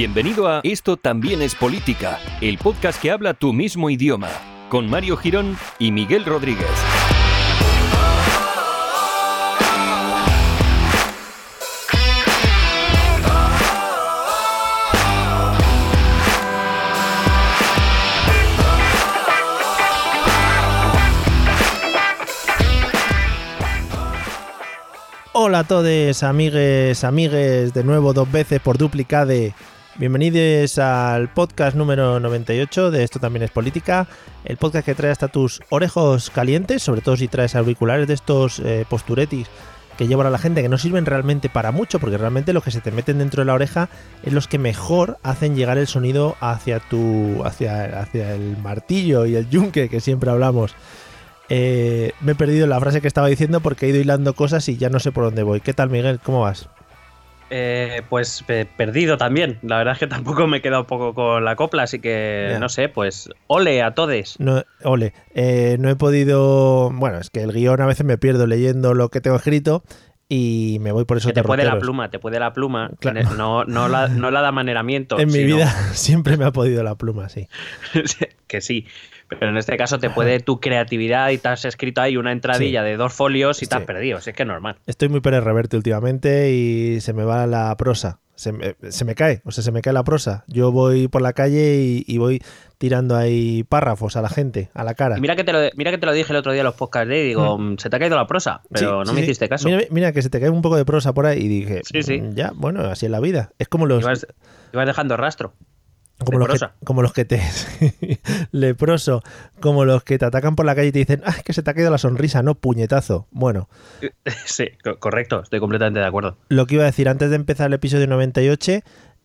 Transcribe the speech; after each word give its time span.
Bienvenido 0.00 0.48
a 0.48 0.62
Esto 0.64 0.96
también 0.96 1.42
es 1.42 1.54
política, 1.54 2.18
el 2.40 2.56
podcast 2.56 2.98
que 3.02 3.10
habla 3.10 3.34
tu 3.34 3.52
mismo 3.52 3.90
idioma, 3.90 4.30
con 4.70 4.88
Mario 4.88 5.14
Girón 5.18 5.58
y 5.78 5.92
Miguel 5.92 6.24
Rodríguez. 6.24 6.66
Hola 25.34 25.58
a 25.58 25.64
todos, 25.64 26.22
amigues, 26.22 27.04
amigues, 27.04 27.74
de 27.74 27.84
nuevo 27.84 28.14
dos 28.14 28.32
veces 28.32 28.60
por 28.60 28.78
duplicade. 28.78 29.52
Bienvenidos 29.96 30.78
al 30.78 31.32
podcast 31.32 31.76
número 31.76 32.20
98 32.20 32.90
de 32.90 33.02
Esto 33.02 33.18
también 33.18 33.42
es 33.42 33.50
política, 33.50 34.06
el 34.44 34.56
podcast 34.56 34.86
que 34.86 34.94
trae 34.94 35.10
hasta 35.10 35.28
tus 35.28 35.60
orejos 35.68 36.30
calientes, 36.30 36.82
sobre 36.82 37.00
todo 37.00 37.16
si 37.16 37.26
traes 37.26 37.56
auriculares 37.56 38.06
de 38.06 38.14
estos 38.14 38.60
eh, 38.60 38.86
posturetis 38.88 39.48
que 39.98 40.06
llevan 40.06 40.28
a 40.28 40.30
la 40.30 40.38
gente 40.38 40.62
que 40.62 40.68
no 40.68 40.78
sirven 40.78 41.04
realmente 41.04 41.50
para 41.50 41.72
mucho, 41.72 41.98
porque 41.98 42.16
realmente 42.16 42.52
los 42.52 42.62
que 42.62 42.70
se 42.70 42.80
te 42.80 42.92
meten 42.92 43.18
dentro 43.18 43.42
de 43.42 43.46
la 43.46 43.54
oreja 43.54 43.90
es 44.22 44.32
los 44.32 44.48
que 44.48 44.58
mejor 44.58 45.18
hacen 45.22 45.56
llegar 45.56 45.76
el 45.76 45.88
sonido 45.88 46.36
hacia 46.40 46.78
tu 46.78 47.42
hacia, 47.44 48.00
hacia 48.00 48.34
el 48.34 48.56
martillo 48.58 49.26
y 49.26 49.34
el 49.34 49.50
yunque 49.50 49.88
que 49.88 50.00
siempre 50.00 50.30
hablamos. 50.30 50.74
Eh, 51.50 52.12
me 52.20 52.32
he 52.32 52.36
perdido 52.36 52.68
la 52.68 52.78
frase 52.78 53.00
que 53.00 53.08
estaba 53.08 53.26
diciendo 53.26 53.60
porque 53.60 53.86
he 53.86 53.88
ido 53.90 53.98
hilando 53.98 54.34
cosas 54.34 54.68
y 54.68 54.76
ya 54.76 54.88
no 54.88 55.00
sé 55.00 55.10
por 55.10 55.24
dónde 55.24 55.42
voy. 55.42 55.60
¿Qué 55.60 55.74
tal, 55.74 55.90
Miguel? 55.90 56.20
¿Cómo 56.22 56.42
vas? 56.42 56.68
Eh, 57.50 58.02
pues 58.08 58.44
eh, 58.48 58.66
perdido 58.76 59.16
también. 59.16 59.58
La 59.62 59.78
verdad 59.78 59.94
es 59.94 59.98
que 59.98 60.06
tampoco 60.06 60.46
me 60.46 60.58
he 60.58 60.62
quedado 60.62 60.86
poco 60.86 61.14
con 61.14 61.44
la 61.44 61.56
copla, 61.56 61.82
así 61.82 61.98
que 61.98 62.56
no 62.60 62.68
sé, 62.68 62.88
pues 62.88 63.28
ole 63.48 63.82
a 63.82 63.94
todes. 63.94 64.38
No, 64.38 64.62
ole, 64.84 65.12
eh, 65.34 65.76
no 65.80 65.90
he 65.90 65.96
podido. 65.96 66.90
Bueno, 66.90 67.18
es 67.18 67.30
que 67.30 67.42
el 67.42 67.52
guion 67.52 67.80
a 67.80 67.86
veces 67.86 68.06
me 68.06 68.18
pierdo 68.18 68.46
leyendo 68.46 68.94
lo 68.94 69.08
que 69.08 69.20
tengo 69.20 69.36
escrito 69.36 69.82
y 70.32 70.78
me 70.80 70.92
voy 70.92 71.04
por 71.06 71.16
eso 71.16 71.26
Que 71.26 71.34
te 71.34 71.42
puede 71.42 71.64
la 71.64 71.80
pluma, 71.80 72.08
te 72.08 72.20
puede 72.20 72.38
la 72.38 72.52
pluma. 72.52 72.92
Claro. 73.00 73.34
No, 73.36 73.64
no, 73.64 73.88
la, 73.88 74.06
no 74.06 74.30
la 74.30 74.42
de 74.42 74.46
amaneramiento. 74.48 75.18
En 75.18 75.28
mi 75.28 75.42
vida 75.42 75.66
siempre 75.92 76.36
me 76.36 76.44
ha 76.44 76.52
podido 76.52 76.84
la 76.84 76.94
pluma, 76.94 77.28
sí. 77.28 77.48
que 78.46 78.60
sí. 78.60 78.86
Pero 79.38 79.48
en 79.50 79.56
este 79.56 79.76
caso 79.76 79.98
te 79.98 80.10
puede 80.10 80.40
tu 80.40 80.60
creatividad 80.60 81.30
y 81.30 81.38
te 81.38 81.48
has 81.48 81.64
escrito 81.64 82.00
ahí 82.00 82.16
una 82.16 82.32
entradilla 82.32 82.82
de 82.82 82.96
dos 82.96 83.12
folios 83.12 83.62
y 83.62 83.66
te 83.66 83.76
has 83.76 83.82
perdido. 83.84 84.20
Si 84.20 84.30
es 84.30 84.36
que 84.36 84.42
es 84.42 84.46
normal. 84.48 84.76
Estoy 84.86 85.08
muy 85.08 85.20
Pérez 85.20 85.44
Reverte 85.44 85.76
últimamente 85.76 86.50
y 86.52 87.00
se 87.00 87.12
me 87.12 87.24
va 87.24 87.46
la 87.46 87.76
prosa. 87.76 88.18
Se 88.34 88.52
me, 88.52 88.74
se 88.88 89.04
me 89.04 89.14
cae, 89.14 89.42
o 89.44 89.50
sea, 89.50 89.62
se 89.62 89.70
me 89.70 89.82
cae 89.82 89.92
la 89.92 90.02
prosa. 90.02 90.44
Yo 90.46 90.72
voy 90.72 91.08
por 91.08 91.20
la 91.20 91.34
calle 91.34 91.76
y, 91.82 92.04
y 92.06 92.16
voy 92.16 92.42
tirando 92.78 93.14
ahí 93.14 93.64
párrafos 93.64 94.16
a 94.16 94.22
la 94.22 94.30
gente, 94.30 94.70
a 94.72 94.82
la 94.82 94.94
cara. 94.94 95.18
Y 95.18 95.20
mira 95.20 95.36
que 95.36 95.44
te 95.44 95.52
lo, 95.52 95.58
mira 95.76 95.90
que 95.90 95.98
te 95.98 96.06
lo 96.06 96.12
dije 96.14 96.32
el 96.32 96.38
otro 96.38 96.52
día 96.52 96.62
en 96.62 96.64
los 96.64 96.74
podcasts 96.74 97.06
de 97.10 97.22
y 97.22 97.28
digo, 97.28 97.58
"Mm, 97.58 97.76
se 97.76 97.90
te 97.90 97.96
ha 97.96 97.98
caído 97.98 98.16
la 98.16 98.26
prosa, 98.26 98.62
pero 98.72 98.80
Sí, 98.80 98.86
no 98.86 99.04
sí, 99.04 99.12
me 99.14 99.20
hiciste 99.20 99.46
caso. 99.46 99.68
Mira, 99.68 99.82
mira 99.90 100.12
que 100.12 100.22
se 100.22 100.30
te 100.30 100.40
cae 100.40 100.48
un 100.48 100.62
poco 100.62 100.76
de 100.76 100.86
prosa 100.86 101.12
por 101.12 101.26
ahí 101.26 101.40
y 101.40 101.48
dije, 101.48 101.82
Sí, 101.84 102.02
sí. 102.02 102.18
"Mm, 102.22 102.34
ya, 102.34 102.52
bueno, 102.54 102.80
así 102.86 103.04
es 103.04 103.12
la 103.12 103.20
vida. 103.20 103.50
Es 103.58 103.68
como 103.68 103.84
los, 103.84 104.02
Ibas, 104.02 104.26
ibas 104.72 104.86
dejando 104.86 105.18
rastro. 105.18 105.52
Como 106.24 106.38
los, 106.38 106.60
que, 106.60 106.66
como 106.84 107.02
los 107.02 107.12
que 107.12 107.24
te 107.24 107.40
leproso, 108.52 109.22
como 109.60 109.84
los 109.84 110.04
que 110.04 110.18
te 110.18 110.24
atacan 110.24 110.56
por 110.56 110.66
la 110.66 110.74
calle 110.74 110.88
y 110.88 110.92
te 110.92 110.98
dicen, 111.00 111.22
ah, 111.24 111.34
es 111.36 111.42
que 111.42 111.52
se 111.52 111.62
te 111.62 111.70
ha 111.70 111.74
caído 111.74 111.90
la 111.90 111.98
sonrisa, 111.98 112.42
no 112.42 112.54
puñetazo. 112.54 113.26
Bueno, 113.30 113.68
Sí, 114.46 114.66
co- 114.82 114.98
correcto, 114.98 115.40
estoy 115.42 115.60
completamente 115.60 116.00
de 116.00 116.06
acuerdo. 116.06 116.36
lo 116.48 116.66
que 116.66 116.74
iba 116.74 116.84
a 116.84 116.86
decir 116.86 117.08
antes 117.08 117.30
de 117.30 117.36
empezar 117.36 117.68
el 117.68 117.74
episodio 117.74 118.06
98, 118.06 118.80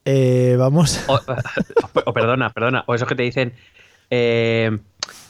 eh, 0.05 0.55
vamos, 0.57 1.03
O, 1.07 1.19
o 2.05 2.13
perdona, 2.13 2.49
perdona. 2.51 2.83
O 2.87 2.95
esos 2.95 3.07
que 3.07 3.15
te 3.15 3.23
dicen, 3.23 3.53
eh, 4.11 4.77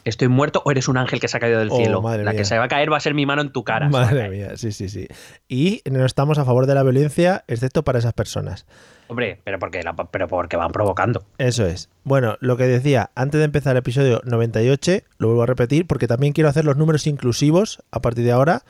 estoy 0.03 0.27
muerto 0.27 0.61
o 0.65 0.71
eres 0.71 0.87
un 0.87 0.97
ángel 0.97 1.19
que 1.19 1.27
se 1.27 1.37
ha 1.37 1.39
caído 1.39 1.59
del 1.59 1.69
Oh, 1.71 1.77
cielo. 1.77 2.01
madre 2.01 2.23
La 2.23 2.31
mía. 2.31 2.39
que 2.39 2.45
se 2.45 2.57
va 2.57 2.65
a 2.65 2.67
caer 2.67 2.91
va 2.91 2.97
a 2.97 3.01
ser 3.01 3.13
mi 3.13 3.25
mano 3.25 3.41
en 3.41 3.51
tu 3.51 3.63
cara. 3.63 3.89
madre 3.89 4.29
mía, 4.29 4.57
sí, 4.57 4.71
sí, 4.71 4.89
sí. 4.89 5.07
Y 5.47 5.81
no 5.89 6.05
estamos 6.05 6.37
a 6.39 6.45
favor 6.45 6.65
de 6.65 6.75
la 6.75 6.83
violencia, 6.83 7.43
excepto 7.47 7.83
para 7.83 7.99
esas 7.99 8.13
personas. 8.13 8.65
Hombre, 9.07 9.39
pero 9.43 9.59
porque, 9.59 9.83
la- 9.83 9.95
pero 9.95 10.27
porque 10.27 10.57
van 10.57 10.71
provocando. 10.71 11.23
Eso 11.37 11.65
es. 11.65 11.89
Bueno, 12.03 12.37
lo 12.39 12.57
que 12.57 12.63
decía, 12.65 13.11
antes 13.15 13.39
de 13.39 13.45
empezar 13.45 13.73
el 13.75 13.79
episodio 13.79 14.21
98, 14.25 14.99
lo 15.17 15.27
vuelvo 15.27 15.43
a 15.43 15.45
repetir 15.45 15.85
porque 15.87 16.07
también 16.07 16.33
quiero 16.33 16.49
hacer 16.49 16.65
los 16.65 16.77
números 16.77 17.05
inclusivos 17.07 17.83
a 17.91 18.01
partir 18.01 18.23
de 18.25 18.31
ahora, 18.31 18.63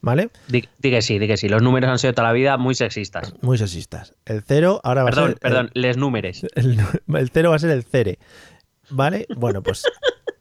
¿vale? 0.00 0.30
Di, 0.48 0.66
di 0.78 0.90
que 0.90 1.02
sí, 1.02 1.18
di 1.18 1.26
que 1.26 1.36
sí. 1.36 1.48
Los 1.48 1.62
números 1.62 1.90
han 1.90 1.98
sido 1.98 2.14
toda 2.14 2.28
la 2.28 2.32
vida 2.34 2.56
muy 2.56 2.74
sexistas. 2.74 3.34
Muy 3.42 3.58
sexistas. 3.58 4.14
El 4.24 4.42
cero 4.42 4.80
ahora 4.82 5.02
va 5.02 5.08
a 5.08 5.12
Perdón, 5.12 5.28
ser... 5.30 5.38
perdón, 5.40 5.70
les 5.74 5.96
números. 5.96 6.46
El, 6.54 6.78
el 7.14 7.30
cero 7.30 7.50
va 7.50 7.56
a 7.56 7.58
ser 7.58 7.70
el 7.70 7.82
cere. 7.84 8.18
¿Vale? 8.90 9.26
Bueno, 9.36 9.62
pues 9.62 9.84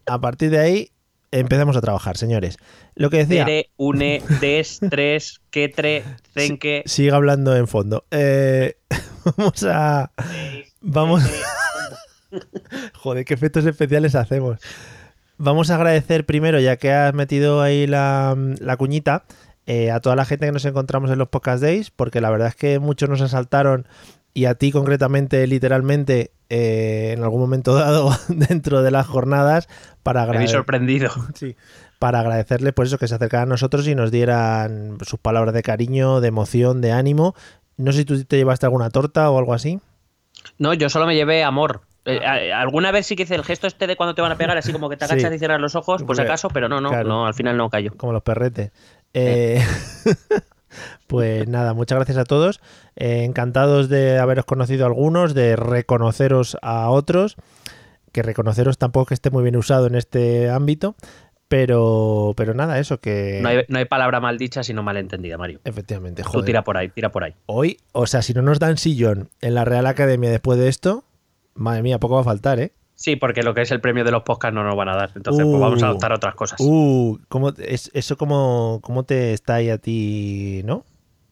a 0.07 0.19
partir 0.19 0.49
de 0.49 0.59
ahí 0.59 0.89
empezamos 1.31 1.75
a 1.75 1.81
trabajar, 1.81 2.17
señores. 2.17 2.57
Lo 2.95 3.09
que 3.09 3.17
decía... 3.17 3.45
Tere, 3.45 3.69
une, 3.77 4.21
des, 4.39 4.79
tres, 4.89 5.41
quetre, 5.49 6.03
cenque. 6.33 6.83
Sigue 6.85 7.11
hablando 7.11 7.55
en 7.55 7.67
fondo. 7.67 8.05
Eh, 8.11 8.75
vamos 9.37 9.63
a... 9.63 10.11
Vamos... 10.81 11.23
Joder, 12.95 13.25
qué 13.25 13.33
efectos 13.33 13.65
especiales 13.65 14.15
hacemos. 14.15 14.59
Vamos 15.37 15.71
a 15.71 15.75
agradecer 15.75 16.25
primero, 16.25 16.59
ya 16.59 16.77
que 16.77 16.91
has 16.91 17.13
metido 17.13 17.61
ahí 17.61 17.87
la, 17.87 18.37
la 18.59 18.77
cuñita, 18.77 19.25
eh, 19.65 19.91
a 19.91 19.99
toda 19.99 20.15
la 20.15 20.25
gente 20.25 20.45
que 20.45 20.51
nos 20.51 20.65
encontramos 20.65 21.11
en 21.11 21.17
los 21.17 21.29
podcast 21.29 21.61
days, 21.63 21.91
porque 21.91 22.21
la 22.21 22.29
verdad 22.29 22.49
es 22.49 22.55
que 22.55 22.79
muchos 22.79 23.09
nos 23.09 23.21
asaltaron 23.21 23.87
y 24.33 24.45
a 24.45 24.55
ti 24.55 24.71
concretamente, 24.71 25.45
literalmente, 25.47 26.31
eh, 26.49 27.13
en 27.17 27.23
algún 27.23 27.39
momento 27.41 27.73
dado 27.75 28.09
dentro 28.29 28.81
de 28.81 28.91
las 28.91 29.07
jornadas, 29.07 29.67
para 30.03 30.23
agradecer. 30.23 30.49
sorprendido. 30.57 31.09
Sí, 31.35 31.55
para 31.99 32.19
agradecerles 32.21 32.73
por 32.73 32.85
eso 32.87 32.97
que 32.97 33.07
se 33.07 33.15
acercaran 33.15 33.47
a 33.47 33.51
nosotros 33.51 33.87
y 33.87 33.93
nos 33.95 34.09
dieran 34.11 34.97
sus 35.05 35.19
palabras 35.19 35.53
de 35.53 35.61
cariño, 35.61 36.19
de 36.21 36.29
emoción, 36.29 36.81
de 36.81 36.91
ánimo. 36.91 37.35
No 37.77 37.91
sé 37.91 37.99
si 37.99 38.05
tú 38.05 38.23
te 38.25 38.37
llevaste 38.37 38.65
alguna 38.65 38.89
torta 38.89 39.29
o 39.29 39.37
algo 39.37 39.53
así. 39.53 39.79
No, 40.57 40.73
yo 40.73 40.89
solo 40.89 41.05
me 41.05 41.15
llevé 41.15 41.43
amor. 41.43 41.81
Eh, 42.05 42.51
alguna 42.51 42.91
vez 42.91 43.05
sí 43.05 43.15
que 43.15 43.23
hice 43.23 43.35
el 43.35 43.43
gesto 43.43 43.67
este 43.67 43.85
de 43.85 43.95
cuando 43.95 44.15
te 44.15 44.21
van 44.23 44.31
a 44.31 44.35
pegar, 44.35 44.57
así 44.57 44.71
como 44.73 44.89
que 44.89 44.97
te 44.97 45.05
Sí. 45.05 45.13
agachas 45.13 45.33
y 45.35 45.37
cierras 45.37 45.61
los 45.61 45.75
ojos, 45.75 46.01
por 46.01 46.15
si 46.15 46.21
Porque- 46.21 46.31
acaso, 46.31 46.47
pero 46.49 46.67
no, 46.67 46.81
no, 46.81 46.89
claro. 46.89 47.07
no, 47.07 47.27
al 47.27 47.35
final 47.35 47.55
no 47.57 47.69
cayó. 47.69 47.91
Como 47.95 48.13
los 48.13 48.23
perretes. 48.23 48.71
Eh, 49.13 49.63
pues 51.07 51.47
nada, 51.47 51.73
muchas 51.73 51.97
gracias 51.97 52.17
a 52.17 52.23
todos. 52.23 52.61
Eh, 52.95 53.23
encantados 53.23 53.89
de 53.89 54.19
haberos 54.19 54.45
conocido 54.45 54.85
a 54.85 54.87
algunos, 54.87 55.33
de 55.33 55.55
reconoceros 55.55 56.57
a 56.61 56.89
otros. 56.89 57.35
Que 58.11 58.21
reconoceros 58.21 58.77
tampoco 58.77 59.07
que 59.07 59.13
esté 59.13 59.29
muy 59.29 59.43
bien 59.43 59.55
usado 59.55 59.87
en 59.87 59.95
este 59.95 60.49
ámbito. 60.49 60.95
Pero, 61.47 62.33
pero 62.37 62.53
nada, 62.53 62.79
eso 62.79 62.99
que. 63.01 63.39
No 63.41 63.49
hay, 63.49 63.65
no 63.67 63.77
hay 63.77 63.83
palabra 63.85 64.21
mal 64.21 64.37
dicha 64.37 64.63
sino 64.63 64.83
mal 64.83 64.95
entendida, 64.95 65.37
Mario. 65.37 65.59
Efectivamente, 65.65 66.23
Tú 66.23 66.29
joder. 66.29 66.45
tira 66.45 66.63
por 66.63 66.77
ahí, 66.77 66.87
tira 66.89 67.11
por 67.11 67.25
ahí. 67.25 67.35
Hoy, 67.45 67.77
o 67.91 68.07
sea, 68.07 68.21
si 68.21 68.33
no 68.33 68.41
nos 68.41 68.59
dan 68.59 68.77
sillón 68.77 69.29
en 69.41 69.55
la 69.55 69.65
Real 69.65 69.85
Academia 69.85 70.29
después 70.29 70.57
de 70.57 70.69
esto, 70.69 71.03
madre 71.53 71.81
mía, 71.83 71.99
poco 71.99 72.15
va 72.15 72.21
a 72.21 72.23
faltar, 72.23 72.59
¿eh? 72.61 72.71
Sí, 73.01 73.15
porque 73.15 73.41
lo 73.41 73.55
que 73.55 73.61
es 73.61 73.71
el 73.71 73.81
premio 73.81 74.03
de 74.03 74.11
los 74.11 74.21
podcasts 74.21 74.53
no 74.53 74.63
nos 74.63 74.75
van 74.75 74.89
a 74.89 74.95
dar. 74.95 75.11
Entonces, 75.15 75.43
pues 75.43 75.59
vamos 75.59 75.81
a 75.81 75.87
Uh. 75.87 75.89
adoptar 75.89 76.13
otras 76.13 76.35
cosas. 76.35 76.59
Uh, 76.61 77.17
¿cómo, 77.29 77.49
es, 77.57 77.89
¿eso 77.95 78.15
cómo, 78.15 78.79
cómo 78.83 79.03
te 79.05 79.33
está 79.33 79.55
ahí 79.55 79.69
a 79.71 79.79
ti, 79.79 80.61
no? 80.65 80.85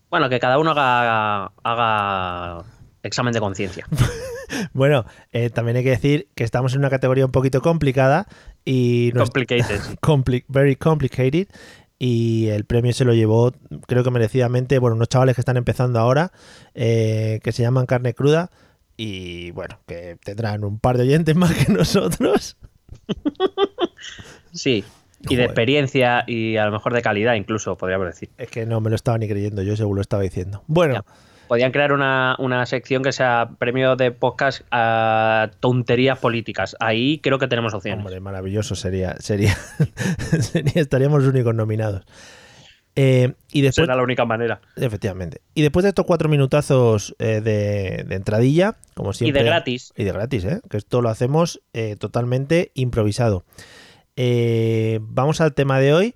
Bueno, 0.09 0.29
que 0.29 0.39
cada 0.39 0.57
uno 0.57 0.71
haga, 0.71 1.51
haga 1.63 2.63
examen 3.03 3.33
de 3.33 3.39
conciencia. 3.39 3.85
Bueno, 4.73 5.05
eh, 5.31 5.51
también 5.51 5.77
hay 5.77 5.83
que 5.83 5.91
decir 5.91 6.27
que 6.33 6.43
estamos 6.43 6.73
en 6.73 6.79
una 6.79 6.89
categoría 6.89 7.23
un 7.23 7.31
poquito 7.31 7.61
complicada 7.61 8.25
y 8.65 9.11
Complicated. 9.11 9.79
compli- 10.01 10.43
very 10.47 10.75
complicated 10.75 11.47
y 11.99 12.47
el 12.47 12.65
premio 12.65 12.91
se 12.93 13.05
lo 13.05 13.13
llevó, 13.13 13.51
creo 13.85 14.03
que 14.03 14.09
merecidamente, 14.09 14.79
bueno, 14.79 14.95
unos 14.95 15.07
chavales 15.07 15.35
que 15.35 15.41
están 15.41 15.57
empezando 15.57 15.99
ahora, 15.99 16.31
eh, 16.73 17.39
que 17.43 17.51
se 17.51 17.61
llaman 17.61 17.85
Carne 17.85 18.15
Cruda 18.15 18.49
y 19.01 19.51
bueno, 19.51 19.79
que 19.87 20.17
tendrán 20.23 20.65
un 20.65 20.77
par 20.77 20.97
de 20.97 21.03
oyentes 21.03 21.33
más 21.35 21.53
que 21.53 21.71
nosotros. 21.71 22.57
Sí. 24.51 24.83
Y 25.29 25.35
de 25.35 25.43
experiencia 25.45 26.23
y 26.27 26.57
a 26.57 26.65
lo 26.65 26.71
mejor 26.71 26.93
de 26.93 27.01
calidad 27.01 27.33
incluso, 27.35 27.77
podríamos 27.77 28.07
decir. 28.07 28.29
Es 28.37 28.49
que 28.49 28.65
no 28.65 28.79
me 28.81 28.89
lo 28.89 28.95
estaba 28.95 29.17
ni 29.17 29.27
creyendo, 29.27 29.61
yo 29.63 29.75
seguro 29.75 29.95
lo 29.97 30.01
estaba 30.01 30.23
diciendo. 30.23 30.63
Bueno, 30.67 30.95
Ya. 30.95 31.03
Podían 31.47 31.71
crear 31.71 31.93
una, 31.93 32.35
una 32.37 32.63
sección 32.67 33.01
que 33.01 33.11
sea 33.11 33.49
premio 33.57 33.95
de 33.95 34.11
podcast 34.11 34.61
a 34.69 35.49
tonterías 35.59 36.19
políticas. 36.19 36.75
Ahí 36.79 37.17
creo 37.23 37.39
que 37.39 37.47
tenemos 37.47 37.73
opciones. 37.73 38.05
hombre, 38.05 38.19
maravilloso 38.19 38.75
sería, 38.75 39.15
sería, 39.19 39.55
sería- 40.41 40.73
estaríamos 40.81 41.23
los 41.23 41.33
únicos 41.33 41.55
nominados. 41.55 42.05
Eh, 43.01 43.33
y 43.53 43.61
después, 43.61 43.85
Será 43.85 43.95
la 43.95 44.03
única 44.03 44.25
manera. 44.25 44.59
efectivamente. 44.75 45.39
Y 45.53 45.61
después 45.61 45.83
de 45.83 45.89
estos 45.89 46.05
cuatro 46.05 46.27
minutazos 46.27 47.15
eh, 47.19 47.39
de, 47.39 48.03
de 48.03 48.15
entradilla, 48.15 48.75
como 48.93 49.11
Y 49.11 49.13
siempre. 49.13 49.41
de 49.43 49.47
gratis. 49.49 49.93
Y 49.95 50.03
de 50.03 50.11
gratis, 50.11 50.43
¿eh? 50.43 50.59
Que 50.69 50.75
esto 50.77 51.01
lo 51.01 51.07
hacemos 51.09 51.61
eh, 51.71 51.95
totalmente 51.97 52.71
improvisado. 52.73 53.45
Eh, 54.17 54.99
vamos 55.01 55.39
al 55.39 55.53
tema 55.53 55.79
de 55.79 55.93
hoy. 55.93 56.15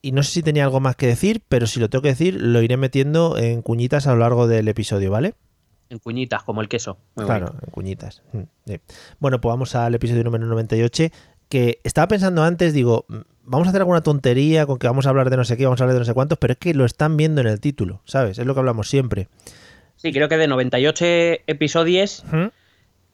Y 0.00 0.12
no 0.12 0.22
sé 0.22 0.32
si 0.32 0.42
tenía 0.42 0.64
algo 0.64 0.80
más 0.80 0.96
que 0.96 1.06
decir, 1.06 1.42
pero 1.48 1.66
si 1.66 1.80
lo 1.80 1.88
tengo 1.90 2.02
que 2.02 2.08
decir, 2.08 2.40
lo 2.40 2.62
iré 2.62 2.76
metiendo 2.76 3.36
en 3.38 3.62
cuñitas 3.62 4.06
a 4.06 4.12
lo 4.12 4.18
largo 4.20 4.46
del 4.46 4.68
episodio, 4.68 5.10
¿vale? 5.10 5.34
En 5.90 5.98
cuñitas, 5.98 6.42
como 6.42 6.60
el 6.60 6.68
queso. 6.68 6.98
Muy 7.14 7.24
claro, 7.26 7.46
bonito. 7.46 7.64
en 7.66 7.70
cuñitas. 7.72 8.22
Mm, 8.32 8.40
sí. 8.66 8.80
Bueno, 9.18 9.40
pues 9.40 9.50
vamos 9.50 9.74
al 9.74 9.94
episodio 9.94 10.24
número 10.24 10.46
98. 10.46 11.04
Que 11.48 11.80
estaba 11.84 12.08
pensando 12.08 12.42
antes, 12.42 12.72
digo, 12.74 13.06
vamos 13.44 13.66
a 13.66 13.70
hacer 13.70 13.80
alguna 13.82 14.02
tontería 14.02 14.66
con 14.66 14.78
que 14.78 14.86
vamos 14.86 15.06
a 15.06 15.10
hablar 15.10 15.30
de 15.30 15.36
no 15.36 15.44
sé 15.44 15.56
qué, 15.56 15.64
vamos 15.64 15.80
a 15.80 15.84
hablar 15.84 15.94
de 15.94 16.00
no 16.00 16.04
sé 16.04 16.14
cuántos, 16.14 16.38
pero 16.38 16.52
es 16.52 16.58
que 16.58 16.74
lo 16.74 16.84
están 16.84 17.16
viendo 17.16 17.40
en 17.40 17.46
el 17.46 17.60
título, 17.60 18.00
¿sabes? 18.04 18.38
Es 18.38 18.46
lo 18.46 18.54
que 18.54 18.60
hablamos 18.60 18.88
siempre. 18.88 19.28
Sí, 19.96 20.12
creo 20.12 20.28
que 20.28 20.36
de 20.36 20.48
98 20.48 21.04
episodios 21.46 22.24
Ujú. 22.28 22.50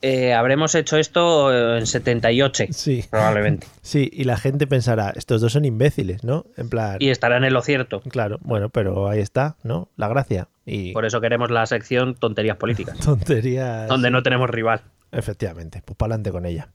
eh, 0.03 0.32
habremos 0.32 0.75
hecho 0.75 0.97
esto 0.97 1.53
eh, 1.53 1.79
en 1.79 1.87
78, 1.87 2.65
Sí. 2.71 3.05
probablemente. 3.11 3.67
Sí, 3.82 4.09
y 4.12 4.25
la 4.25 4.37
gente 4.37 4.67
pensará, 4.67 5.12
estos 5.17 5.41
dos 5.41 5.53
son 5.53 5.65
imbéciles, 5.65 6.25
¿no? 6.25 6.47
En 6.56 6.69
plan. 6.69 6.97
Y 7.00 7.11
estarán 7.11 7.44
en 7.44 7.53
lo 7.53 7.61
cierto. 7.62 8.00
Claro, 8.03 8.38
bueno, 8.43 8.69
pero 8.71 9.09
ahí 9.09 9.21
está, 9.21 9.56
¿no? 9.62 9.88
La 9.97 10.09
gracia. 10.09 10.49
Y 10.67 10.93
Por 10.93 11.05
eso 11.06 11.21
queremos 11.21 11.50
la 11.50 11.67
sección 11.67 12.15
tonterías 12.15 12.56
políticas, 12.56 12.99
tonterías. 13.05 13.88
donde 13.88 14.11
no 14.11 14.23
tenemos 14.23 14.49
rival. 14.49 14.82
Efectivamente, 15.12 15.82
pues 15.85 15.97
para 15.97 16.15
adelante 16.15 16.31
con 16.31 16.47
ella. 16.47 16.69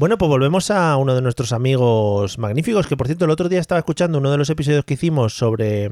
Bueno, 0.00 0.16
pues 0.16 0.30
volvemos 0.30 0.70
a 0.70 0.96
uno 0.96 1.14
de 1.14 1.20
nuestros 1.20 1.52
amigos 1.52 2.38
magníficos, 2.38 2.86
que 2.86 2.96
por 2.96 3.06
cierto 3.06 3.26
el 3.26 3.30
otro 3.30 3.50
día 3.50 3.60
estaba 3.60 3.80
escuchando 3.80 4.16
uno 4.16 4.30
de 4.30 4.38
los 4.38 4.48
episodios 4.48 4.82
que 4.86 4.94
hicimos 4.94 5.34
sobre 5.34 5.90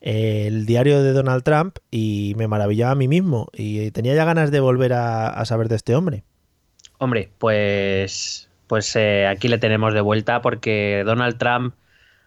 eh, 0.00 0.46
el 0.46 0.64
diario 0.64 1.02
de 1.02 1.12
Donald 1.12 1.42
Trump 1.42 1.76
y 1.90 2.32
me 2.38 2.48
maravillaba 2.48 2.92
a 2.92 2.94
mí 2.94 3.08
mismo 3.08 3.48
y 3.52 3.90
tenía 3.90 4.14
ya 4.14 4.24
ganas 4.24 4.52
de 4.52 4.60
volver 4.60 4.94
a, 4.94 5.28
a 5.28 5.44
saber 5.44 5.68
de 5.68 5.76
este 5.76 5.94
hombre. 5.94 6.24
Hombre, 6.96 7.30
pues, 7.36 8.48
pues 8.68 8.96
eh, 8.96 9.26
aquí 9.26 9.48
le 9.48 9.58
tenemos 9.58 9.92
de 9.92 10.00
vuelta 10.00 10.40
porque 10.40 11.02
Donald 11.04 11.36
Trump 11.36 11.74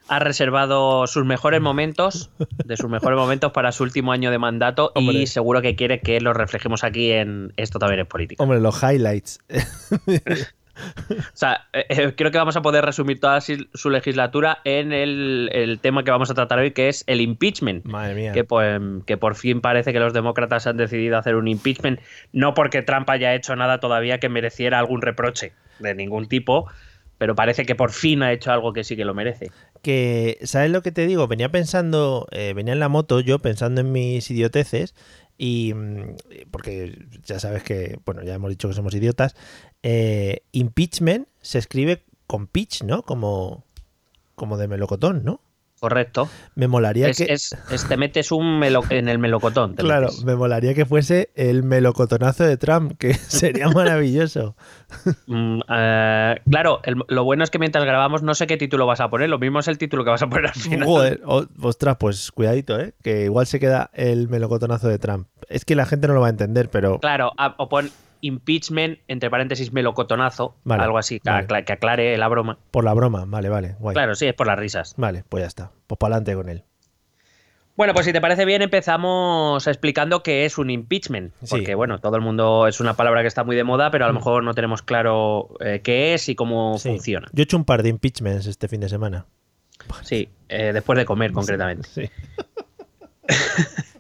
ha 0.07 0.19
reservado 0.19 1.07
sus 1.07 1.25
mejores 1.25 1.60
momentos, 1.60 2.30
de 2.63 2.77
sus 2.77 2.89
mejores 2.89 3.18
momentos 3.18 3.51
para 3.51 3.72
su 3.72 3.81
último 3.81 4.12
año 4.12 4.30
de 4.30 4.38
mandato 4.38 4.92
Hombre. 4.94 5.18
y 5.18 5.25
seguro 5.25 5.63
que 5.63 5.75
quiere 5.75 6.01
que 6.01 6.22
los 6.22 6.38
reflejemos 6.38 6.83
aquí 6.83 7.12
en 7.12 7.51
Esto 7.57 7.80
también 7.80 8.01
es 8.01 8.07
política. 8.07 8.44
Hombre, 8.44 8.60
los 8.60 8.81
highlights. 8.83 9.39
O 10.75 11.38
sea, 11.38 11.68
eh, 11.74 11.86
eh, 11.89 12.13
creo 12.16 12.31
que 12.31 12.38
vamos 12.38 12.56
a 12.56 12.62
poder 12.62 12.83
resumir 12.86 13.19
toda 13.19 13.39
su 13.42 13.89
legislatura 13.89 14.60
en 14.63 14.92
el, 14.92 15.50
el 15.54 15.80
tema 15.80 16.04
que 16.04 16.12
vamos 16.12 16.30
a 16.30 16.33
tratar 16.33 16.60
hoy, 16.60 16.72
que 16.72 16.89
es 16.89 17.04
el 17.07 17.22
impeachment. 17.22 17.86
Madre 17.86 18.16
mía. 18.16 18.33
Que, 18.33 18.44
pues, 18.44 18.81
que 19.06 19.18
por 19.18 19.36
fin 19.36 19.62
parece 19.62 19.94
que 19.94 20.00
los 20.00 20.13
demócratas 20.13 20.68
han 20.68 20.77
decidido 20.77 21.18
hacer 21.18 21.36
un 21.36 21.48
impeachment, 21.48 22.00
no 22.33 22.54
porque 22.54 22.81
Trump 22.81 23.10
haya 23.10 23.33
hecho 23.33 23.56
nada 23.56 23.80
todavía 23.80 24.19
que 24.19 24.30
mereciera 24.30 24.80
algún 24.80 25.01
reproche 25.01 25.54
de 25.80 25.95
ningún 25.95 26.27
tipo, 26.27 26.68
pero 27.18 27.36
parece 27.36 27.66
que 27.66 27.75
por 27.75 27.92
fin 27.92 28.24
ha 28.24 28.31
hecho 28.31 28.51
algo 28.51 28.74
que 28.74 28.83
sí 28.83 28.95
que 28.95 29.06
lo 29.06 29.13
merece. 29.13 29.51
que, 29.81 30.38
¿sabes 30.44 30.72
lo 30.72 30.81
que 30.81 30.92
te 30.92 31.06
digo? 31.06 31.27
Venía 31.27 31.50
pensando, 31.50 32.27
eh, 32.31 32.54
venía 32.54 32.74
en 32.74 32.80
la 32.80 32.89
moto 32.89 33.19
yo 33.19 33.39
pensando 33.39 33.81
en 33.81 33.92
mis 33.92 34.30
idioteces 34.30 34.95
y 35.37 35.73
porque 36.51 37.05
ya 37.23 37.39
sabes 37.39 37.63
que, 37.63 37.99
bueno, 38.05 38.23
ya 38.23 38.35
hemos 38.35 38.49
dicho 38.49 38.67
que 38.67 38.73
somos 38.73 38.93
idiotas, 38.95 39.35
eh, 39.83 40.43
impeachment 40.51 41.27
se 41.41 41.59
escribe 41.59 42.03
con 42.27 42.47
pitch, 42.47 42.83
¿no? 42.83 43.03
Como, 43.03 43.63
como 44.35 44.57
de 44.57 44.67
melocotón, 44.67 45.23
¿no? 45.23 45.41
Correcto. 45.89 46.27
Me 46.55 46.67
molaría 46.67 47.09
Es, 47.09 47.17
que... 47.17 47.31
es- 47.31 47.55
es- 47.69 47.87
te 47.87 47.95
metes 47.95 48.31
un 48.31 48.59
melo- 48.59 48.83
en 48.89 49.07
el 49.07 49.19
melocotón. 49.19 49.75
Claro, 49.75 50.07
metes. 50.07 50.23
me 50.25 50.35
molaría 50.35 50.73
que 50.73 50.85
fuese 50.85 51.29
el 51.35 51.61
melocotonazo 51.61 52.43
de 52.43 52.57
Trump, 52.57 52.93
que 52.97 53.13
sería 53.27 53.69
maravilloso. 53.69 54.55
Mm, 55.27 55.59
eh, 55.69 56.35
claro, 56.49 56.79
el- 56.83 56.95
lo 57.07 57.23
bueno 57.23 57.43
es 57.43 57.51
que 57.51 57.59
mientras 57.59 57.85
grabamos 57.85 58.23
no 58.23 58.33
sé 58.33 58.47
qué 58.47 58.57
título 58.57 58.87
vas 58.87 58.99
a 58.99 59.09
poner, 59.09 59.29
lo 59.29 59.37
mismo 59.37 59.59
es 59.59 59.67
el 59.67 59.77
título 59.77 60.03
que 60.03 60.09
vas 60.09 60.23
a 60.23 60.27
poner 60.27 60.47
al 60.47 60.53
final. 60.53 60.87
Joder, 60.87 61.21
ostras, 61.61 61.97
pues 61.99 62.31
cuidadito, 62.31 62.79
¿eh? 62.79 62.93
Que 63.03 63.25
igual 63.25 63.45
se 63.45 63.59
queda 63.59 63.91
el 63.93 64.27
melocotonazo 64.27 64.88
de 64.88 64.97
Trump. 64.97 65.27
Es 65.49 65.65
que 65.65 65.75
la 65.75 65.85
gente 65.85 66.07
no 66.07 66.15
lo 66.15 66.21
va 66.21 66.27
a 66.27 66.31
entender, 66.31 66.69
pero... 66.69 66.99
Claro, 66.99 67.31
a- 67.38 67.53
o 67.59 67.69
pon 67.69 67.91
impeachment, 68.25 69.00
entre 69.07 69.30
paréntesis, 69.30 69.72
melocotonazo, 69.74 70.56
Vale, 70.63 70.83
algo 70.83 70.98
así, 70.98 71.19
que, 71.19 71.30
vale. 71.30 71.45
acla- 71.48 71.63
que 71.66 71.74
aclare 71.74 72.18
la 72.18 72.27
broma. 72.27 72.57
Por 72.72 72.83
la 72.83 72.94
broma, 72.94 73.25
vale, 73.27 73.50
vale, 73.50 73.75
guay. 73.80 73.94
Claro, 73.94 74.16
sí, 74.16 74.25
es 74.27 74.33
por 74.33 74.48
las 74.48 74.57
risas. 74.60 74.94
Vale, 74.98 75.24
pues 75.30 75.44
ya 75.44 75.48
está. 75.48 75.72
Pues 75.88 75.98
para 75.98 76.16
adelante 76.16 76.36
con 76.36 76.50
él. 76.50 76.63
Bueno, 77.77 77.94
pues 77.94 78.06
si 78.06 78.13
te 78.13 78.22
parece 78.22 78.45
bien, 78.45 78.62
empezamos 78.62 79.68
explicando 79.68 80.24
qué 80.24 80.45
es 80.45 80.57
un 80.57 80.69
impeachment. 80.69 81.33
Sí. 81.44 81.48
Porque, 81.50 81.75
bueno, 81.75 82.00
todo 82.00 82.16
el 82.16 82.22
mundo 82.22 82.68
es 82.68 82.80
una 82.80 82.94
palabra 82.94 83.22
que 83.22 83.27
está 83.27 83.44
muy 83.44 83.57
de 83.57 83.66
moda, 83.66 83.92
pero 83.92 84.06
a 84.06 84.07
lo 84.07 84.13
mejor 84.13 84.44
no 84.45 84.54
tenemos 84.54 84.81
claro 84.81 85.50
eh, 85.60 85.81
qué 85.83 86.13
es 86.13 86.30
y 86.30 86.36
cómo 86.36 86.77
Sí. 86.77 86.88
funciona. 86.89 87.27
Yo 87.33 87.42
he 87.42 87.44
hecho 87.44 87.57
un 87.57 87.66
par 87.66 87.83
de 87.83 87.89
impeachments 87.89 88.45
este 88.45 88.69
fin 88.69 88.80
de 88.80 88.88
semana. 88.88 89.25
Sí, 90.04 90.30
eh, 90.48 90.72
después 90.72 90.98
de 90.98 91.04
comer, 91.04 91.31
concretamente. 91.33 91.89
Sí. 91.89 92.10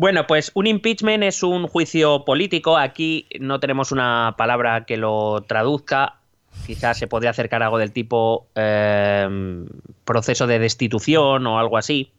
Bueno, 0.00 0.26
pues 0.26 0.50
un 0.54 0.66
impeachment 0.66 1.22
es 1.24 1.42
un 1.42 1.66
juicio 1.66 2.24
político. 2.24 2.78
Aquí 2.78 3.26
no 3.38 3.60
tenemos 3.60 3.92
una 3.92 4.34
palabra 4.38 4.86
que 4.86 4.96
lo 4.96 5.42
traduzca. 5.46 6.14
Quizás 6.66 6.96
se 6.96 7.06
podría 7.06 7.32
acercar 7.32 7.62
algo 7.62 7.76
del 7.76 7.92
tipo 7.92 8.46
eh, 8.54 9.28
proceso 10.06 10.46
de 10.46 10.58
destitución 10.58 11.46
o 11.46 11.58
algo 11.58 11.76
así. 11.76 12.12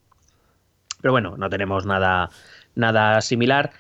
Pero 1.02 1.12
bueno, 1.12 1.38
no 1.38 1.50
tenemos 1.50 1.88
nada, 1.88 2.30
nada 2.76 3.20
similar. 3.22 3.72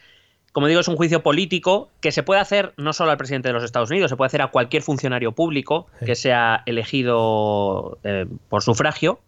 Como 0.51 0.65
digo, 0.65 0.79
es 0.79 0.87
un 0.87 0.95
juicio 0.95 1.21
político 1.21 1.91
que 2.01 2.11
se 2.11 2.23
puede 2.23 2.41
hacer 2.41 2.73
no 2.77 2.93
solo 2.93 3.11
al 3.11 3.17
presidente 3.17 3.49
de 3.49 3.53
los 3.53 3.63
Estados 3.63 3.91
Unidos, 3.91 4.09
se 4.09 4.17
puede 4.17 4.25
hacer 4.29 4.41
a 4.41 4.47
cualquier 4.47 4.81
funcionario 4.81 5.33
público 5.33 5.85
que 6.03 6.15
sea 6.15 6.63
elegido 6.65 7.99
eh, 8.03 8.25
por 8.49 8.63
sufragio. 8.63 9.19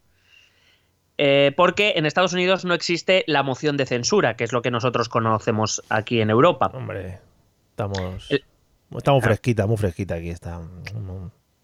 Eh, 1.18 1.52
porque 1.56 1.94
en 1.96 2.06
Estados 2.06 2.34
Unidos 2.34 2.66
no 2.66 2.74
existe 2.74 3.24
la 3.28 3.44
moción 3.44 3.78
de 3.78 3.86
censura, 3.86 4.36
que 4.36 4.44
es 4.44 4.52
lo 4.52 4.62
que 4.62 4.72
nosotros 4.72 5.10
conocemos 5.10 5.84
aquí 5.90 6.22
en 6.22 6.30
Europa. 6.30 6.72
Hombre, 6.74 7.20
estamos... 7.72 8.30
El- 8.32 8.44
Estamos 8.96 9.24
fresquita, 9.24 9.66
muy 9.66 9.78
fresquita 9.78 10.14
aquí 10.16 10.30
está. 10.30 10.62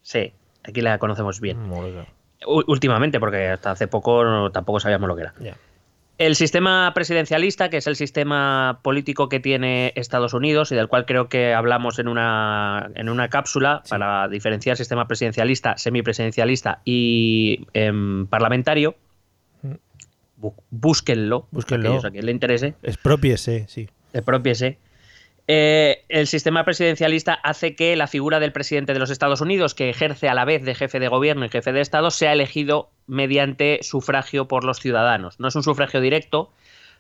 Sí, 0.01 0.33
aquí 0.63 0.81
la 0.81 0.97
conocemos 0.97 1.39
bien. 1.39 1.59
mm, 1.69 2.05
últimamente, 2.67 3.19
porque 3.19 3.50
hasta 3.50 3.69
hace 3.71 3.88
poco 3.88 4.23
no- 4.23 4.51
tampoco 4.51 4.79
sabíamos 4.79 5.07
lo 5.07 5.15
que 5.15 5.21
era. 5.23 5.33
El 6.17 6.35
sistema 6.35 6.91
presidencialista, 6.95 7.69
que 7.69 7.77
es 7.77 7.85
el 7.88 7.95
sistema 7.95 8.79
político 8.81 9.29
que 9.29 9.39
tiene 9.39 9.93
Estados 9.95 10.33
Unidos 10.33 10.71
y 10.71 10.75
del 10.75 10.88
cual 10.88 11.05
creo 11.05 11.29
que 11.29 11.53
hablamos 11.53 12.00
en 12.00 12.07
una, 12.07 12.89
en 12.95 13.09
una 13.09 13.29
cápsula 13.29 13.81
Sí. 13.85 13.91
para 13.91 14.27
diferenciar 14.27 14.75
sistema 14.75 15.07
presidencialista, 15.07 15.77
semipresidencialista 15.77 16.81
y 16.83 17.67
em, 17.73 18.25
parlamentario. 18.27 18.95
Búsquenlo, 20.69 21.48
Búsquenlo. 21.51 21.89
aquellos 21.89 22.05
a 22.05 22.12
quien 22.12 22.25
le 22.25 22.31
interese. 22.31 22.75
Expropiese, 22.84 23.65
sí. 23.67 23.89
expropiese. 24.13 24.77
Eh, 25.51 26.03
el 26.10 26.27
sistema 26.27 26.63
presidencialista 26.63 27.34
hace 27.34 27.75
que 27.75 27.96
la 27.96 28.05
figura 28.05 28.39
del 28.39 28.51
presidente 28.51 28.93
de 28.93 29.00
los 29.00 29.10
Estados 29.10 29.41
Unidos, 29.41 29.74
que 29.74 29.89
ejerce 29.89 30.29
a 30.29 30.36
la 30.36 30.46
vez 30.46 30.63
de 30.63 30.75
jefe 30.75 31.00
de 31.00 31.08
gobierno 31.08 31.43
y 31.43 31.50
jefe 31.50 31.74
de 31.74 31.81
Estado, 31.81 32.12
sea 32.12 32.34
elegido 32.34 32.91
mediante 33.08 33.79
sufragio 33.81 34.48
por 34.48 34.63
los 34.63 34.79
ciudadanos. 34.79 35.39
No 35.39 35.48
es 35.48 35.55
un 35.55 35.63
sufragio 35.63 36.01
directo, 36.01 36.51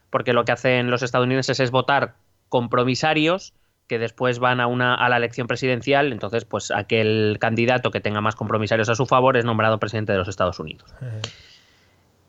porque 0.09 0.33
lo 0.33 0.45
que 0.45 0.51
hacen 0.51 0.89
los 0.89 1.03
estadounidenses 1.03 1.59
es 1.59 1.69
votar 1.69 2.15
compromisarios 2.49 3.53
que 3.87 3.99
después 3.99 4.39
van 4.39 4.61
a 4.61 4.67
una 4.67 4.95
a 4.95 5.09
la 5.09 5.17
elección 5.17 5.47
presidencial, 5.47 6.11
entonces 6.11 6.45
pues 6.45 6.71
aquel 6.71 7.37
candidato 7.39 7.91
que 7.91 7.99
tenga 7.99 8.21
más 8.21 8.35
compromisarios 8.35 8.89
a 8.89 8.95
su 8.95 9.05
favor 9.05 9.37
es 9.37 9.45
nombrado 9.45 9.79
presidente 9.79 10.11
de 10.11 10.17
los 10.17 10.27
Estados 10.27 10.59
Unidos. 10.59 10.91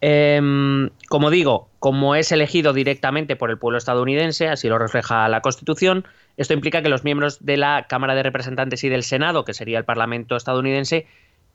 Em, 0.02 0.88
como 1.08 1.28
digo, 1.30 1.68
como 1.78 2.14
es 2.14 2.32
elegido 2.32 2.72
directamente 2.72 3.36
por 3.36 3.50
el 3.50 3.58
pueblo 3.58 3.76
estadounidense, 3.76 4.48
así 4.48 4.68
lo 4.68 4.78
refleja 4.78 5.28
la 5.28 5.42
Constitución, 5.42 6.06
esto 6.38 6.54
implica 6.54 6.82
que 6.82 6.88
los 6.88 7.04
miembros 7.04 7.44
de 7.44 7.58
la 7.58 7.86
Cámara 7.86 8.14
de 8.14 8.22
Representantes 8.22 8.82
y 8.84 8.88
del 8.88 9.02
Senado, 9.02 9.44
que 9.44 9.52
sería 9.52 9.78
el 9.78 9.84
Parlamento 9.84 10.36
estadounidense, 10.36 11.06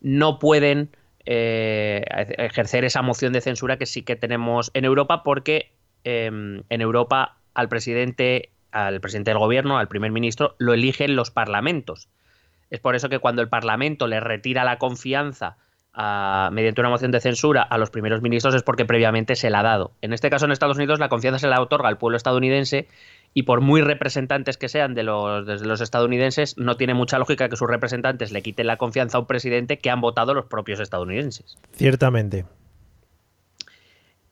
no 0.01 0.37
pueden 0.37 0.89
eh, 1.25 2.03
ejercer 2.37 2.85
esa 2.85 3.01
moción 3.01 3.33
de 3.33 3.41
censura 3.41 3.77
que 3.77 3.87
sí 3.87 4.03
que 4.03 4.15
tenemos 4.15 4.69
en 4.75 4.85
Europa, 4.85 5.23
porque 5.23 5.71
em, 6.03 6.61
en 6.69 6.81
Europa 6.81 7.37
al 7.55 7.67
presidente, 7.67 8.51
al 8.71 9.01
presidente 9.01 9.31
del 9.31 9.39
gobierno, 9.39 9.79
al 9.79 9.87
primer 9.87 10.11
ministro, 10.11 10.55
lo 10.59 10.73
eligen 10.75 11.15
los 11.15 11.31
parlamentos. 11.31 12.09
Es 12.69 12.79
por 12.79 12.95
eso 12.95 13.09
que 13.09 13.17
cuando 13.17 13.41
el 13.41 13.49
Parlamento 13.49 14.05
le 14.05 14.19
retira 14.19 14.63
la 14.63 14.77
confianza 14.77 15.57
a- 15.95 16.49
mediante 16.51 16.81
una 16.81 16.89
moción 16.89 17.11
de 17.11 17.19
censura 17.19 17.61
a 17.61 17.77
los 17.77 17.89
primeros 17.89 18.21
ministros 18.21 18.53
es 18.55 18.63
porque 18.63 18.85
previamente 18.85 19.35
se 19.35 19.49
la 19.49 19.59
ha 19.61 19.63
dado. 19.63 19.91
En 20.01 20.13
este 20.13 20.29
caso, 20.29 20.45
en 20.45 20.51
Estados 20.51 20.77
Unidos, 20.77 20.99
la 20.99 21.09
confianza 21.09 21.39
se 21.39 21.47
la 21.47 21.61
otorga 21.61 21.87
al 21.87 21.97
pueblo 21.97 22.17
estadounidense 22.17 22.87
y 23.33 23.43
por 23.43 23.61
muy 23.61 23.81
representantes 23.81 24.57
que 24.57 24.69
sean 24.69 24.93
de 24.93 25.03
los, 25.03 25.45
desde 25.45 25.65
los 25.65 25.81
estadounidenses, 25.81 26.57
no 26.57 26.77
tiene 26.77 26.93
mucha 26.93 27.19
lógica 27.19 27.49
que 27.49 27.57
sus 27.57 27.69
representantes 27.69 28.31
le 28.31 28.41
quiten 28.41 28.67
la 28.67 28.77
confianza 28.77 29.17
a 29.17 29.21
un 29.21 29.27
presidente 29.27 29.77
que 29.79 29.89
han 29.89 30.01
votado 30.01 30.33
los 30.33 30.45
propios 30.45 30.79
estadounidenses. 30.79 31.57
Ciertamente. 31.73 32.45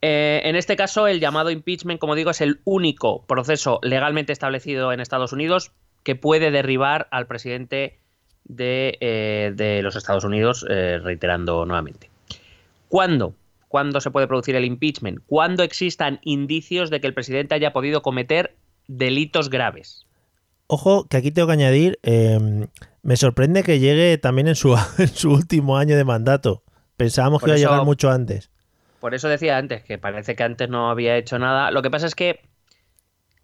Eh, 0.01 0.41
en 0.43 0.55
este 0.55 0.75
caso, 0.75 1.08
el 1.08 1.20
llamado 1.20 1.50
impeachment, 1.50 2.00
como 2.00 2.15
digo, 2.15 2.32
es 2.32 2.41
el 2.41 2.60
único 2.65 3.25
proceso 3.25 3.79
legalmente 3.84 4.34
establecido 4.34 4.91
en 4.91 5.00
Estados 5.00 5.32
Unidos 5.32 5.72
que 6.03 6.15
puede 6.15 6.51
derribar 6.51 7.08
al 7.12 7.27
presidente 7.27 8.00
de, 8.45 8.97
eh, 9.00 9.53
de 9.55 9.81
los 9.81 9.95
Estados 9.95 10.23
Unidos, 10.23 10.65
eh, 10.69 11.00
reiterando 11.01 11.65
nuevamente. 11.65 12.09
¿Cuándo? 12.89 13.33
¿Cuándo 13.67 14.01
se 14.01 14.12
puede 14.12 14.27
producir 14.27 14.55
el 14.55 14.65
impeachment? 14.65 15.19
Cuando 15.25 15.63
existan 15.63 16.19
indicios 16.23 16.89
de 16.89 17.01
que 17.01 17.07
el 17.07 17.13
presidente 17.13 17.55
haya 17.55 17.73
podido 17.73 18.01
cometer 18.01 18.55
delitos 18.88 19.50
graves. 19.50 20.05
Ojo, 20.67 21.07
que 21.07 21.17
aquí 21.17 21.31
tengo 21.31 21.47
que 21.47 21.53
añadir, 21.53 22.00
eh, 22.03 22.67
me 23.01 23.17
sorprende 23.17 23.63
que 23.63 23.79
llegue 23.79 24.17
también 24.17 24.47
en 24.47 24.55
su, 24.55 24.75
en 24.97 25.07
su 25.07 25.31
último 25.31 25.77
año 25.77 25.95
de 25.95 26.03
mandato. 26.03 26.63
Pensábamos 26.97 27.41
Por 27.41 27.50
que 27.50 27.59
iba 27.59 27.67
a 27.67 27.71
llegar 27.71 27.85
mucho 27.85 28.09
antes. 28.09 28.50
Por 29.00 29.13
eso 29.13 29.27
decía 29.27 29.57
antes 29.57 29.83
que 29.83 29.97
parece 29.97 30.35
que 30.35 30.43
antes 30.43 30.69
no 30.69 30.89
había 30.89 31.17
hecho 31.17 31.38
nada. 31.38 31.71
Lo 31.71 31.81
que 31.81 31.91
pasa 31.91 32.07
es 32.07 32.15
que, 32.15 32.39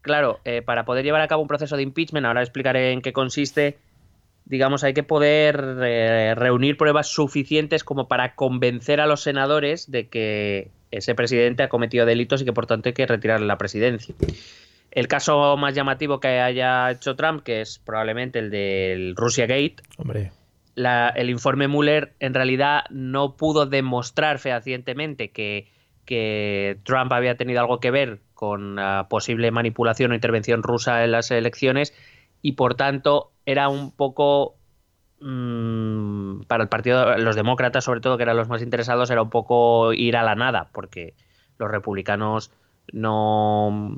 claro, 0.01 0.39
eh, 0.45 0.61
para 0.61 0.85
poder 0.85 1.03
llevar 1.03 1.21
a 1.21 1.27
cabo 1.27 1.41
un 1.41 1.49
proceso 1.49 1.75
de 1.75 1.83
impeachment, 1.83 2.25
ahora 2.25 2.41
explicaré 2.41 2.93
en 2.93 3.01
qué 3.01 3.11
consiste, 3.11 3.77
digamos, 4.49 4.83
hay 4.83 4.93
que 4.93 5.03
poder 5.03 5.63
eh, 5.83 6.33
reunir 6.35 6.75
pruebas 6.75 7.07
suficientes 7.07 7.83
como 7.83 8.07
para 8.07 8.35
convencer 8.35 8.99
a 8.99 9.07
los 9.07 9.21
senadores 9.21 9.89
de 9.89 10.09
que 10.09 10.71
ese 10.91 11.13
presidente 11.15 11.63
ha 11.63 11.69
cometido 11.69 12.05
delitos 12.05 12.41
y 12.41 12.45
que 12.45 12.53
por 12.53 12.65
tanto 12.65 12.89
hay 12.89 12.93
que 12.93 13.05
retirarle 13.05 13.45
la 13.45 13.59
presidencia. 13.59 14.15
El 14.91 15.07
caso 15.07 15.55
más 15.55 15.75
llamativo 15.75 16.19
que 16.19 16.27
haya 16.39 16.89
hecho 16.89 17.15
Trump, 17.15 17.43
que 17.43 17.61
es 17.61 17.77
probablemente 17.77 18.39
el 18.39 18.49
del 18.49 19.15
Russia 19.15 19.45
Gate, 19.45 19.75
Hombre, 19.97 20.31
la- 20.73 21.09
el 21.09 21.29
informe 21.29 21.67
Mueller 21.67 22.13
en 22.19 22.33
realidad 22.33 22.85
no 22.89 23.37
pudo 23.37 23.67
demostrar 23.67 24.39
fehacientemente 24.39 25.29
que, 25.29 25.67
que 26.05 26.79
Trump 26.83 27.11
había 27.13 27.37
tenido 27.37 27.59
algo 27.59 27.79
que 27.79 27.91
ver 27.91 28.21
con 28.33 28.77
la 28.77 29.05
posible 29.09 29.51
manipulación 29.51 30.11
o 30.11 30.15
intervención 30.15 30.63
rusa 30.63 31.03
en 31.03 31.11
las 31.11 31.29
elecciones 31.29 31.93
y 32.41 32.53
por 32.53 32.75
tanto 32.75 33.31
era 33.45 33.69
un 33.69 33.91
poco 33.91 34.55
mm, 35.21 36.41
para 36.43 36.63
el 36.63 36.69
partido, 36.69 37.17
los 37.17 37.35
demócratas 37.35 37.83
sobre 37.83 38.01
todo, 38.01 38.17
que 38.17 38.23
eran 38.23 38.37
los 38.37 38.47
más 38.47 38.61
interesados, 38.61 39.09
era 39.09 39.21
un 39.21 39.29
poco 39.29 39.93
ir 39.93 40.17
a 40.17 40.23
la 40.23 40.35
nada, 40.35 40.69
porque 40.71 41.13
los 41.57 41.69
republicanos 41.69 42.51
no, 42.91 43.97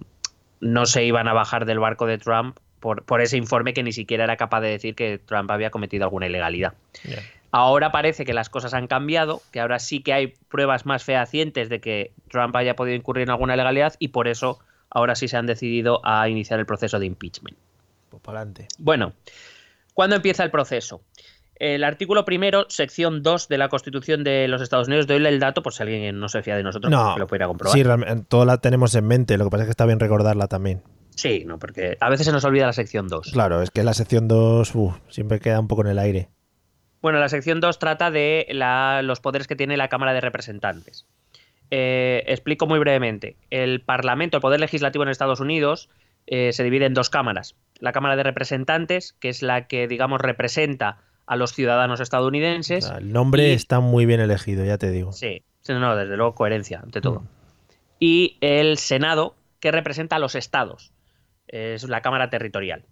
no 0.60 0.86
se 0.86 1.05
iban 1.05 1.27
a 1.27 1.33
bajar 1.33 1.65
del 1.65 1.79
barco 1.79 2.05
de 2.05 2.17
Trump 2.17 2.57
por, 2.79 3.03
por 3.03 3.21
ese 3.21 3.38
informe 3.38 3.74
que 3.74 3.83
ni 3.83 3.91
siquiera 3.91 4.24
era 4.24 4.38
capaz 4.38 4.62
de 4.62 4.69
decir 4.69 4.95
que 4.95 5.19
Trump 5.19 5.51
había 5.51 5.69
cometido 5.69 6.05
alguna 6.05 6.27
ilegalidad. 6.27 6.74
Ahora 7.51 7.91
parece 7.91 8.24
que 8.24 8.33
las 8.33 8.50
cosas 8.50 8.74
han 8.74 8.88
cambiado, 8.88 9.41
que 9.51 9.60
ahora 9.60 9.79
sí 9.79 10.01
que 10.01 10.13
hay 10.13 10.33
pruebas 10.50 10.86
más 10.86 11.03
fehacientes 11.03 11.67
de 11.67 11.81
que 11.81 12.13
Trump 12.29 12.55
haya 12.55 12.75
podido 12.75 12.95
incurrir 12.95 13.24
en 13.24 13.31
alguna 13.31 13.55
ilegalidad 13.55 13.95
y 14.00 14.07
por 14.07 14.27
eso 14.27 14.60
ahora 14.89 15.15
sí 15.15 15.27
se 15.27 15.38
han 15.38 15.48
decidido 15.48 16.00
a 16.05 16.27
iniciar 16.29 16.60
el 16.60 16.65
proceso 16.65 16.98
de 16.98 17.07
impeachment. 17.07 17.57
Pues 18.12 18.22
para 18.22 18.39
adelante. 18.41 18.68
Bueno, 18.77 19.13
¿cuándo 19.96 20.15
empieza 20.15 20.44
el 20.44 20.51
proceso? 20.51 21.01
El 21.56 21.84
artículo 21.84 22.25
primero, 22.25 22.65
sección 22.70 23.22
2 23.24 23.48
de 23.48 23.58
la 23.58 23.70
Constitución 23.70 24.24
de 24.24 24.48
los 24.48 24.62
Estados 24.62 24.88
Unidos, 24.88 25.06
doy 25.08 25.24
el 25.25 25.39
dato 25.39 25.62
por 25.63 25.74
si 25.74 25.84
alguien 25.84 26.20
no 26.20 26.27
se 26.30 26.41
fía 26.44 26.56
de 26.56 26.63
nosotros, 26.63 26.91
No, 26.91 27.13
que 27.13 27.20
lo 27.20 27.27
pudiera 27.27 27.48
comprobar. 27.48 27.75
sí, 27.75 27.84
realmente, 27.84 28.25
toda 28.27 28.46
la 28.46 28.58
tenemos 28.58 28.94
en 28.96 29.06
mente, 29.08 29.38
lo 29.38 29.46
que 29.46 29.50
pasa 29.51 29.63
es 29.63 29.68
que 29.68 29.72
está 29.72 29.86
bien 29.86 30.00
recordarla 30.00 30.48
también. 30.48 30.82
Sí, 31.15 31.44
no, 31.46 31.60
porque 31.60 31.98
a 32.00 32.10
veces 32.10 32.25
se 32.25 32.32
nos 32.32 32.44
olvida 32.46 32.65
la 32.65 32.74
sección 32.74 33.08
2. 33.08 33.32
Claro, 33.32 33.62
es 33.62 33.70
que 33.70 33.84
la 33.84 33.94
sección 33.94 34.27
2 34.27 34.74
uf, 34.74 34.96
siempre 35.10 35.39
queda 35.39 35.60
un 35.60 35.68
poco 35.68 35.82
en 35.82 35.88
el 35.89 36.00
aire. 36.00 36.30
Bueno, 37.01 37.20
la 37.20 37.30
sección 37.30 37.60
2 37.60 37.77
trata 37.80 38.10
de 38.12 38.48
la- 38.50 39.01
los 39.03 39.20
poderes 39.20 39.48
que 39.48 39.56
tiene 39.56 39.77
la 39.77 39.88
Cámara 39.88 40.13
de 40.13 40.22
Representantes. 40.22 41.06
Eh, 41.70 42.24
explico 42.27 42.65
muy 42.68 42.80
brevemente. 42.80 43.38
El 43.50 43.82
Parlamento, 43.82 44.38
el 44.38 44.41
Poder 44.41 44.60
Legislativo 44.60 45.03
en 45.03 45.10
Estados 45.10 45.39
Unidos, 45.39 45.89
eh, 46.28 46.54
se 46.54 46.63
divide 46.63 46.86
en 46.86 46.94
dos 46.94 47.10
cámaras. 47.10 47.56
La 47.80 47.92
Cámara 47.92 48.16
de 48.16 48.24
Representantes, 48.24 49.13
que 49.20 49.30
es 49.30 49.42
la 49.42 49.68
que, 49.68 49.88
digamos, 49.88 50.22
representa 50.22 51.00
a 51.25 51.36
los 51.36 51.54
ciudadanos 51.54 52.00
O 52.00 52.04
estadounidenses. 52.04 52.86
sea, 52.86 52.98
el 52.98 53.12
nombre 53.13 53.50
y- 53.50 53.54
está 53.54 53.80
muy 53.80 54.06
bien 54.06 54.20
elegido, 54.20 54.63
ya 54.66 54.78
te 54.78 54.92
digo. 54.92 55.12
Sí, 55.12 55.44
sí, 55.62 55.74
no, 55.74 55.96
desde 55.96 56.18
luego 56.18 56.36
coherencia, 56.36 56.80
ante 56.84 57.01
todo. 57.01 57.22
Mm. 57.22 57.28
Y 58.00 58.38
el 58.42 58.78
Senado, 58.78 59.36
que 59.60 59.72
representa 59.72 60.16
a 60.16 60.20
los 60.20 60.36
estados. 60.36 60.92
Es 61.48 61.84
la 61.88 62.01
Cámara 62.01 62.30
Territorial. 62.30 62.86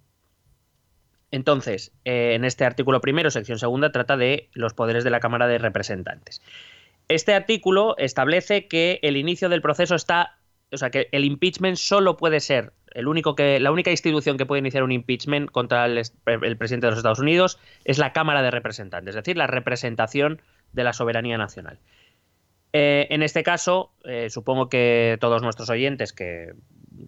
Entonces, 1.31 1.91
eh, 2.05 2.33
en 2.33 2.43
este 2.43 2.65
artículo 2.65 3.01
primero, 3.01 3.29
sección 3.29 3.59
segunda, 3.59 3.91
trata 3.91 4.17
de 4.17 4.49
los 4.53 4.73
poderes 4.73 5.03
de 5.03 5.11
la 5.11 5.19
Cámara 5.19 5.47
de 5.47 5.59
Representantes. 5.59 6.41
Este 7.07 7.33
artículo 7.33 7.95
establece 7.97 8.67
que 8.67 8.99
el 9.03 9.17
inicio 9.17 9.49
del 9.49 9.61
proceso 9.61 9.95
está, 9.95 10.37
o 10.71 10.77
sea, 10.77 10.89
que 10.89 11.07
el 11.11 11.25
impeachment 11.25 11.77
solo 11.77 12.17
puede 12.17 12.39
ser 12.39 12.73
el 12.93 13.07
único 13.07 13.35
que, 13.35 13.59
la 13.59 13.71
única 13.71 13.91
institución 13.91 14.37
que 14.37 14.45
puede 14.45 14.59
iniciar 14.59 14.83
un 14.83 14.91
impeachment 14.91 15.51
contra 15.51 15.85
el, 15.85 15.97
el 15.97 16.57
presidente 16.57 16.87
de 16.87 16.91
los 16.91 16.99
Estados 16.99 17.19
Unidos 17.19 17.59
es 17.85 17.97
la 17.97 18.13
Cámara 18.13 18.41
de 18.41 18.51
Representantes, 18.51 19.09
es 19.09 19.15
decir, 19.15 19.37
la 19.37 19.47
representación 19.47 20.41
de 20.73 20.83
la 20.83 20.93
soberanía 20.93 21.37
nacional. 21.37 21.79
Eh, 22.71 23.07
en 23.09 23.23
este 23.23 23.43
caso, 23.43 23.91
eh, 24.03 24.29
supongo 24.29 24.69
que 24.69 25.17
todos 25.19 25.41
nuestros 25.41 25.69
oyentes, 25.69 26.13
que 26.13 26.53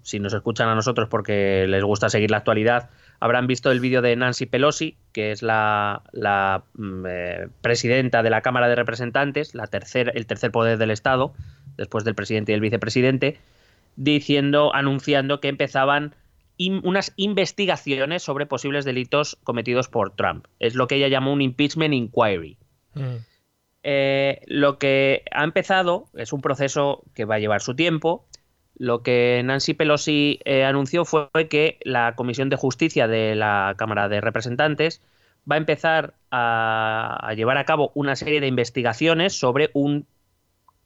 si 0.02 0.20
nos 0.20 0.34
escuchan 0.34 0.70
a 0.70 0.76
nosotros 0.76 1.08
porque 1.10 1.66
les 1.68 1.84
gusta 1.84 2.10
seguir 2.10 2.32
la 2.32 2.38
actualidad, 2.38 2.90
habrán 3.20 3.46
visto 3.46 3.72
el 3.72 3.80
vídeo 3.80 4.02
de 4.02 4.16
Nancy 4.16 4.48
Pelosi, 4.48 4.98
que 5.12 5.32
es 5.32 5.44
la, 5.44 6.02
la, 6.12 6.64
mm, 6.74 7.06
eh, 7.08 7.48
presidenta 7.62 8.24
de 8.24 8.32
la 8.32 8.42
Cámara 8.42 8.68
de 8.70 8.76
Representantes, 8.76 9.54
la 9.54 9.66
el 9.66 10.26
tercer 10.26 10.52
poder 10.52 10.78
del 10.80 10.92
Estado, 10.92 11.34
después 11.78 12.04
del 12.04 12.16
presidente 12.16 12.52
y 12.52 12.56
el 12.56 12.62
vicepresidente, 12.62 13.38
diciendo, 13.96 14.74
anunciando 14.74 15.40
que 15.40 15.48
empezaban 15.50 16.16
in- 16.58 16.82
unas 16.84 17.14
investigaciones 17.16 18.24
sobre 18.24 18.46
posibles 18.46 18.86
delitos 18.86 19.38
cometidos 19.44 19.88
por 19.88 20.16
Trump. 20.16 20.46
Es 20.60 20.76
lo 20.76 20.88
que 20.88 20.96
ella 20.96 21.08
llamó 21.08 21.34
un 21.34 21.42
impeachment 21.42 21.94
inquiry. 21.94 22.58
Eh, 23.84 24.42
lo 24.46 24.78
que 24.78 25.24
ha 25.32 25.44
empezado 25.44 26.06
es 26.16 26.34
un 26.34 26.42
proceso 26.42 27.04
que 27.16 27.26
va 27.26 27.36
a 27.36 27.40
llevar 27.40 27.62
su 27.62 27.76
tiempo. 27.76 28.26
Lo 28.78 29.02
que 29.04 29.42
Nancy 29.44 29.74
Pelosi 29.74 30.40
eh, 30.46 30.64
anunció 30.64 31.04
fue 31.06 31.30
que 31.50 31.80
la 31.84 32.16
Comisión 32.16 32.50
de 32.50 32.56
Justicia 32.58 33.08
de 33.08 33.36
la 33.36 33.76
Cámara 33.78 34.08
de 34.08 34.22
Representantes 34.22 35.02
va 35.50 35.56
a 35.56 35.60
empezar 35.60 36.14
a, 36.30 37.18
a 37.22 37.34
llevar 37.34 37.58
a 37.58 37.66
cabo 37.66 37.92
una 37.96 38.16
serie 38.16 38.40
de 38.40 38.48
investigaciones 38.48 39.38
sobre 39.38 39.72
un 39.74 40.06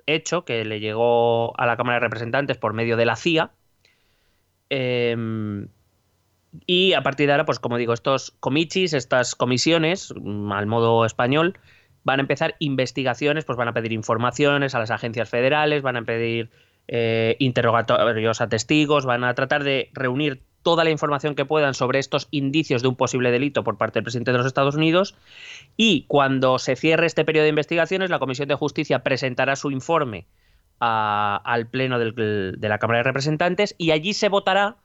hecho 0.08 0.46
que 0.46 0.66
le 0.66 0.80
llegó 0.80 1.60
a 1.60 1.66
la 1.66 1.78
Cámara 1.78 1.96
de 1.96 2.02
Representantes 2.02 2.58
por 2.58 2.74
medio 2.74 2.98
de 2.98 3.06
la 3.06 3.16
CIA. 3.16 3.52
Em, 4.70 5.68
y 6.66 6.94
a 6.94 7.04
partir 7.04 7.28
de 7.28 7.34
ahora, 7.34 7.46
pues 7.46 7.60
como 7.60 7.78
digo, 7.78 7.94
estos 7.94 8.32
comichis, 8.40 8.94
estas 8.94 9.36
comisiones, 9.36 10.14
mm, 10.16 10.52
al 10.52 10.68
modo 10.68 11.06
español, 11.06 11.58
van 12.04 12.20
a 12.20 12.22
empezar 12.22 12.56
investigaciones, 12.60 13.46
pues 13.46 13.58
van 13.58 13.68
a 13.68 13.74
pedir 13.74 13.92
informaciones 13.92 14.76
a 14.76 14.80
las 14.80 14.92
agencias 14.92 15.30
federales, 15.30 15.82
van 15.82 15.98
a 15.98 16.04
pedir 16.04 16.50
eh, 16.88 17.36
interrogatorios 17.40 18.42
a 18.42 18.48
testigos, 18.48 19.06
van 19.06 19.24
a 19.24 19.34
tratar 19.34 19.64
de 19.64 19.90
reunir 19.94 20.44
toda 20.66 20.84
la 20.84 20.90
información 20.90 21.36
que 21.36 21.46
puedan 21.46 21.76
sobre 21.76 22.00
estos 22.00 22.28
indicios 22.32 22.82
de 22.82 22.88
un 22.88 22.96
posible 22.96 23.30
delito 23.30 23.64
por 23.64 23.78
parte 23.78 24.00
del 24.00 24.04
presidente 24.04 24.32
de 24.32 24.38
los 24.40 24.48
Estados 24.48 24.74
Unidos 24.76 25.16
y 25.78 26.06
cuando 26.08 26.58
se 26.58 26.76
cierre 26.76 27.06
este 27.06 27.24
periodo 27.24 27.44
de 27.44 27.50
investigaciones, 27.50 28.10
la 28.10 28.18
Comisión 28.18 28.48
de 28.48 28.56
Justicia 28.56 29.04
presentará 29.04 29.56
su 29.56 29.70
informe 29.70 30.26
a- 30.80 31.40
al 31.46 31.68
Pleno 31.68 32.00
del- 32.00 32.56
de 32.58 32.68
la 32.70 32.80
Cámara 32.80 33.00
de 33.00 33.04
Representantes 33.04 33.76
y 33.78 33.92
allí 33.92 34.14
se 34.14 34.28
votará 34.28 34.78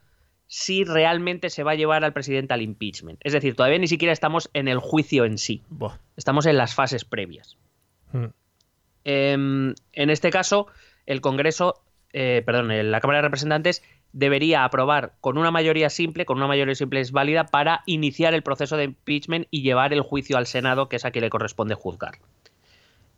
si 0.45 0.83
realmente 0.83 1.49
se 1.49 1.63
va 1.63 1.71
a 1.71 1.75
llevar 1.75 2.03
al 2.03 2.13
presidente 2.13 2.53
al 2.53 2.61
impeachment. 2.61 3.19
Es 3.23 3.33
decir, 3.33 3.55
todavía 3.55 3.79
ni 3.79 3.87
siquiera 3.87 4.13
estamos 4.13 4.51
en 4.53 4.67
el 4.67 4.77
juicio 4.77 5.25
en 5.25 5.39
sí. 5.39 5.63
Buah. 5.69 5.97
Estamos 6.15 6.45
en 6.45 6.57
las 6.57 6.75
fases 6.75 7.05
previas. 7.05 7.57
Mm. 8.13 8.25
Em, 9.03 9.73
en 9.93 10.09
este 10.11 10.29
caso, 10.29 10.67
el 11.07 11.21
Congreso, 11.21 11.81
eh, 12.13 12.43
perdón, 12.45 12.67
la 12.91 12.99
Cámara 13.01 13.17
de 13.19 13.23
Representantes 13.23 13.81
debería 14.13 14.63
aprobar 14.63 15.13
con 15.21 15.37
una 15.37 15.51
mayoría 15.51 15.89
simple, 15.89 16.25
con 16.25 16.37
una 16.37 16.47
mayoría 16.47 16.75
simple 16.75 16.99
es 16.99 17.11
válida, 17.11 17.45
para 17.45 17.83
iniciar 17.85 18.33
el 18.33 18.43
proceso 18.43 18.77
de 18.77 18.85
impeachment 18.85 19.47
y 19.51 19.61
llevar 19.61 19.93
el 19.93 20.01
juicio 20.01 20.37
al 20.37 20.47
Senado, 20.47 20.89
que 20.89 20.97
es 20.97 21.05
a 21.05 21.11
quien 21.11 21.23
le 21.23 21.29
corresponde 21.29 21.75
juzgar. 21.75 22.19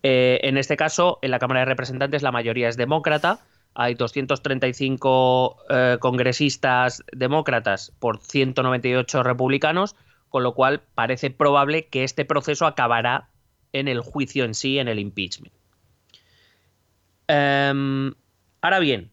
Eh, 0.02 0.40
en 0.42 0.58
este 0.58 0.76
caso, 0.76 1.18
en 1.22 1.30
la 1.30 1.38
Cámara 1.38 1.60
de 1.60 1.66
Representantes 1.66 2.22
la 2.22 2.30
mayoría 2.30 2.68
es 2.68 2.76
demócrata. 2.76 3.40
Hay 3.74 3.94
235 3.94 5.56
eh, 5.68 5.96
congresistas 5.98 7.02
demócratas 7.12 7.92
por 7.98 8.20
198 8.20 9.22
republicanos, 9.22 9.96
con 10.28 10.42
lo 10.42 10.54
cual 10.54 10.82
parece 10.94 11.30
probable 11.30 11.86
que 11.86 12.04
este 12.04 12.24
proceso 12.24 12.66
acabará 12.66 13.30
en 13.72 13.88
el 13.88 14.00
juicio 14.00 14.44
en 14.44 14.54
sí, 14.54 14.78
en 14.78 14.88
el 14.88 14.98
impeachment. 14.98 15.52
Em, 17.26 18.12
ahora 18.60 18.78
bien, 18.78 19.10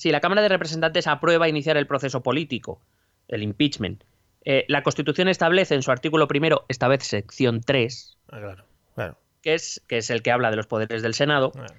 si 0.00 0.10
la 0.10 0.20
Cámara 0.20 0.40
de 0.40 0.48
Representantes 0.48 1.06
aprueba 1.06 1.46
iniciar 1.46 1.76
el 1.76 1.86
proceso 1.86 2.22
político, 2.22 2.80
el 3.28 3.42
impeachment, 3.42 4.02
eh, 4.46 4.64
la 4.66 4.82
Constitución 4.82 5.28
establece 5.28 5.74
en 5.74 5.82
su 5.82 5.90
artículo 5.90 6.26
primero, 6.26 6.64
esta 6.68 6.88
vez 6.88 7.04
sección 7.04 7.60
3, 7.60 8.16
Ah, 8.28 8.38
claro, 8.38 8.64
claro. 8.94 9.18
que 9.42 9.52
es, 9.52 9.84
que 9.88 9.98
es 9.98 10.08
el 10.08 10.22
que 10.22 10.30
habla 10.30 10.48
de 10.48 10.56
los 10.56 10.66
poderes 10.66 11.02
del 11.02 11.12
Senado, 11.12 11.50
claro. 11.52 11.74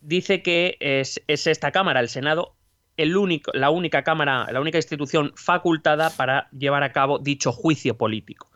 dice 0.00 0.40
que 0.40 0.78
es, 0.80 1.20
es 1.26 1.46
esta 1.46 1.72
Cámara, 1.72 2.00
el 2.00 2.08
Senado, 2.08 2.54
el 2.96 3.18
único, 3.18 3.50
la 3.52 3.68
única 3.68 4.02
Cámara, 4.02 4.50
la 4.50 4.60
única 4.62 4.78
institución 4.78 5.34
facultada 5.36 6.08
para 6.08 6.48
llevar 6.52 6.82
a 6.84 6.92
cabo 6.92 7.18
dicho 7.18 7.52
juicio 7.52 7.98
político. 7.98 8.48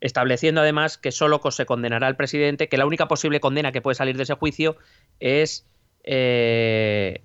Estableciendo 0.00 0.60
además 0.60 0.98
que 0.98 1.10
solo 1.10 1.40
se 1.50 1.64
condenará 1.64 2.06
al 2.06 2.16
presidente, 2.16 2.68
que 2.68 2.76
la 2.76 2.84
única 2.84 3.08
posible 3.08 3.40
condena 3.40 3.72
que 3.72 3.80
puede 3.80 3.94
salir 3.94 4.18
de 4.18 4.24
ese 4.24 4.34
juicio 4.34 4.76
es 5.20 5.64
eh, 6.02 7.22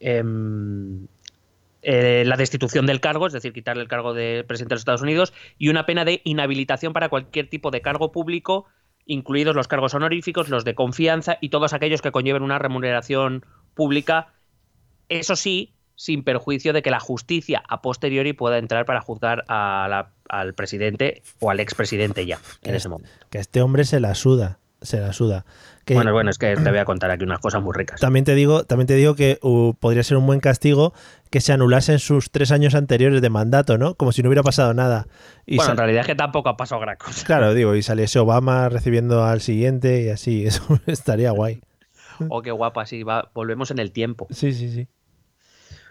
em, 0.00 1.06
eh, 1.82 2.24
la 2.26 2.36
destitución 2.36 2.86
del 2.86 3.00
cargo, 3.00 3.26
es 3.26 3.32
decir, 3.32 3.52
quitarle 3.52 3.82
el 3.82 3.88
cargo 3.88 4.14
de 4.14 4.44
presidente 4.46 4.70
de 4.70 4.76
los 4.76 4.80
Estados 4.82 5.02
Unidos, 5.02 5.32
y 5.58 5.68
una 5.68 5.86
pena 5.86 6.04
de 6.04 6.20
inhabilitación 6.24 6.92
para 6.92 7.08
cualquier 7.08 7.48
tipo 7.48 7.70
de 7.70 7.80
cargo 7.80 8.12
público, 8.12 8.66
incluidos 9.06 9.54
los 9.56 9.68
cargos 9.68 9.94
honoríficos, 9.94 10.48
los 10.48 10.64
de 10.64 10.74
confianza 10.74 11.38
y 11.40 11.48
todos 11.48 11.72
aquellos 11.72 12.02
que 12.02 12.10
conlleven 12.12 12.42
una 12.42 12.58
remuneración 12.58 13.44
pública. 13.74 14.34
Eso 15.08 15.34
sí, 15.36 15.72
sin 15.94 16.22
perjuicio 16.24 16.72
de 16.72 16.82
que 16.82 16.90
la 16.90 17.00
justicia 17.00 17.62
a 17.68 17.80
posteriori 17.80 18.32
pueda 18.34 18.58
entrar 18.58 18.84
para 18.84 19.00
juzgar 19.00 19.44
a 19.48 19.86
la- 19.88 20.12
al 20.28 20.54
presidente 20.54 21.22
o 21.40 21.50
al 21.50 21.58
expresidente 21.60 22.26
ya, 22.26 22.38
en 22.62 22.74
ese 22.74 22.88
momento. 22.88 23.10
Que 23.30 23.38
a 23.38 23.40
este 23.40 23.62
hombre 23.62 23.84
se 23.84 23.98
la 23.98 24.14
suda, 24.14 24.58
se 24.80 25.00
la 25.00 25.12
suda. 25.12 25.44
Que 25.84 25.94
Bueno, 25.94 26.12
bueno, 26.12 26.30
es 26.30 26.38
que 26.38 26.54
te 26.54 26.70
voy 26.70 26.78
a 26.78 26.84
contar 26.84 27.10
aquí 27.10 27.24
unas 27.24 27.40
cosas 27.40 27.62
muy 27.62 27.72
ricas. 27.74 28.00
También 28.00 28.24
te 28.24 28.34
digo, 28.34 28.64
también 28.64 28.86
te 28.86 28.94
digo 28.94 29.14
que 29.14 29.38
uh, 29.42 29.74
podría 29.74 30.02
ser 30.02 30.16
un 30.16 30.26
buen 30.26 30.40
castigo 30.40 30.92
que 31.30 31.40
se 31.40 31.52
anulasen 31.52 31.98
sus 31.98 32.30
tres 32.30 32.52
años 32.52 32.74
anteriores 32.74 33.22
de 33.22 33.30
mandato, 33.30 33.78
¿no? 33.78 33.94
Como 33.94 34.12
si 34.12 34.22
no 34.22 34.28
hubiera 34.28 34.42
pasado 34.42 34.74
nada. 34.74 35.06
Y 35.46 35.56
Bueno, 35.56 35.72
en 35.72 35.78
realidad 35.78 36.00
es 36.02 36.06
que 36.06 36.14
tampoco 36.14 36.48
ha 36.48 36.56
pasado 36.56 36.80
gran 36.80 36.96
cosa. 36.96 37.24
Claro, 37.26 37.54
digo, 37.54 37.74
y 37.74 37.82
saliese 37.82 38.18
Obama 38.18 38.68
recibiendo 38.68 39.24
al 39.24 39.40
siguiente 39.40 40.02
y 40.02 40.08
así, 40.10 40.46
eso 40.46 40.80
estaría 40.86 41.30
guay. 41.30 41.60
Oh, 42.30 42.42
qué 42.42 42.50
guapa, 42.50 42.84
sí, 42.84 43.04
va, 43.04 43.30
volvemos 43.32 43.70
en 43.70 43.78
el 43.78 43.92
tiempo. 43.92 44.26
Sí, 44.30 44.52
sí, 44.52 44.72
sí. 44.72 44.88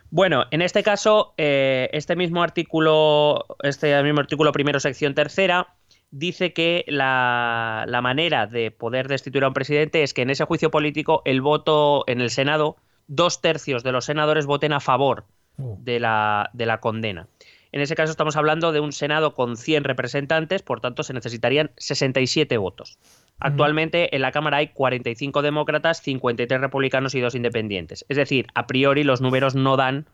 Bueno, 0.10 0.44
en 0.52 0.62
este 0.62 0.84
caso, 0.84 1.34
eh, 1.38 1.90
este 1.92 2.16
mismo 2.18 2.44
artículo, 2.44 3.46
este 3.64 4.02
mismo 4.04 4.20
artículo 4.20 4.52
primero, 4.52 4.80
sección 4.80 5.14
tercera, 5.14 5.76
dice 6.12 6.54
que 6.54 6.86
la, 6.88 7.86
la 7.88 8.02
manera 8.02 8.48
de 8.48 8.72
poder 8.72 9.08
destituir 9.08 9.44
a 9.44 9.50
un 9.50 9.54
presidente 9.54 10.04
es 10.04 10.14
que 10.14 10.22
en 10.22 10.30
ese 10.30 10.46
juicio 10.46 10.72
político 10.72 11.22
el 11.26 11.42
voto 11.42 12.04
en 12.08 12.22
el 12.22 12.30
Senado, 12.30 12.78
dos 13.08 13.42
tercios 13.42 13.84
de 13.84 13.92
los 13.92 14.06
senadores 14.06 14.46
voten 14.46 14.74
a 14.74 14.80
favor 14.80 15.26
Uh. 15.58 15.76
de 15.80 16.00
la, 16.00 16.50
de 16.54 16.66
la 16.66 16.80
condena. 16.80 17.28
En 17.72 17.82
ese 17.82 17.96
caso 17.96 18.12
estamos 18.12 18.36
hablando 18.38 18.72
de 18.72 18.80
un 18.80 18.94
Senado 18.94 19.34
con 19.34 19.58
100 19.58 19.84
representantes, 19.84 20.62
por 20.62 20.80
tanto 20.80 21.04
se 21.04 21.14
necesitarían 21.14 21.72
67 21.78 22.58
votos. 22.58 22.98
Actualmente 23.40 24.16
en 24.16 24.22
la 24.22 24.32
Cámara 24.32 24.58
hay 24.58 24.68
45 24.70 25.42
demócratas, 25.42 26.02
53 26.02 26.62
republicanos 26.62 27.14
y 27.14 27.20
dos 27.22 27.36
independientes. 27.36 28.06
Es 28.08 28.18
decir, 28.18 28.48
a 28.54 28.68
priori 28.68 29.04
los 29.04 29.20
números 29.22 29.56
no 29.56 29.78
dan, 29.78 30.06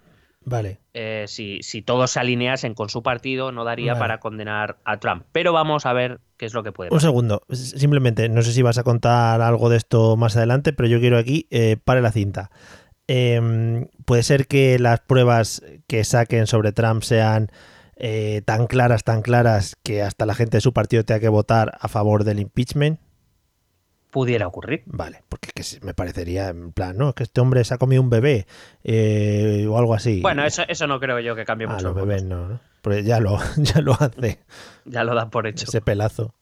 Vale. 0.45 0.79
eh, 0.93 1.25
si, 1.27 1.59
si 1.63 1.81
todos 1.81 2.11
se 2.11 2.19
alineasen 2.19 2.73
con 2.73 2.89
su 2.89 3.01
partido, 3.03 3.51
no 3.51 3.63
daría 3.63 3.93
Vale. 3.93 3.99
para 3.99 4.19
condenar 4.19 4.77
a 4.85 4.97
Trump. 4.99 5.23
Pero 5.31 5.53
vamos 5.53 5.85
a 5.85 5.93
ver 5.93 6.19
qué 6.37 6.45
es 6.45 6.53
lo 6.53 6.63
que 6.63 6.71
puede 6.71 6.89
Un 6.89 6.97
pasar. 6.97 7.09
segundo, 7.09 7.41
S- 7.49 7.77
simplemente, 7.79 8.27
no 8.29 8.41
sé 8.41 8.51
si 8.51 8.61
vas 8.61 8.77
a 8.77 8.83
contar 8.83 9.41
algo 9.41 9.69
de 9.69 9.77
esto 9.77 10.17
más 10.17 10.35
adelante, 10.37 10.73
pero 10.73 10.87
yo 10.89 10.99
quiero 10.99 11.17
aquí, 11.17 11.47
eh, 11.51 11.77
pare 11.83 12.01
la 12.01 12.11
cinta. 12.11 12.51
Em, 13.07 13.87
puede 14.05 14.23
ser 14.23 14.47
que 14.47 14.79
las 14.79 15.01
pruebas 15.01 15.61
que 15.87 16.03
saquen 16.03 16.47
sobre 16.47 16.71
Trump 16.71 17.03
sean 17.03 17.49
eh, 17.95 18.41
tan 18.45 18.65
claras, 18.67 19.03
tan 19.03 19.21
claras, 19.21 19.75
que 19.83 20.01
hasta 20.01 20.25
la 20.25 20.35
gente 20.35 20.57
de 20.57 20.61
su 20.61 20.73
partido 20.73 21.03
tenga 21.03 21.19
que 21.19 21.29
votar 21.29 21.77
a 21.79 21.87
favor 21.87 22.23
del 22.23 22.39
impeachment. 22.39 22.99
Pudiera 24.13 24.45
ocurrir. 24.47 24.83
Vale, 24.85 25.23
porque 25.27 25.49
que 25.55 25.63
me 25.81 25.93
parecería 25.95 26.49
en 26.49 26.71
plan, 26.71 26.95
no, 26.97 27.13
que 27.13 27.23
este 27.23 27.41
hombre 27.41 27.63
se 27.63 27.73
ha 27.73 27.77
comido 27.79 27.99
un 28.01 28.09
bebé 28.11 28.45
eh, 28.83 29.65
o 29.67 29.77
algo 29.77 29.95
así. 29.95 30.21
Bueno, 30.21 30.45
eso, 30.45 30.63
eso 30.67 30.85
no 30.87 30.99
creo 30.99 31.19
yo 31.19 31.35
que 31.35 31.43
cambie 31.45 31.67
Ah, 31.67 31.73
mucho. 31.73 31.87
los 31.87 31.95
bebés 31.95 32.23
no, 32.23 32.47
¿no? 32.47 32.59
Porque 32.83 33.03
ya 33.03 33.19
lo, 33.19 33.39
ya 33.57 33.81
lo 33.81 33.93
hace, 33.93 34.39
Ya 34.85 35.03
lo 35.03 35.15
dan 35.15 35.31
por 35.31 35.47
hecho. 35.47 35.65
ese 35.67 35.81
pelazo. 35.81 36.33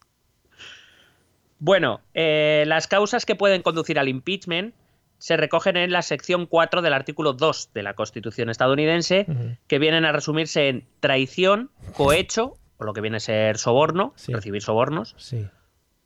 Bueno, 1.59 2.01
eh, 2.13 2.63
las 2.67 2.87
causas 2.87 3.25
que 3.25 3.35
pueden 3.35 3.61
conducir 3.61 3.99
al 3.99 4.09
impeachment 4.09 4.73
se 5.19 5.37
recogen 5.37 5.77
en 5.77 5.91
la 5.91 6.01
sección 6.01 6.47
4 6.47 6.81
del 6.81 6.93
artículo 6.93 7.33
2 7.33 7.69
de 7.73 7.83
la 7.83 7.93
Constitución 7.93 8.49
estadounidense, 8.49 9.27
que 9.67 9.77
vienen 9.77 10.03
a 10.03 10.11
resumirse 10.11 10.67
en 10.67 10.87
traición, 10.99 11.69
cohecho, 11.93 12.57
o 12.77 12.83
lo 12.85 12.93
que 12.93 13.01
viene 13.01 13.17
a 13.17 13.19
ser 13.19 13.59
soborno, 13.59 14.13
Sí. 14.15 14.33
recibir 14.33 14.63
sobornos, 14.63 15.13
Sí. 15.19 15.47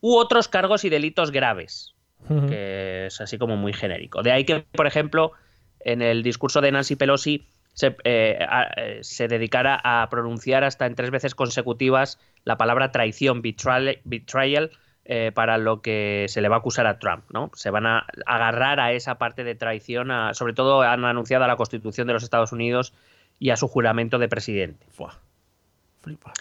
U 0.01 0.15
otros 0.15 0.47
cargos 0.47 0.83
y 0.85 0.89
delitos 0.89 1.31
graves, 1.31 1.93
que 2.47 3.05
es 3.07 3.21
así 3.21 3.37
como 3.37 3.55
muy 3.57 3.73
genérico. 3.73 4.21
De 4.23 4.31
ahí 4.31 4.45
que, 4.45 4.65
por 4.71 4.87
ejemplo, 4.87 5.31
en 5.79 6.01
el 6.01 6.23
discurso 6.23 6.61
de 6.61 6.71
Nancy 6.71 6.95
Pelosi 6.95 7.47
se, 7.73 7.95
eh, 8.03 8.39
a- 8.47 8.69
eh, 8.77 8.99
se 9.03 9.27
dedicara 9.27 9.79
a 9.83 10.07
pronunciar 10.09 10.63
hasta 10.63 10.85
en 10.85 10.95
tres 10.95 11.11
veces 11.11 11.35
consecutivas 11.35 12.19
la 12.43 12.57
palabra 12.57 12.91
traición, 12.91 13.41
betrayal, 13.41 13.99
betrayal, 14.05 14.71
eh, 15.07 15.31
para 15.35 15.57
lo 15.59 15.81
que 15.81 16.25
se 16.29 16.41
le 16.41 16.49
va 16.49 16.55
a 16.55 16.59
acusar 16.59 16.87
a 16.87 16.97
Trump. 16.99 17.25
¿no? 17.31 17.51
Se 17.53 17.69
van 17.69 17.85
a 17.85 18.07
agarrar 18.25 18.79
a 18.79 18.91
esa 18.93 19.15
parte 19.19 19.43
de 19.43 19.53
traición, 19.53 20.09
a- 20.09 20.33
sobre 20.33 20.53
todo 20.53 20.81
han 20.81 21.05
anunciado 21.05 21.43
a 21.43 21.47
la 21.47 21.57
Constitución 21.57 22.07
de 22.07 22.13
los 22.13 22.23
Estados 22.23 22.51
Unidos 22.51 22.93
y 23.37 23.49
a 23.51 23.55
su 23.57 23.67
juramento 23.67 24.17
de 24.17 24.29
presidente. 24.29 24.85
Fua. 24.91 25.19
Flipa. 26.01 26.33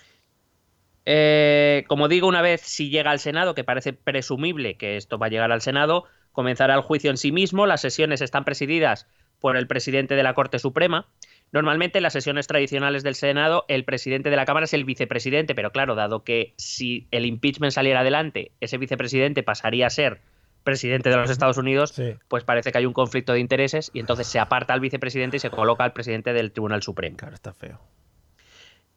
Eh, 1.07 1.85
como 1.87 2.09
digo, 2.09 2.27
una 2.29 2.43
vez 2.43 2.61
si 2.63 2.89
llega 2.91 3.11
al 3.11 3.19
Senado, 3.21 3.55
que 3.55 3.65
parece 3.65 3.93
presumible 3.93 4.77
que 4.77 4.97
esto 4.97 5.19
va 5.19 5.27
a 5.27 5.31
llegar 5.31 5.53
al 5.53 5.61
Senado, 5.61 6.05
comenzará 6.33 6.75
el 6.75 6.81
juicio 6.81 7.11
en 7.11 7.17
sí 7.17 7.31
mismo. 7.33 7.67
Las 7.67 7.81
sesiones 7.83 8.21
están 8.21 8.45
presididas 8.45 9.07
por 9.41 9.57
el 9.57 9.67
presidente 9.67 10.15
de 10.17 10.23
la 10.23 10.35
Corte 10.35 10.59
Suprema. 10.59 11.07
Normalmente 11.53 11.99
en 11.99 12.03
las 12.03 12.15
sesiones 12.15 12.47
tradicionales 12.47 13.03
del 13.03 13.15
Senado, 13.15 13.65
el 13.69 13.85
presidente 13.85 14.31
de 14.31 14.37
la 14.37 14.45
Cámara 14.47 14.65
es 14.65 14.73
el 14.75 14.85
vicepresidente, 14.85 15.55
pero 15.55 15.71
claro, 15.71 15.95
dado 15.95 16.25
que 16.25 16.55
si 16.57 17.07
el 17.11 17.27
impeachment 17.27 17.73
saliera 17.73 18.01
adelante, 18.01 18.53
ese 18.61 18.79
vicepresidente 18.79 19.43
pasaría 19.43 19.87
a 19.87 19.91
ser 19.91 20.21
presidente 20.65 21.11
de 21.11 21.17
los 21.17 21.29
Estados 21.31 21.59
Unidos, 21.59 21.91
Sí. 21.91 22.15
pues 22.27 22.43
parece 22.43 22.73
que 22.73 22.79
hay 22.79 22.87
un 22.87 22.95
conflicto 22.95 23.35
de 23.35 23.41
intereses 23.41 23.91
y 23.93 24.01
entonces 24.01 24.27
se 24.27 24.39
aparta 24.39 24.73
al 24.73 24.81
vicepresidente 24.81 25.37
y 25.37 25.41
se 25.41 25.51
coloca 25.51 25.85
al 25.85 25.93
presidente 25.93 26.33
del 26.33 26.51
Tribunal 26.51 26.83
Supremo. 26.83 27.19
Claro, 27.19 27.35
está 27.35 27.53
feo. 27.53 27.79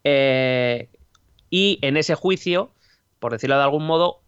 Eh, 0.06 0.88
y 1.50 1.80
en 1.82 1.98
ese 1.98 2.16
juicio, 2.16 2.72
por 3.20 3.32
decirlo 3.32 3.58
de 3.58 3.64
algún 3.64 3.86
modo, 3.86 4.22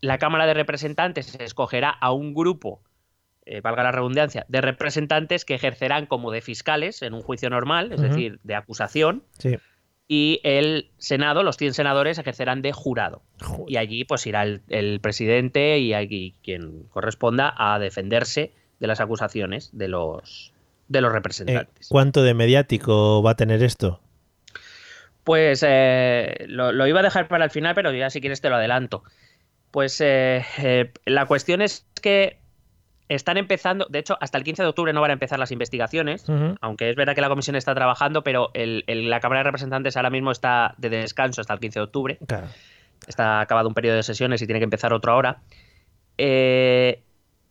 la 0.00 0.18
Cámara 0.18 0.46
de 0.46 0.54
Representantes 0.54 1.34
escogerá 1.40 1.90
a 1.90 2.12
un 2.12 2.34
grupo, 2.34 2.80
eh, 3.46 3.60
valga 3.60 3.82
la 3.82 3.92
redundancia, 3.92 4.44
de 4.48 4.60
representantes 4.60 5.44
que 5.44 5.54
ejercerán 5.54 6.06
como 6.06 6.30
de 6.30 6.40
fiscales 6.42 7.02
en 7.02 7.14
un 7.14 7.22
juicio 7.22 7.48
normal, 7.50 7.92
es 7.92 8.00
decir, 8.00 8.38
de 8.42 8.54
acusación, 8.54 9.22
Sí. 9.38 9.56
y 10.08 10.40
el 10.44 10.90
Senado, 10.98 11.42
los 11.42 11.56
100 11.56 11.74
senadores, 11.74 12.18
ejercerán 12.18 12.60
de 12.62 12.72
jurado. 12.72 13.22
Joder. 13.40 13.64
Y 13.68 13.76
allí 13.76 14.04
pues 14.04 14.26
irá 14.26 14.42
el, 14.42 14.62
el 14.68 15.00
presidente 15.00 15.78
y 15.78 15.94
allí 15.94 16.34
quien 16.44 16.84
corresponda 16.90 17.54
a 17.56 17.78
defenderse 17.78 18.52
de 18.78 18.86
las 18.86 19.00
acusaciones 19.00 19.70
de 19.72 19.88
los, 19.88 20.52
de 20.88 21.00
los 21.00 21.10
Eh, 21.10 21.14
representantes. 21.14 21.88
¿Cuánto 21.88 22.22
de 22.22 22.34
mediático 22.34 23.22
va 23.22 23.30
a 23.32 23.36
tener 23.36 23.62
esto? 23.62 24.00
Pues 25.26 25.64
eh, 25.66 26.44
lo, 26.46 26.70
lo 26.70 26.86
iba 26.86 27.00
a 27.00 27.02
dejar 27.02 27.26
para 27.26 27.44
el 27.44 27.50
final, 27.50 27.74
pero 27.74 27.92
ya 27.92 28.10
si 28.10 28.20
quieres 28.20 28.40
te 28.40 28.48
lo 28.48 28.54
adelanto. 28.54 29.02
Pues 29.72 30.00
eh, 30.00 30.44
eh, 30.58 30.92
la 31.04 31.26
cuestión 31.26 31.62
es 31.62 31.84
que 32.00 32.38
están 33.08 33.36
empezando, 33.36 33.86
de 33.90 33.98
hecho, 33.98 34.16
hasta 34.20 34.38
el 34.38 34.44
15 34.44 34.62
de 34.62 34.68
octubre 34.68 34.92
no 34.92 35.00
van 35.00 35.10
a 35.10 35.14
empezar 35.14 35.40
las 35.40 35.50
investigaciones, 35.50 36.24
aunque 36.60 36.90
es 36.90 36.94
verdad 36.94 37.16
que 37.16 37.22
la 37.22 37.28
comisión 37.28 37.56
está 37.56 37.74
trabajando, 37.74 38.22
pero 38.22 38.52
el- 38.54 38.84
el- 38.86 39.10
la 39.10 39.18
Cámara 39.18 39.40
de 39.40 39.44
Representantes 39.46 39.96
ahora 39.96 40.10
mismo 40.10 40.30
está 40.30 40.76
de 40.78 40.90
descanso 40.90 41.40
hasta 41.40 41.54
el 41.54 41.58
15 41.58 41.80
de 41.80 41.84
octubre. 41.84 42.18
Claro. 42.28 42.46
Está 43.08 43.40
acabado 43.40 43.66
un 43.66 43.74
periodo 43.74 43.96
de 43.96 44.04
sesiones 44.04 44.40
y 44.42 44.46
tiene 44.46 44.60
que 44.60 44.64
empezar 44.64 44.92
otro 44.92 45.10
ahora. 45.10 45.38
Eh, 46.18 47.02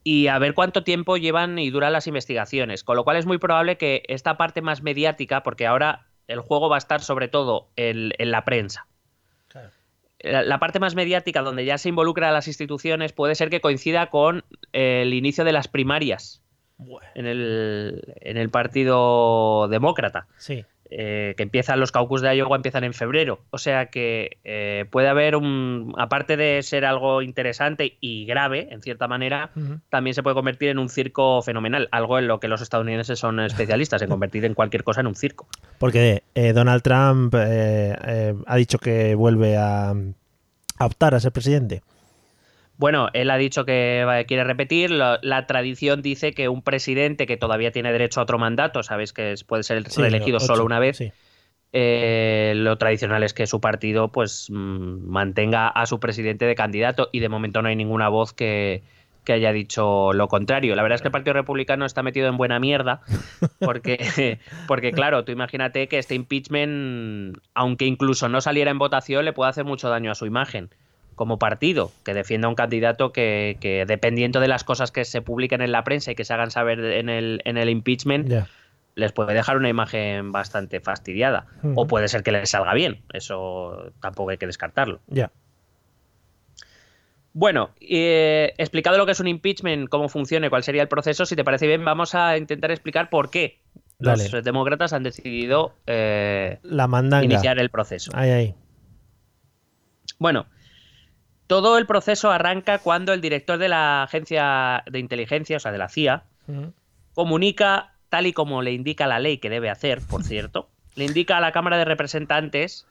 y 0.03 0.27
a 0.27 0.39
ver 0.39 0.53
cuánto 0.53 0.85
tiempo 0.85 1.17
llevan 1.17 1.59
y 1.59 1.71
duran 1.71 1.91
las 1.91 2.07
investigaciones. 2.07 2.85
Con 2.85 2.95
lo 2.95 3.03
cual 3.03 3.17
es 3.17 3.25
muy 3.25 3.37
probable 3.37 3.77
que 3.77 4.03
esta 4.07 4.37
parte 4.37 4.61
más 4.61 4.81
mediática, 4.81 5.43
porque 5.43 5.67
ahora 5.67 6.05
el 6.27 6.39
juego 6.39 6.69
va 6.69 6.75
a 6.75 6.79
estar 6.79 7.01
sobre 7.01 7.27
todo 7.27 7.69
en, 7.75 8.11
en 8.17 8.31
la 8.31 8.45
prensa. 8.45 8.87
Claro. 9.47 9.69
La, 10.19 10.43
la 10.43 10.59
parte 10.59 10.79
más 10.79 10.95
mediática, 10.95 11.41
donde 11.41 11.65
ya 11.65 11.77
se 11.77 11.89
involucra 11.89 12.29
a 12.29 12.31
las 12.31 12.47
instituciones, 12.47 13.13
puede 13.13 13.35
ser 13.35 13.49
que 13.49 13.61
coincida 13.61 14.09
con 14.09 14.43
eh, 14.73 15.01
el 15.03 15.13
inicio 15.13 15.43
de 15.43 15.51
las 15.51 15.67
primarias 15.67 16.41
en 17.13 17.25
el, 17.25 18.15
en 18.21 18.37
el 18.37 18.49
Partido 18.49 19.67
Demócrata. 19.69 20.27
Sí. 20.37 20.65
Eh, 20.97 21.33
que 21.35 21.43
empiezan 21.43 21.81
los 21.81 21.91
caucus 21.91 22.21
de 22.21 22.33
Iowa 22.37 22.55
empiezan 22.55 22.85
en 22.85 22.93
febrero. 22.93 23.41
O 23.49 23.57
sea 23.57 23.87
que 23.87 24.37
eh, 24.45 24.85
puede 24.89 25.09
haber 25.09 25.35
un, 25.35 25.93
aparte 25.97 26.37
de 26.37 26.63
ser 26.63 26.85
algo 26.85 27.21
interesante 27.21 27.97
y 27.99 28.25
grave, 28.25 28.69
en 28.71 28.81
cierta 28.81 29.07
manera, 29.09 29.51
también 29.89 30.13
se 30.13 30.23
puede 30.23 30.35
convertir 30.35 30.69
en 30.69 30.79
un 30.79 30.87
circo 30.87 31.41
fenomenal, 31.41 31.89
algo 31.91 32.17
en 32.17 32.27
lo 32.27 32.39
que 32.39 32.47
los 32.47 32.61
estadounidenses 32.61 33.19
son 33.19 33.41
especialistas, 33.41 34.01
en 34.03 34.09
convertir 34.09 34.45
en 34.45 34.53
cualquier 34.53 34.85
cosa 34.85 35.01
en 35.01 35.07
un 35.07 35.15
circo. 35.15 35.47
Porque 35.79 36.23
eh, 36.33 36.53
Donald 36.53 36.81
Trump 36.81 37.35
eh, 37.37 38.33
ha 38.45 38.55
dicho 38.55 38.77
que 38.77 39.15
vuelve 39.15 39.57
a, 39.57 39.89
a 39.89 40.85
optar 40.85 41.13
a 41.13 41.19
ser 41.19 41.33
presidente. 41.33 41.81
Bueno, 42.77 43.07
él 43.13 43.29
ha 43.31 43.37
dicho 43.37 43.65
que 43.65 44.25
quiere 44.27 44.43
repetir. 44.43 44.91
La, 44.91 45.19
la 45.21 45.47
tradición 45.47 46.01
dice 46.01 46.33
que 46.33 46.49
un 46.49 46.61
presidente 46.61 47.25
que 47.25 47.37
todavía 47.37 47.71
tiene 47.71 47.91
derecho 47.91 48.19
a 48.19 48.23
otro 48.23 48.37
mandato, 48.37 48.83
sabes 48.83 49.13
que 49.13 49.35
puede 49.47 49.63
ser 49.63 49.89
Sí, 49.89 50.01
reelegido 50.01 50.37
ocho, 50.37 50.47
solo 50.47 50.65
una 50.65 50.79
vez, 50.79 50.97
sí. 50.97 51.11
eh, 51.73 52.53
lo 52.55 52.77
tradicional 52.77 53.23
es 53.23 53.33
que 53.33 53.47
su 53.47 53.59
partido 53.61 54.09
pues 54.11 54.47
mm, 54.49 55.07
mantenga 55.09 55.67
a 55.67 55.85
su 55.85 55.99
presidente 55.99 56.45
de 56.45 56.55
candidato 56.55 57.09
y 57.11 57.19
de 57.19 57.29
momento 57.29 57.61
no 57.61 57.69
hay 57.69 57.75
ninguna 57.75 58.09
voz 58.09 58.33
que, 58.33 58.83
que 59.23 59.33
haya 59.33 59.51
dicho 59.51 60.13
lo 60.13 60.27
contrario. 60.27 60.75
La 60.75 60.83
verdad 60.83 60.95
es 60.95 61.01
que 61.01 61.07
el 61.07 61.11
Partido 61.13 61.33
Republicano 61.33 61.85
está 61.85 62.03
metido 62.03 62.27
en 62.27 62.37
buena 62.37 62.59
mierda 62.59 63.01
porque, 63.59 64.39
porque 64.67 64.91
claro, 64.91 65.23
tú 65.25 65.31
imagínate 65.31 65.87
que 65.87 65.97
este 65.97 66.15
impeachment, 66.15 67.37
aunque 67.53 67.85
incluso 67.85 68.29
no 68.29 68.39
saliera 68.41 68.71
en 68.71 68.79
votación, 68.79 69.25
le 69.25 69.33
puede 69.33 69.49
hacer 69.49 69.65
mucho 69.65 69.89
daño 69.89 70.11
a 70.11 70.15
su 70.15 70.25
imagen 70.25 70.69
como 71.15 71.39
partido, 71.39 71.91
que 72.03 72.13
defienda 72.13 72.47
a 72.47 72.49
un 72.49 72.55
candidato 72.55 73.11
que, 73.11 73.57
que 73.59 73.85
dependiendo 73.85 74.39
de 74.39 74.47
las 74.47 74.63
cosas 74.63 74.91
que 74.91 75.05
se 75.05 75.21
publiquen 75.21 75.61
en 75.61 75.71
la 75.71 75.83
prensa 75.83 76.11
y 76.11 76.15
que 76.15 76.25
se 76.25 76.33
hagan 76.33 76.51
saber 76.51 76.79
en 76.79 77.09
el, 77.09 77.41
en 77.45 77.57
el 77.57 77.69
impeachment, 77.69 78.31
les 78.95 79.11
puede 79.11 79.33
dejar 79.33 79.57
una 79.57 79.69
imagen 79.69 80.31
bastante 80.31 80.79
fastidiada. 80.79 81.47
O 81.75 81.87
puede 81.87 82.07
ser 82.07 82.23
que 82.23 82.31
les 82.31 82.49
salga 82.49 82.73
bien. 82.73 83.01
Eso 83.13 83.91
tampoco 84.01 84.31
hay 84.31 84.37
que 84.37 84.47
descartarlo. 84.47 84.99
Ya. 85.07 85.31
Bueno, 87.33 87.71
eh, 87.81 88.53
explicado 88.57 88.97
lo 88.97 89.05
que 89.05 89.11
es 89.11 89.19
un 89.19 89.27
impeachment, 89.27 89.89
cómo 89.89 90.07
funciona 90.07 90.47
y 90.47 90.49
cuál 90.49 90.63
sería 90.63 90.81
el 90.81 90.87
proceso, 90.87 91.25
si 91.25 91.35
te 91.35 91.43
parece 91.43 91.67
bien, 91.67 91.83
vamos 91.83 92.15
a 92.15 92.37
intentar 92.37 92.71
explicar 92.71 93.09
por 93.09 93.29
qué 93.29 93.59
los 93.99 94.31
demócratas 94.43 94.93
han 94.93 95.03
decidido 95.03 95.73
eh, 95.85 96.59
La 96.63 96.87
iniciar 97.21 97.59
el 97.59 97.69
proceso. 97.69 98.11
Ahí, 98.13 98.29
ahí. 98.29 98.55
Bueno, 100.17 100.45
todo 101.47 101.77
el 101.77 101.85
proceso 101.85 102.31
arranca 102.31 102.79
cuando 102.79 103.13
el 103.13 103.21
director 103.21 103.57
de 103.57 103.69
la 103.69 104.03
agencia 104.03 104.83
de 104.89 104.99
inteligencia, 104.99 105.57
o 105.57 105.59
sea, 105.59 105.71
de 105.71 105.77
la 105.77 105.89
CIA, 105.89 106.23
comunica, 107.13 107.93
tal 108.09 108.27
y 108.27 108.33
como 108.33 108.61
le 108.61 108.71
indica 108.73 109.07
la 109.07 109.19
ley 109.19 109.37
que 109.37 109.49
debe 109.49 109.69
hacer, 109.69 110.01
por 110.01 110.23
cierto, 110.25 110.69
le 110.95 111.05
indica 111.05 111.37
a 111.37 111.41
la 111.41 111.51
Cámara 111.51 111.77
de 111.77 111.85
Representantes 111.85 112.85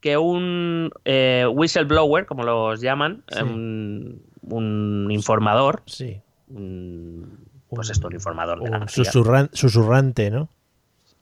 que 0.00 0.18
un 0.18 0.90
eh, 1.04 1.46
whistleblower, 1.50 2.26
como 2.26 2.42
los 2.42 2.80
llaman, 2.80 3.22
Sí. 3.28 3.38
eh, 3.38 3.42
un, 3.42 4.22
un 4.42 5.08
informador, 5.10 5.82
Sí. 5.86 6.20
un- 6.48 7.38
pues 7.70 7.90
esto, 7.90 8.06
un 8.08 8.12
informador 8.14 8.62
de 8.62 8.70
la 8.70 8.80
susurran- 8.86 9.50
susurrante, 9.52 10.30
¿no? 10.30 10.48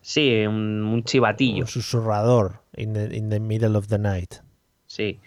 Sí, 0.00 0.44
un, 0.46 0.82
un 0.82 1.04
chivatillo, 1.04 1.62
Un 1.62 1.68
susurrador 1.68 2.60
in 2.76 2.92
the, 2.92 3.16
in 3.16 3.30
the 3.30 3.38
middle 3.40 3.76
of 3.76 3.86
the 3.86 3.98
night. 3.98 4.34
sí. 4.86 5.20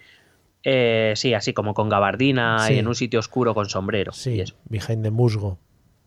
Eh, 0.67 1.13
sí, 1.15 1.34
así 1.36 1.54
como 1.54 1.73
con 1.75 1.89
gabardina 1.89 2.58
Sí. 2.60 2.73
y 2.73 2.80
en 2.80 2.88
un 2.88 2.95
sitio 2.95 3.19
oscuro 3.19 3.54
con 3.54 3.69
sombrero. 3.69 4.12
y 4.15 4.17
Sí, 4.17 4.39
eso. 4.41 4.56
behind 4.65 5.04
the 5.04 5.12
musgo. 5.12 5.60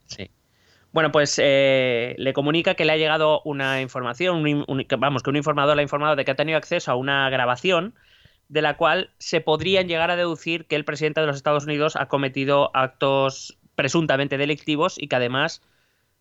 Sí. 0.07 0.31
Bueno, 0.91 1.13
pues 1.13 1.39
eh, 1.41 2.15
le 2.19 2.33
comunica 2.33 2.75
que 2.75 2.85
le 2.85 2.93
ha 2.93 2.97
llegado 2.97 3.41
una 3.45 3.81
información, 3.81 4.37
un 4.39 4.65
un- 4.67 4.87
vamos, 4.99 5.23
que 5.23 5.31
un 5.31 5.37
informador 5.37 5.77
le 5.77 5.83
ha 5.83 5.85
informado 5.85 6.17
de 6.17 6.25
que 6.25 6.33
ha 6.33 6.35
tenido 6.35 6.59
acceso 6.59 6.91
a 6.91 6.97
una 6.97 7.31
grabación 7.31 7.95
de 8.49 8.63
la 8.63 8.77
cual 8.77 9.11
se 9.19 9.41
podrían 9.41 9.87
llegar 9.87 10.11
a 10.11 10.17
deducir 10.17 10.67
que 10.67 10.75
el 10.75 10.85
presidente 10.85 11.21
de 11.21 11.27
los 11.29 11.37
Estados 11.37 11.65
Unidos 11.67 11.95
ha 11.97 12.07
cometido 12.09 12.71
actos 12.75 13.59
presuntamente 13.77 14.39
delictivos 14.39 14.97
y 15.01 15.07
que 15.09 15.17
además 15.17 15.63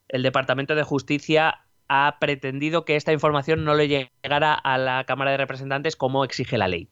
el 0.10 0.22
Departamento 0.22 0.76
de 0.76 0.84
Justicia 0.84 1.62
ha 1.88 2.18
pretendido 2.20 2.84
que 2.86 2.98
esta 2.98 3.14
información 3.14 3.64
no 3.64 3.74
le 3.74 3.88
llegara 3.88 4.54
a 4.54 4.78
la 4.78 5.06
Cámara 5.06 5.32
de 5.32 5.38
Representantes 5.38 5.96
como 5.96 6.24
exige 6.26 6.58
la 6.58 6.68
ley. 6.68 6.90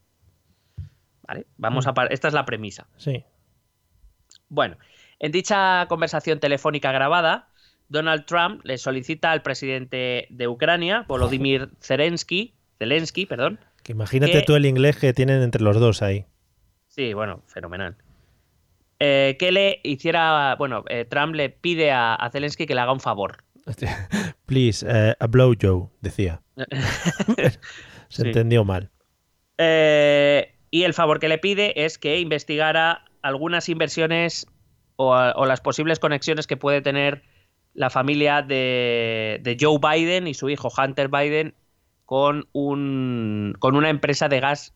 ¿Vale? 1.28 1.46
Vamos 1.58 1.88
a 1.88 1.94
par- 1.94 2.12
esta 2.14 2.28
es 2.28 2.34
la 2.34 2.46
premisa. 2.46 2.88
Sí. 2.98 3.24
Bueno, 4.50 4.78
en 5.20 5.32
dicha 5.32 5.86
conversación 5.88 6.40
telefónica 6.40 6.92
grabada, 6.92 7.50
Donald 7.90 8.26
Trump 8.26 8.62
le 8.64 8.78
solicita 8.78 9.32
al 9.32 9.42
presidente 9.42 10.28
de 10.30 10.48
Ucrania, 10.48 11.06
Volodymyr 11.08 11.70
Zelensky, 11.82 12.54
Zelensky, 12.78 13.26
perdón. 13.26 13.60
Que 13.84 13.92
imagínate 13.94 14.32
Que- 14.34 14.42
tú 14.42 14.56
el 14.56 14.66
inglés 14.66 14.98
que 14.98 15.14
tienen 15.14 15.42
entre 15.42 15.62
los 15.62 15.80
dos 15.80 16.02
ahí. 16.02 16.26
Sí, 16.88 17.14
bueno, 17.14 17.44
fenomenal. 17.48 17.96
Eh, 19.00 19.36
que 19.40 19.52
le 19.52 19.82
hiciera, 19.84 20.56
bueno, 20.58 20.84
eh, 20.90 21.06
Trump 21.06 21.36
le 21.36 21.50
pide 21.50 21.92
a, 21.92 22.16
a 22.16 22.30
Zelensky 22.30 22.66
que 22.66 22.76
le 22.76 22.82
haga 22.82 22.94
un 22.94 23.00
favor. 23.02 23.44
Please, 24.46 24.86
eh, 24.88 25.16
a 25.20 25.28
blow 25.28 25.54
Joe, 25.60 25.90
decía. 26.02 26.42
Se 28.10 28.22
Sí. 28.22 28.28
entendió 28.28 28.64
mal. 28.64 28.92
Eh, 29.58 30.55
y 30.76 30.84
el 30.84 30.94
favor 30.94 31.22
que 31.22 31.30
le 31.30 31.38
pide 31.38 31.86
es 31.86 31.98
que 31.98 32.20
investigara 32.20 33.06
algunas 33.22 33.70
inversiones 33.70 34.46
o, 34.98 35.14
a- 35.14 35.32
o 35.38 35.46
las 35.46 35.62
posibles 35.62 36.00
conexiones 36.00 36.48
que 36.48 36.58
puede 36.58 36.82
tener 36.82 37.24
la 37.74 37.90
familia 37.90 38.42
de, 38.42 39.40
de 39.42 39.56
Joe 39.58 39.80
Biden 39.80 40.28
y 40.28 40.34
su 40.34 40.50
hijo 40.50 40.70
Hunter 40.78 41.08
Biden 41.08 41.54
con, 42.04 42.50
un, 42.52 43.56
con 43.60 43.78
una 43.78 43.90
empresa 43.90 44.28
de 44.28 44.42
gas 44.42 44.74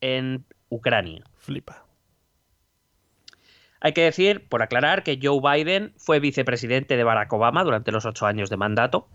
en 0.00 0.44
Ucrania. 0.68 1.22
Flipa. 1.36 1.84
Hay 3.80 3.92
que 3.92 4.02
decir, 4.02 4.48
por 4.48 4.62
aclarar, 4.62 5.04
que 5.04 5.16
Joe 5.22 5.38
Biden 5.40 5.92
fue 5.96 6.18
vicepresidente 6.18 6.96
de 6.96 7.04
Barack 7.04 7.32
Obama 7.32 7.62
durante 7.62 7.92
los 7.92 8.04
ocho 8.04 8.26
años 8.26 8.50
de 8.50 8.56
mandato 8.56 9.06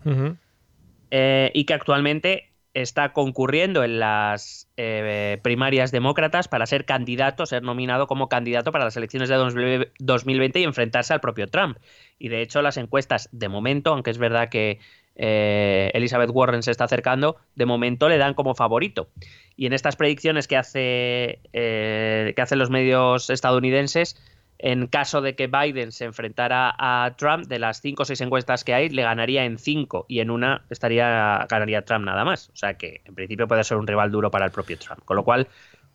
eh, 1.10 1.50
y 1.52 1.64
que 1.66 1.74
actualmente 1.74 2.51
está 2.74 3.12
concurriendo 3.12 3.84
en 3.84 3.98
las 3.98 4.68
eh, 4.76 5.38
primarias 5.42 5.92
demócratas 5.92 6.48
para 6.48 6.66
ser 6.66 6.84
candidato, 6.84 7.44
ser 7.46 7.62
nominado 7.62 8.06
como 8.06 8.28
candidato 8.28 8.72
para 8.72 8.84
las 8.84 8.96
elecciones 8.96 9.28
de 9.28 9.36
2000 9.36 9.92
2020 9.98 10.60
y 10.60 10.64
enfrentarse 10.64 11.12
al 11.12 11.20
propio 11.20 11.48
Trump. 11.48 11.76
Y 12.18 12.28
de 12.28 12.40
hecho 12.40 12.62
las 12.62 12.76
encuestas, 12.76 13.28
de 13.32 13.48
momento, 13.48 13.92
aunque 13.92 14.10
es 14.10 14.18
verdad 14.18 14.48
que 14.48 14.78
eh, 15.16 15.90
Elizabeth 15.94 16.30
Warren 16.32 16.62
se 16.62 16.70
está 16.70 16.84
acercando, 16.84 17.36
de 17.54 17.66
momento 17.66 18.08
le 18.08 18.18
dan 18.18 18.34
como 18.34 18.54
favorito. 18.54 19.08
Y 19.56 19.66
en 19.66 19.74
estas 19.74 19.96
predicciones 19.96 20.48
que, 20.48 20.56
hace, 20.56 21.40
eh, 21.52 22.32
que 22.34 22.42
hacen 22.42 22.58
los 22.58 22.70
medios 22.70 23.28
estadounidenses, 23.28 24.16
en 24.62 24.86
caso 24.86 25.20
de 25.20 25.34
que 25.34 25.48
Biden 25.48 25.90
se 25.92 26.04
enfrentara 26.06 26.72
a 26.78 27.14
Trump, 27.18 27.46
de 27.48 27.58
las 27.58 27.80
cinco 27.80 28.04
o 28.04 28.06
seis 28.06 28.20
encuestas 28.20 28.62
que 28.62 28.72
hay, 28.74 28.88
le 28.88 29.02
ganaría 29.02 29.44
en 29.44 29.58
cinco 29.58 30.06
y 30.08 30.20
en 30.20 30.30
una 30.30 30.64
estaría 30.70 31.46
ganaría 31.50 31.84
Trump 31.84 32.04
nada 32.06 32.24
más. 32.24 32.48
O 32.50 32.56
sea 32.56 32.74
que 32.74 33.02
en 33.04 33.14
principio 33.16 33.48
puede 33.48 33.64
ser 33.64 33.76
un 33.76 33.88
rival 33.88 34.12
duro 34.12 34.30
para 34.30 34.46
el 34.46 34.52
propio 34.52 34.78
Trump. 34.78 35.04
Con 35.04 35.16
lo 35.16 35.24
cual 35.24 35.48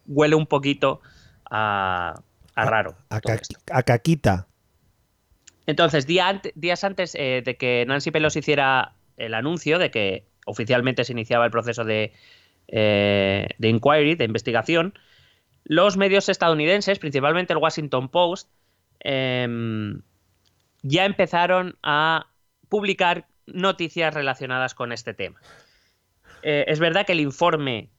huele 0.05 0.35
un 0.35 0.47
poquito 0.47 0.99
a, 1.49 2.21
a 2.55 2.65
raro. 2.65 2.95
A, 3.09 3.21
ca- 3.21 3.83
caquita. 3.83 4.47
Entonces, 5.65 6.07
día 6.07 6.27
ante- 6.29 6.53
días 6.55 6.83
antes 6.83 7.15
eh, 7.15 7.41
de 7.45 7.55
que 7.57 7.85
Nancy 7.87 8.11
Pelosi 8.11 8.39
hiciera 8.39 8.93
el 9.17 9.33
anuncio 9.33 9.79
de 9.79 9.91
que 9.91 10.25
oficialmente 10.45 11.03
se 11.03 11.13
iniciaba 11.13 11.45
el 11.45 11.51
proceso 11.51 11.83
de, 11.83 12.13
eh, 12.69 13.47
de 13.57 13.69
inquiry, 13.69 14.15
de 14.15 14.25
investigación, 14.25 14.93
los 15.67 15.97
medios 15.97 16.29
estadounidenses, 16.29 16.97
principalmente 16.97 17.51
el 17.53 17.59
Washington 17.59 18.07
Post, 18.07 18.49
em, 19.01 20.01
ya 20.81 21.05
empezaron 21.05 21.77
a 21.83 22.27
publicar 22.69 23.27
noticias 23.45 24.13
relacionadas 24.13 24.73
con 24.73 24.93
este 24.93 25.13
tema. 25.13 25.39
Eh, 26.41 26.65
es 26.67 26.79
verdad 26.79 27.05
que 27.05 27.11
el 27.11 27.19
informe 27.19 27.89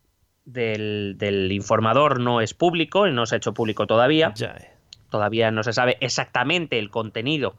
del, 0.47 1.17
del 1.19 1.53
informador 1.53 2.21
no 2.21 2.41
es 2.41 2.55
público, 2.55 3.07
y 3.07 3.13
no 3.13 3.27
se 3.27 3.35
ha 3.35 3.39
hecho 3.39 3.53
público 3.53 3.87
todavía. 3.87 4.33
Eh, 4.41 4.71
todavía 5.11 5.51
no 5.51 5.63
se 5.63 5.75
sabe 5.75 5.99
exactamente 6.01 6.79
el 6.79 6.91
contenido 6.91 7.57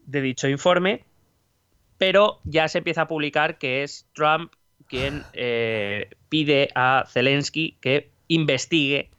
de 0.00 0.20
dicho 0.20 0.48
informe, 0.48 1.04
pero 1.96 2.40
ya 2.42 2.66
se 2.66 2.78
empieza 2.78 3.02
a 3.02 3.08
publicar 3.08 3.58
que 3.58 3.84
es 3.84 4.08
Trump 4.14 4.52
quien 4.88 5.22
eh, 5.32 6.10
pide 6.28 6.70
a 6.74 7.04
Zelensky 7.08 7.76
que 7.80 8.10
investigue 8.26 9.10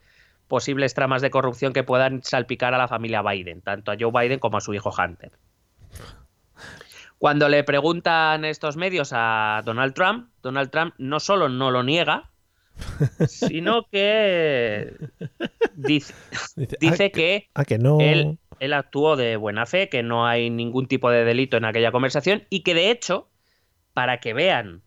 posibles 0.49 0.93
tramas 0.93 1.21
de 1.21 1.29
corrupción 1.29 1.71
que 1.71 1.83
puedan 1.83 2.21
salpicar 2.23 2.73
a 2.73 2.77
la 2.77 2.89
familia 2.89 3.21
Biden, 3.21 3.62
tanto 3.62 3.91
a 3.91 3.95
Joe 3.97 4.12
Biden 4.12 4.39
como 4.39 4.57
a 4.57 4.62
su 4.62 4.73
hijo 4.73 4.91
Hunter. 4.91 5.31
Cuando 7.17 7.47
le 7.47 7.63
preguntan 7.63 8.43
estos 8.43 8.75
medios 8.75 9.12
a 9.13 9.62
Donald 9.63 9.93
Trump, 9.93 10.29
Donald 10.41 10.69
Trump 10.71 10.95
no 10.97 11.19
solo 11.19 11.47
no 11.47 11.71
lo 11.71 11.83
niega, 11.83 12.31
sino 13.27 13.83
que 13.89 14.95
dice, 15.75 16.13
Dice, 16.55 16.77
dice 16.79 17.05
ah, 17.05 17.09
que 17.09 17.49
ah, 17.53 17.65
que 17.65 17.77
no. 17.77 17.99
él, 17.99 18.39
él 18.59 18.73
actuó 18.73 19.15
de 19.15 19.35
buena 19.38 19.65
fe, 19.65 19.89
que 19.89 20.01
no 20.01 20.25
hay 20.25 20.49
ningún 20.49 20.88
tipo 20.88 21.09
de 21.09 21.25
delito 21.25 21.57
en 21.57 21.65
aquella 21.65 21.91
conversación 21.91 22.43
y 22.49 22.62
que 22.62 22.73
de 22.73 22.89
hecho, 22.89 23.29
para 23.93 24.19
que 24.19 24.33
vean 24.33 24.81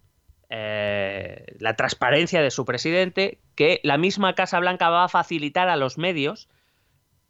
eh, 0.54 1.46
la 1.60 1.76
transparencia 1.76 2.42
de 2.42 2.50
su 2.50 2.66
presidente, 2.66 3.40
que 3.54 3.80
la 3.84 3.96
misma 3.96 4.34
Casa 4.34 4.60
Blanca 4.60 4.90
va 4.90 5.04
a 5.04 5.08
facilitar 5.08 5.70
a 5.70 5.76
los 5.76 5.96
medios 5.96 6.50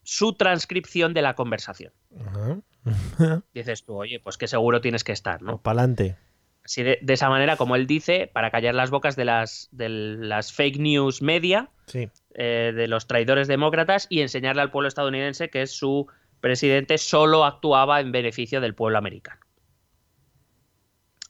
su 0.03 0.33
transcripción 0.35 1.15
de 1.15 1.23
la 1.23 1.35
conversación. 1.35 1.93
Dices 3.55 3.85
tú, 3.85 3.95
oye, 3.95 4.19
pues 4.19 4.37
que 4.39 4.49
seguro 4.49 4.81
tienes 4.81 5.05
que 5.05 5.13
estar, 5.13 5.41
¿no? 5.41 5.59
Para 5.63 5.81
adelante. 5.83 6.17
Así 6.65 6.83
de, 6.83 6.99
de 7.01 7.13
esa 7.13 7.29
manera, 7.29 7.57
como 7.57 7.77
él 7.77 7.87
dice, 7.87 8.29
para 8.33 8.51
callar 8.51 8.75
las 8.75 8.91
bocas 8.91 9.15
de 9.15 9.25
las, 9.25 9.69
de 9.71 9.89
las 9.89 10.53
fake 10.53 10.79
news 10.79 11.23
media, 11.23 11.71
Sí. 11.87 12.09
eh, 12.35 12.73
de 12.75 12.89
los 12.89 13.07
traidores 13.07 13.47
demócratas 13.47 14.07
y 14.11 14.21
enseñarle 14.21 14.63
al 14.63 14.71
pueblo 14.73 14.89
estadounidense 14.89 15.49
que 15.49 15.67
su 15.69 16.09
presidente 16.41 16.99
solo 16.99 17.45
actuaba 17.45 18.01
en 18.01 18.11
beneficio 18.11 18.61
del 18.61 18.75
pueblo 18.75 18.99
americano. 18.99 19.41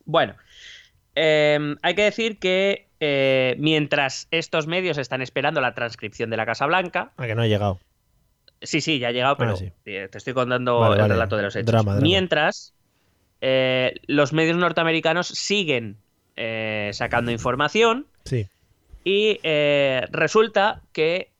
Bueno, 0.04 0.34
eh, 1.14 1.74
hay 1.82 1.94
que 1.94 2.02
decir 2.02 2.38
que 2.38 2.86
eh, 3.00 3.56
mientras 3.58 4.28
estos 4.30 4.66
medios 4.66 4.98
están 4.98 5.22
esperando 5.22 5.60
la 5.60 5.74
transcripción 5.74 6.30
de 6.30 6.36
la 6.36 6.46
Casa 6.46 6.66
Blanca, 6.66 7.12
A 7.16 7.26
que 7.26 7.34
no 7.34 7.42
ha 7.42 7.46
llegado. 7.46 7.80
sí, 8.60 8.80
sí, 8.80 8.98
ya 8.98 9.08
ha 9.08 9.12
llegado, 9.12 9.36
pero 9.36 9.52
Ah, 9.52 9.56
sí. 9.56 9.72
eh, 9.86 10.08
te 10.10 10.18
estoy 10.18 10.34
contando 10.34 10.78
Vale, 10.80 10.94
el 10.94 11.00
vale. 11.02 11.14
relato 11.14 11.36
de 11.36 11.42
los 11.42 11.56
hechos. 11.56 11.66
Drama, 11.66 11.92
drama. 11.92 12.02
Mientras, 12.02 12.74
eh, 13.40 13.94
los 14.06 14.32
medios 14.32 14.56
norteamericanos 14.56 15.26
siguen 15.28 15.96
eh, 16.36 16.90
sacando 16.92 17.30
información 17.32 18.06
Sí. 18.24 18.46
y 19.04 19.38
eh, 19.42 20.06
resulta 20.12 20.80
que 20.92 21.30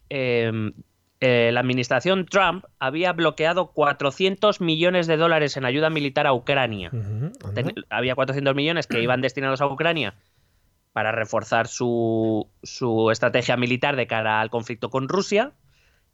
eh, 1.25 1.51
la 1.53 1.61
administración 1.61 2.27
Trump 2.27 2.65
había 2.81 3.13
bloqueado 3.13 3.69
400 3.73 4.61
millones 4.61 5.07
de 5.07 5.17
dólares 5.17 5.57
en 5.57 5.65
ayuda 5.65 5.89
militar 5.89 6.27
a 6.27 6.33
Ucrania. 6.33 6.91
Ten- 7.55 7.75
había 7.91 8.15
400 8.17 8.55
millones 8.57 8.87
que 8.89 9.01
iban 9.01 9.21
destinados 9.21 9.61
a 9.61 9.67
Ucrania 9.67 10.15
para 10.93 11.13
reforzar 11.13 11.69
su, 11.69 12.49
su 12.63 13.11
estrategia 13.11 13.57
militar 13.57 13.95
de 13.97 14.07
cara 14.07 14.41
al 14.41 14.51
conflicto 14.51 14.91
con 14.91 15.09
Rusia, 15.09 15.53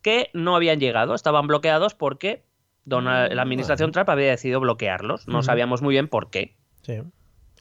que 0.03 0.31
no 0.35 0.55
habían 0.55 0.79
llegado, 0.79 1.15
estaban 1.15 1.47
bloqueados 1.47 1.95
porque 1.95 2.45
Donald- 2.85 3.33
la 3.33 3.43
administración 3.43 3.91
Trump 3.93 4.09
había 4.11 4.31
decidido 4.31 4.61
bloquearlos. 4.61 5.27
No 5.27 5.43
sabíamos 5.43 5.83
muy 5.83 5.95
bien 5.95 6.09
por 6.09 6.31
qué. 6.31 6.55
Sí. 6.83 6.99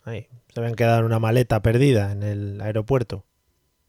Ahí. 0.05 0.27
Se 0.53 0.59
habían 0.59 0.75
quedado 0.75 0.99
en 0.99 1.05
una 1.05 1.19
maleta 1.19 1.61
perdida 1.61 2.11
en 2.11 2.23
el 2.23 2.61
aeropuerto. 2.61 3.25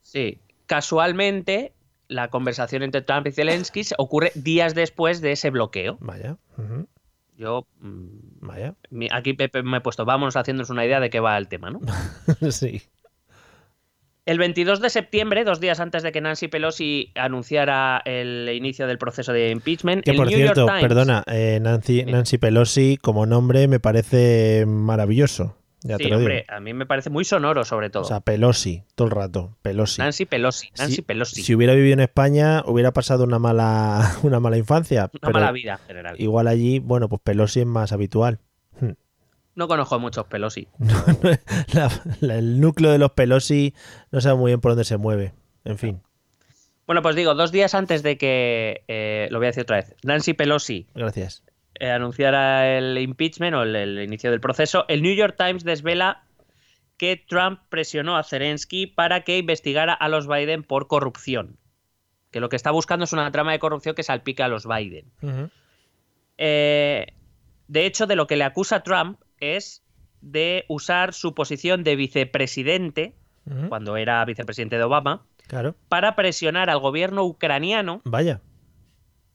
Sí, 0.03 0.41
casualmente 0.67 1.75
la 2.09 2.29
conversación 2.29 2.83
entre 2.83 3.03
Trump 3.03 3.27
y 3.27 3.33
Zelensky 3.33 3.85
se 3.85 3.95
ocurre 3.99 4.33
días 4.35 4.75
después 4.75 5.21
de 5.21 5.33
ese 5.33 5.51
bloqueo. 5.51 5.99
Vaya. 6.01 6.37
Yo 7.37 7.67
mm, 7.81 8.07
Vaya. 8.41 8.75
aquí 9.13 9.35
Pepe 9.35 9.63
me 9.63 9.77
he 9.77 9.81
puesto, 9.81 10.05
vámonos 10.05 10.37
haciéndonos 10.37 10.71
una 10.71 10.85
idea 10.85 10.99
de 11.01 11.11
qué 11.11 11.21
va 11.21 11.39
el 11.39 11.49
tema, 11.49 11.71
¿no? 11.71 11.81
sí. 12.51 12.83
El 14.27 14.39
22 14.39 14.83
de 14.83 14.91
septiembre, 14.91 15.45
dos 15.45 15.59
días 15.59 15.81
antes 15.81 16.03
de 16.03 16.13
que 16.13 16.21
Nancy 16.21 16.49
Pelosi 16.49 17.13
anunciara 17.15 18.03
el 18.05 18.51
inicio 18.53 18.87
del 18.87 18.99
proceso 18.99 19.33
de 19.33 19.51
impeachment, 19.51 20.05
Que 20.05 20.11
el 20.11 20.17
por 20.19 20.27
New 20.27 20.37
cierto, 20.37 20.67
York 20.67 20.73
Times, 20.75 20.89
perdona, 20.89 21.25
eh, 21.29 21.59
Nancy, 21.63 22.05
Nancy 22.05 22.37
Pelosi 22.37 22.99
como 23.01 23.25
nombre 23.25 23.69
me 23.69 23.81
parece 23.81 24.67
maravilloso. 24.67 25.58
Ya 25.83 25.97
sí, 25.97 26.05
te 26.05 26.09
lo 26.11 26.17
hombre, 26.17 26.35
digo. 26.43 26.47
a 26.57 26.61
mí 26.61 26.75
me 26.75 26.87
parece 26.87 27.09
muy 27.11 27.25
sonoro 27.25 27.65
sobre 27.65 27.89
todo. 27.91 28.03
O 28.03 28.07
sea, 28.07 28.21
Pelosi, 28.21 28.83
todo 28.97 29.07
el 29.09 29.13
rato. 29.13 29.57
Pelosi. 29.63 30.01
Nancy 30.03 30.25
Pelosi, 30.27 30.71
Nancy 30.77 30.97
Si- 30.97 31.03
Pelosi, 31.03 31.43
Si 31.43 31.55
hubiera 31.55 31.75
vivido 31.75 31.93
en 31.95 32.01
España, 32.01 32.63
hubiera 32.67 32.93
pasado 32.93 33.23
una 33.25 33.39
mala, 33.39 34.17
una 34.25 34.41
mala 34.41 34.57
infancia. 34.57 35.11
una 35.13 35.21
pero 35.21 35.33
mala 35.33 35.53
vida 35.53 35.75
en 35.83 35.87
general. 35.87 36.17
igual 36.21 36.49
allí, 36.49 36.81
bueno, 36.81 37.09
pues 37.09 37.21
Pelosi 37.23 37.61
es 37.61 37.67
más 37.67 37.93
habitual. 37.93 38.41
No 39.55 39.67
conozco 39.67 39.99
muchos 39.99 40.25
Pelosi. 40.27 40.69
La- 41.73 41.91
la- 42.21 42.37
el 42.39 42.61
núcleo 42.61 42.93
de 42.93 42.99
los 42.99 43.11
Pelosi 43.13 43.75
no 44.13 44.21
sabe 44.21 44.37
muy 44.37 44.51
bien 44.51 44.61
por 44.61 44.73
dónde 44.73 44.85
se 44.85 44.97
mueve. 44.99 45.33
En 45.65 45.79
fin, 45.79 46.01
Bueno, 46.87 47.03
pues 47.03 47.17
digo, 47.17 47.35
dos 47.35 47.51
días 47.53 47.75
antes 47.75 48.03
de 48.03 48.17
que, 48.17 48.85
eh, 48.89 49.27
lo 49.31 49.39
voy 49.39 49.47
a 49.47 49.51
decir 49.51 49.63
otra 49.63 49.77
vez, 49.77 49.95
Nancy 50.05 50.33
Pelosi 50.33 50.87
gracias. 50.95 51.43
Eh, 51.81 51.91
anunciara 51.91 52.77
el 52.79 52.99
impeachment 52.99 53.55
o 53.55 53.63
el, 53.63 53.75
el 53.77 54.03
inicio 54.03 54.31
del 54.31 54.41
proceso, 54.41 54.85
el 54.89 55.03
New 55.03 55.15
York 55.15 55.37
Times 55.39 55.65
desvela 55.65 56.23
que 56.97 57.17
Trump 57.17 57.61
presionó 57.69 58.17
a 58.17 58.25
Zelensky 58.25 58.87
para 58.87 59.23
que 59.23 59.39
investigara 59.39 59.93
a 59.95 60.09
los 60.09 60.27
Biden 60.27 60.63
por 60.65 60.89
corrupción. 60.89 61.57
Que 62.31 62.41
lo 62.41 62.49
que 62.49 62.57
está 62.57 62.71
buscando 62.73 63.05
es 63.05 63.13
una 63.13 63.31
trama 63.31 63.53
de 63.53 63.59
corrupción 63.59 63.95
que 63.95 64.03
salpica 64.03 64.47
a 64.47 64.49
los 64.49 64.67
Biden. 64.67 65.07
Eh, 66.37 67.07
de 67.69 67.87
hecho, 67.87 68.07
de 68.07 68.17
lo 68.17 68.27
que 68.27 68.37
le 68.37 68.45
acusa 68.45 68.83
Trump 68.83 69.21
es 69.41 69.83
de 70.21 70.65
usar 70.69 71.13
su 71.15 71.35
posición 71.35 71.85
de 71.85 71.97
vicepresidente, 71.97 73.15
cuando 73.69 73.97
era 73.97 74.23
vicepresidente 74.27 74.77
de 74.77 74.83
Obama, 74.83 75.25
Claro. 75.47 75.75
para 75.89 76.15
presionar 76.17 76.69
al 76.69 76.81
gobierno 76.81 77.25
ucraniano 77.25 78.03
Vaya. 78.05 78.43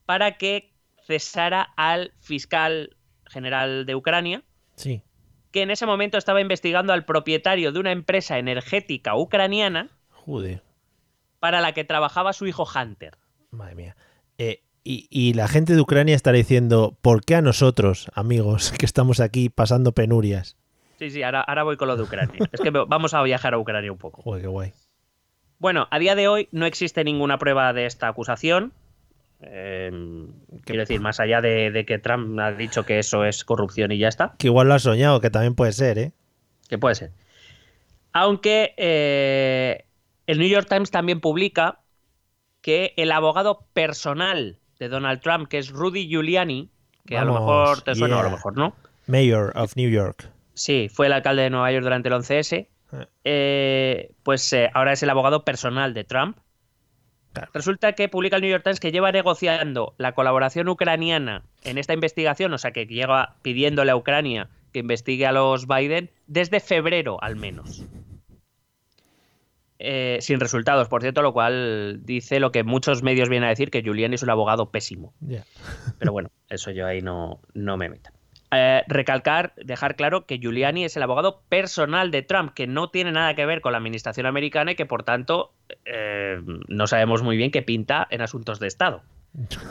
para 0.06 0.36
que 0.36 0.70
cesara 1.06 1.62
al 1.76 2.12
fiscal 2.20 2.96
general 3.26 3.86
de 3.86 3.94
Ucrania, 3.94 4.42
Sí. 4.76 5.02
que 5.50 5.62
en 5.62 5.70
ese 5.70 5.86
momento 5.86 6.18
estaba 6.18 6.40
investigando 6.40 6.92
al 6.92 7.04
propietario 7.04 7.72
de 7.72 7.78
una 7.80 7.92
empresa 7.92 8.38
energética 8.38 9.16
ucraniana 9.16 9.90
Joder. 10.10 10.62
para 11.40 11.60
la 11.60 11.72
que 11.72 11.84
trabajaba 11.84 12.32
su 12.32 12.46
hijo 12.46 12.64
Hunter. 12.64 13.16
Madre 13.50 13.74
mía. 13.74 13.96
Eh, 14.38 14.62
y, 14.82 15.06
y 15.10 15.34
la 15.34 15.48
gente 15.48 15.74
de 15.74 15.80
Ucrania 15.80 16.14
estará 16.16 16.36
diciendo, 16.36 16.96
¿por 17.00 17.24
qué 17.24 17.36
a 17.36 17.42
nosotros, 17.42 18.10
amigos, 18.14 18.72
que 18.78 18.84
estamos 18.86 19.20
aquí 19.20 19.48
pasando 19.48 19.92
penurias? 19.92 20.56
Sí, 20.98 21.10
sí, 21.10 21.22
ahora, 21.22 21.40
ahora 21.40 21.62
voy 21.64 21.76
con 21.76 21.88
lo 21.88 21.96
de 21.96 22.02
Ucrania. 22.02 22.38
Es 22.52 22.60
que 22.60 22.70
vamos 22.88 23.14
a 23.14 23.22
viajar 23.22 23.54
a 23.54 23.58
Ucrania 23.58 23.90
un 23.92 23.98
poco. 23.98 24.22
Joder, 24.22 24.42
qué 24.42 24.48
guay. 24.48 24.72
Bueno, 25.58 25.86
a 25.90 25.98
día 25.98 26.14
de 26.14 26.28
hoy 26.28 26.48
no 26.52 26.66
existe 26.66 27.04
ninguna 27.04 27.38
prueba 27.38 27.72
de 27.72 27.86
esta 27.86 28.08
acusación. 28.08 28.72
Eh, 29.46 29.90
quiero 30.64 30.80
decir, 30.80 31.00
más 31.00 31.20
allá 31.20 31.40
de, 31.40 31.70
de 31.70 31.84
que 31.84 31.98
Trump 31.98 32.38
ha 32.40 32.52
dicho 32.52 32.84
que 32.84 32.98
eso 32.98 33.24
es 33.24 33.44
corrupción 33.44 33.92
y 33.92 33.98
ya 33.98 34.08
está, 34.08 34.34
Que 34.38 34.46
igual 34.46 34.68
lo 34.68 34.74
has 34.74 34.82
soñado, 34.82 35.20
que 35.20 35.30
también 35.30 35.54
puede 35.54 35.72
ser, 35.72 35.98
¿eh? 35.98 36.12
que 36.68 36.78
puede 36.78 36.94
ser. 36.94 37.10
Aunque 38.12 38.74
eh, 38.76 39.84
el 40.26 40.38
New 40.38 40.48
York 40.48 40.66
Times 40.68 40.90
también 40.90 41.20
publica 41.20 41.80
que 42.60 42.94
el 42.96 43.12
abogado 43.12 43.66
personal 43.74 44.58
de 44.78 44.88
Donald 44.88 45.20
Trump, 45.20 45.48
que 45.48 45.58
es 45.58 45.70
Rudy 45.70 46.08
Giuliani, 46.08 46.70
que 47.06 47.18
a 47.18 47.24
lo 47.24 47.34
mejor 47.34 47.82
te 47.82 47.94
suena 47.94 48.20
a 48.20 48.22
lo 48.22 48.30
mejor 48.30 48.56
no, 48.56 48.74
Mayor 49.06 49.52
of 49.56 49.76
New 49.76 49.90
York. 49.90 50.30
sí, 50.54 50.88
fue 50.90 51.06
el 51.06 51.12
alcalde 51.12 51.42
de 51.42 51.50
Nueva 51.50 51.70
York 51.72 51.82
durante 51.84 52.08
el 52.08 52.14
11S, 52.14 52.68
Eh. 52.92 53.06
eh, 53.24 54.12
pues 54.22 54.50
eh, 54.52 54.70
ahora 54.72 54.92
es 54.92 55.02
el 55.02 55.10
abogado 55.10 55.44
personal 55.44 55.92
de 55.94 56.04
Trump. 56.04 56.38
Claro. 57.34 57.50
Resulta 57.52 57.92
que 57.92 58.08
publica 58.08 58.36
el 58.36 58.42
New 58.42 58.50
York 58.50 58.62
Times 58.64 58.80
que 58.80 58.92
lleva 58.92 59.12
negociando 59.12 59.94
la 59.98 60.12
colaboración 60.12 60.68
ucraniana 60.68 61.42
en 61.64 61.78
esta 61.78 61.92
investigación, 61.92 62.54
o 62.54 62.58
sea 62.58 62.70
que 62.70 62.86
lleva 62.86 63.36
pidiéndole 63.42 63.90
a 63.90 63.96
Ucrania 63.96 64.48
que 64.72 64.78
investigue 64.78 65.26
a 65.26 65.32
los 65.32 65.66
Biden 65.66 66.10
desde 66.26 66.60
febrero 66.60 67.22
al 67.22 67.36
menos. 67.36 67.84
Eh, 69.80 70.18
sin 70.20 70.40
resultados, 70.40 70.88
por 70.88 71.02
cierto, 71.02 71.20
lo 71.20 71.32
cual 71.32 72.00
dice 72.04 72.40
lo 72.40 72.52
que 72.52 72.62
muchos 72.62 73.02
medios 73.02 73.28
vienen 73.28 73.46
a 73.46 73.50
decir, 73.50 73.70
que 73.70 73.82
Giuliani 73.82 74.14
es 74.14 74.22
un 74.22 74.30
abogado 74.30 74.70
pésimo. 74.70 75.12
Pero 75.98 76.12
bueno, 76.12 76.30
eso 76.48 76.70
yo 76.70 76.86
ahí 76.86 77.02
no, 77.02 77.40
no 77.52 77.76
me 77.76 77.88
meto. 77.88 78.10
Eh, 78.54 78.84
recalcar, 78.86 79.54
dejar 79.56 79.96
claro 79.96 80.26
que 80.26 80.38
Giuliani 80.38 80.84
es 80.84 80.96
el 80.96 81.02
abogado 81.02 81.42
personal 81.48 82.10
de 82.10 82.22
Trump, 82.22 82.52
que 82.54 82.66
no 82.66 82.90
tiene 82.90 83.12
nada 83.12 83.34
que 83.34 83.46
ver 83.46 83.60
con 83.60 83.72
la 83.72 83.78
administración 83.78 84.26
americana 84.26 84.72
y 84.72 84.74
que 84.76 84.86
por 84.86 85.02
tanto 85.02 85.52
eh, 85.84 86.40
no 86.68 86.86
sabemos 86.86 87.22
muy 87.22 87.36
bien 87.36 87.50
qué 87.50 87.62
pinta 87.62 88.06
en 88.10 88.20
asuntos 88.20 88.60
de 88.60 88.66
Estado. 88.66 89.02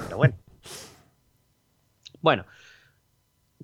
Pero 0.06 0.18
bueno. 0.18 0.36
Bueno, 2.22 2.46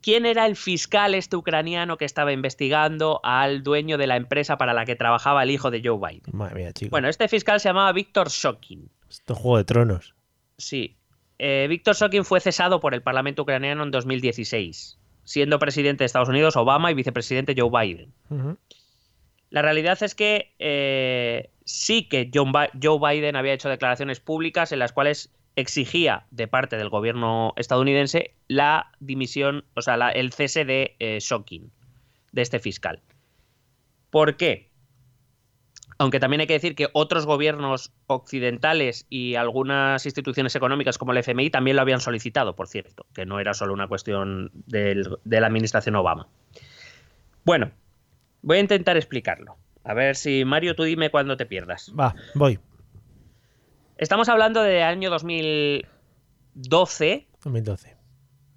¿quién 0.02 0.26
era 0.26 0.46
el 0.46 0.56
fiscal 0.56 1.16
este 1.16 1.36
ucraniano 1.36 1.98
que 1.98 2.06
estaba 2.06 2.34
investigando 2.34 3.22
al 3.24 3.64
dueño 3.64 3.98
de 3.98 4.08
la 4.08 4.18
empresa 4.18 4.58
para 4.58 4.74
la 4.74 4.86
que 4.86 4.96
trabajaba 4.96 5.44
el 5.44 5.52
hijo 5.52 5.72
de 5.72 5.82
Joe 5.84 5.98
Biden? 5.98 6.24
Madre 6.34 6.56
mía, 6.56 6.74
chico. 6.74 6.92
Bueno, 6.92 7.08
este 7.08 7.28
fiscal 7.28 7.60
se 7.60 7.70
llamaba 7.70 7.92
Víctor 7.94 8.30
Shokin. 8.30 8.90
Esto 9.10 9.34
es 9.34 9.40
Juego 9.40 9.58
de 9.58 9.64
Tronos. 9.64 10.14
Sí. 10.58 10.98
Eh, 11.38 11.68
Víctor 11.70 11.96
Shokin 11.96 12.26
fue 12.26 12.42
cesado 12.42 12.82
por 12.82 12.94
el 12.94 13.02
Parlamento 13.02 13.44
ucraniano 13.44 13.84
en 13.84 13.92
2016, 13.92 14.99
siendo 15.30 15.60
presidente 15.60 16.02
de 16.02 16.06
Estados 16.08 16.28
Unidos 16.28 16.56
Obama 16.56 16.90
y 16.90 16.96
vicepresidente 16.96 17.54
Joe 17.56 17.70
Biden. 17.70 18.12
La 19.52 19.62
realidad 19.62 20.02
es 20.02 20.16
que 20.16 20.56
eh, 20.58 21.52
sí 21.66 22.10
que 22.10 22.32
John 22.34 22.52
Joe 22.82 23.00
Biden 23.00 23.36
había 23.36 23.54
hecho 23.54 23.70
declaraciones 23.70 24.20
públicas 24.20 24.72
en 24.72 24.80
las 24.80 24.92
cuales 24.92 25.32
exigía 25.56 26.26
de 26.32 26.48
parte 26.48 26.78
del 26.78 26.90
gobierno 26.90 27.54
estadounidense 27.58 28.34
la 28.48 28.92
dimisión, 29.00 29.66
o 29.76 29.84
sea, 29.84 29.98
la- 29.98 30.10
el 30.10 30.34
cese 30.34 30.66
de 30.66 30.96
eh, 31.00 31.20
Shokin, 31.22 31.70
de 32.32 32.42
este 32.42 32.58
fiscal. 32.58 33.00
¿Por 34.10 34.36
qué? 34.36 34.69
Aunque 36.02 36.22
también 36.22 36.40
hay 36.40 36.48
que 36.48 36.54
decir 36.54 36.76
que 36.76 36.88
otros 36.94 37.26
gobiernos 37.26 37.92
occidentales 38.08 39.06
y 39.10 39.36
algunas 39.36 40.06
instituciones 40.06 40.56
económicas 40.56 40.98
como 40.98 41.12
el 41.12 41.18
FMI 41.18 41.50
también 41.50 41.76
lo 41.76 41.82
habían 41.82 42.00
solicitado, 42.00 42.56
por 42.56 42.70
cierto, 42.70 43.06
que 43.14 43.26
no 43.26 43.38
era 43.42 43.54
solo 43.54 43.74
una 43.74 43.90
cuestión 43.90 44.50
del- 44.66 45.18
de 45.26 45.42
la 45.42 45.48
administración 45.48 45.98
Obama. 45.98 46.30
Bueno, 47.44 47.72
voy 48.42 48.56
a 48.58 48.62
intentar 48.62 48.96
explicarlo. 48.96 49.58
A 49.84 49.94
ver 49.94 50.16
si, 50.16 50.46
Mario, 50.46 50.74
tú 50.74 50.84
dime 50.84 51.12
cuándo 51.12 51.36
te 51.36 51.46
pierdas. 51.46 51.92
Va, 52.00 52.16
voy. 52.34 52.60
Estamos 53.98 54.30
hablando 54.30 54.62
del 54.62 54.84
año 54.84 55.10
2012. 55.10 57.28
2012. 57.44 57.98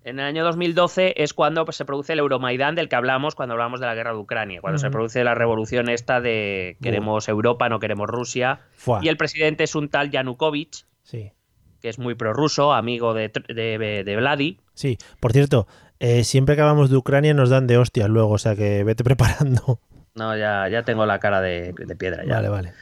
En 0.04 0.18
el 0.18 0.24
año 0.26 0.44
2012 0.44 1.22
es 1.22 1.32
cuando 1.32 1.64
pues, 1.64 1.76
se 1.76 1.84
produce 1.84 2.12
el 2.14 2.18
Euromaidán 2.18 2.74
del 2.74 2.88
que 2.88 2.96
hablamos 2.96 3.34
cuando 3.34 3.52
hablamos 3.52 3.78
de 3.80 3.86
la 3.86 3.94
guerra 3.94 4.12
de 4.12 4.18
Ucrania, 4.18 4.60
cuando 4.60 4.78
se 4.78 4.90
produce 4.90 5.22
la 5.22 5.34
revolución 5.34 5.88
esta 5.88 6.20
de 6.20 6.76
queremos 6.82 7.28
Europa, 7.28 7.68
no 7.68 7.78
queremos 7.78 8.08
Rusia. 8.08 8.60
Fua. 8.72 8.98
Y 9.02 9.08
el 9.08 9.16
presidente 9.16 9.64
es 9.64 9.74
un 9.76 9.88
tal 9.88 10.10
Yanukovych, 10.10 10.86
Sí. 11.04 11.32
que 11.80 11.88
es 11.88 11.98
muy 11.98 12.14
prorruso, 12.16 12.72
amigo 12.72 13.14
de, 13.14 13.30
de, 13.48 14.02
de 14.04 14.16
Vladi. 14.16 14.58
Sí. 14.74 14.98
Por 15.20 15.32
cierto, 15.32 15.68
eh, 16.00 16.24
siempre 16.24 16.56
que 16.56 16.62
hablamos 16.62 16.90
de 16.90 16.96
Ucrania 16.96 17.32
nos 17.34 17.50
dan 17.50 17.68
de 17.68 17.78
hostias 17.78 18.08
luego, 18.08 18.30
o 18.32 18.38
sea 18.38 18.56
que 18.56 18.82
vete 18.82 19.04
preparando. 19.04 19.80
No, 20.16 20.36
ya, 20.36 20.68
ya 20.68 20.82
tengo 20.82 21.06
la 21.06 21.20
cara 21.20 21.40
de, 21.40 21.72
de 21.76 21.94
piedra. 21.96 22.24
Ya. 22.26 22.34
Vale, 22.34 22.48
vale. 22.48 22.72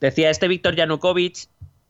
Decía 0.00 0.30
este 0.30 0.48
Víctor 0.48 0.74
Yanukovych, 0.74 1.48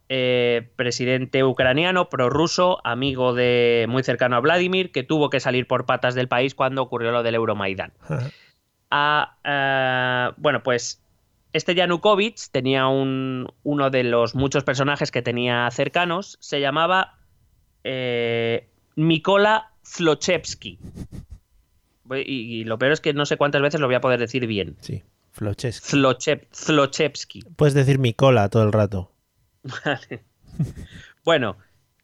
eh, 0.09 0.71
presidente 0.77 1.45
ucraniano, 1.45 2.09
prorruso, 2.09 2.81
amigo 2.85 3.35
de 3.35 3.87
muy 3.89 4.03
cercano 4.03 4.37
a 4.37 4.41
Vladimir, 4.41 4.91
que 4.93 5.03
tuvo 5.03 5.29
que 5.31 5.41
salir 5.41 5.67
por 5.67 5.85
patas 5.87 6.15
del 6.15 6.29
país 6.29 6.55
cuando 6.55 6.83
ocurrió 6.83 7.11
lo 7.13 7.23
del 7.23 7.35
Euromaidán. 7.35 7.93
Ajá. 8.01 8.31
a, 8.91 9.37
eh, 9.45 10.35
bueno, 10.39 10.63
pues 10.63 11.03
este 11.53 11.75
Yanukovych 11.75 12.51
tenía 12.53 12.89
un, 12.89 13.47
uno 13.63 13.91
de 13.91 14.05
los 14.05 14.35
muchos 14.35 14.65
personajes 14.65 15.11
que 15.11 15.23
tenía 15.23 15.69
cercanos, 15.71 16.39
se 16.41 16.61
llamaba 16.61 17.19
eh, 17.85 18.69
Mikola 18.97 19.73
Zlochevsky. 19.85 20.79
Voy- 22.05 22.23
Y, 22.27 22.61
y 22.61 22.65
lo 22.65 22.79
peor 22.79 22.93
es 22.93 23.01
que 23.01 23.13
no 23.13 23.27
sé 23.27 23.37
cuántas 23.37 23.61
veces 23.63 23.81
lo 23.81 23.87
voy 23.87 23.97
a 23.97 24.01
poder 24.01 24.19
decir 24.21 24.47
bien. 24.47 24.77
Sí. 24.81 25.03
Flochesky. 25.33 25.97
Zlochev- 25.97 26.47
Zlochevsky. 26.55 27.43
Puedes 27.57 27.75
decir 27.75 27.99
mi 27.99 28.13
cola 28.15 28.49
todo 28.49 28.63
el 28.65 28.73
rato. 28.73 29.13
Vale. 29.85 30.25
bueno, 31.25 31.57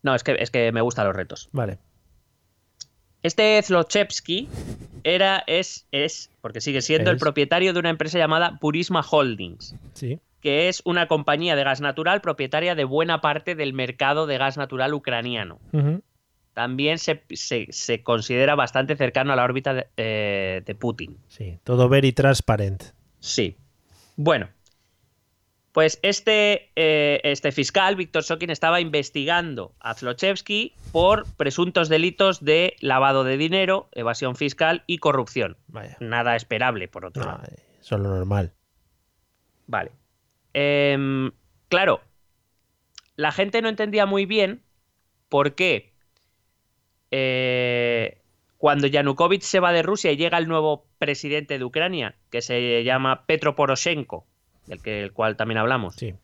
no, 0.03 0.15
es 0.15 0.23
que, 0.23 0.37
es 0.39 0.51
que 0.51 0.71
me 0.73 0.81
gustan 0.81 1.07
los 1.07 1.17
retos. 1.17 1.49
Vale. 1.53 1.79
Este 3.23 3.61
Zlochevsky 3.63 4.49
era, 5.03 5.43
es, 5.47 5.87
es, 5.93 6.31
porque 6.43 6.61
sigue 6.61 6.83
siendo 6.83 7.11
el 7.11 7.17
propietario 7.17 7.73
de 7.73 7.79
una 7.79 7.89
empresa 7.91 8.19
llamada 8.19 8.59
Purisma 8.61 9.01
Holdings. 9.09 9.75
Sí. 9.95 10.19
que 10.41 10.69
es 10.69 10.83
una 10.85 11.09
compañía 11.09 11.57
de 11.57 11.65
gas 11.65 11.81
natural 11.81 12.21
propietaria 12.21 12.75
de 12.75 12.85
buena 12.85 13.23
parte 13.23 13.55
del 13.55 13.73
mercado 13.73 14.27
de 14.27 14.37
gas 14.37 14.59
natural 14.59 14.93
ucraniano. 14.93 15.59
También 16.53 16.99
se, 16.99 17.25
se- 17.31 17.67
se 17.71 18.03
considera 18.03 18.55
bastante 18.55 18.95
cercano 18.95 19.33
a 19.33 19.37
la 19.37 19.43
órbita 19.45 19.73
de, 19.75 19.87
eh, 19.97 20.63
de 20.67 20.75
Putin. 20.75 21.17
Sí. 21.29 21.59
Todo 21.65 21.89
very 21.89 22.13
transparent. 22.13 22.85
Sí. 23.21 23.57
Bueno, 24.17 24.51
pues 25.75 25.99
este, 26.03 26.71
eh, 26.77 27.21
este 27.25 27.51
fiscal, 27.51 27.97
Víctor 27.97 28.23
Sokin, 28.23 28.49
estaba 28.51 28.81
investigando 28.81 29.75
a 29.81 29.95
Zlochevsky 29.95 30.73
por 30.93 31.27
presuntos 31.35 31.89
delitos 31.89 32.45
de 32.45 32.77
lavado 32.79 33.25
de 33.25 33.37
dinero, 33.37 33.89
evasión 33.91 34.37
fiscal 34.37 34.85
y 34.87 34.99
corrupción. 34.99 35.57
Vaya. 35.67 35.97
Nada 35.99 36.37
esperable, 36.37 36.87
por 36.87 37.05
otro 37.05 37.25
No, 37.25 37.33
lado. 37.33 37.43
eso 37.81 37.97
es 37.97 38.01
lo 38.01 38.09
normal. 38.09 38.53
Vale. 39.67 39.91
Em, 40.53 41.33
claro, 41.69 42.01
la 43.17 43.33
gente 43.33 43.61
no 43.61 43.69
entendía 43.69 44.07
muy 44.07 44.27
bien 44.27 44.63
por 45.29 45.57
qué 45.57 45.93
eh, 47.11 48.23
cuando 48.59 48.87
Yanukovych 48.87 49.43
se 49.43 49.59
va 49.59 49.73
de 49.73 49.83
Rusia 49.83 50.13
y 50.13 50.17
llega 50.17 50.39
el 50.39 50.47
nuevo 50.47 50.87
presidente 50.99 51.59
de 51.59 51.65
Ucrania, 51.65 52.15
que 52.31 52.43
se 52.43 52.85
llama 52.85 53.27
Petro 53.27 53.57
Poroshenko, 53.57 54.25
del 54.67 54.81
que, 54.83 55.03
el 55.03 55.13
cual 55.13 55.37
también 55.37 55.59
hablamos, 55.59 55.95
Sí. 55.95 56.15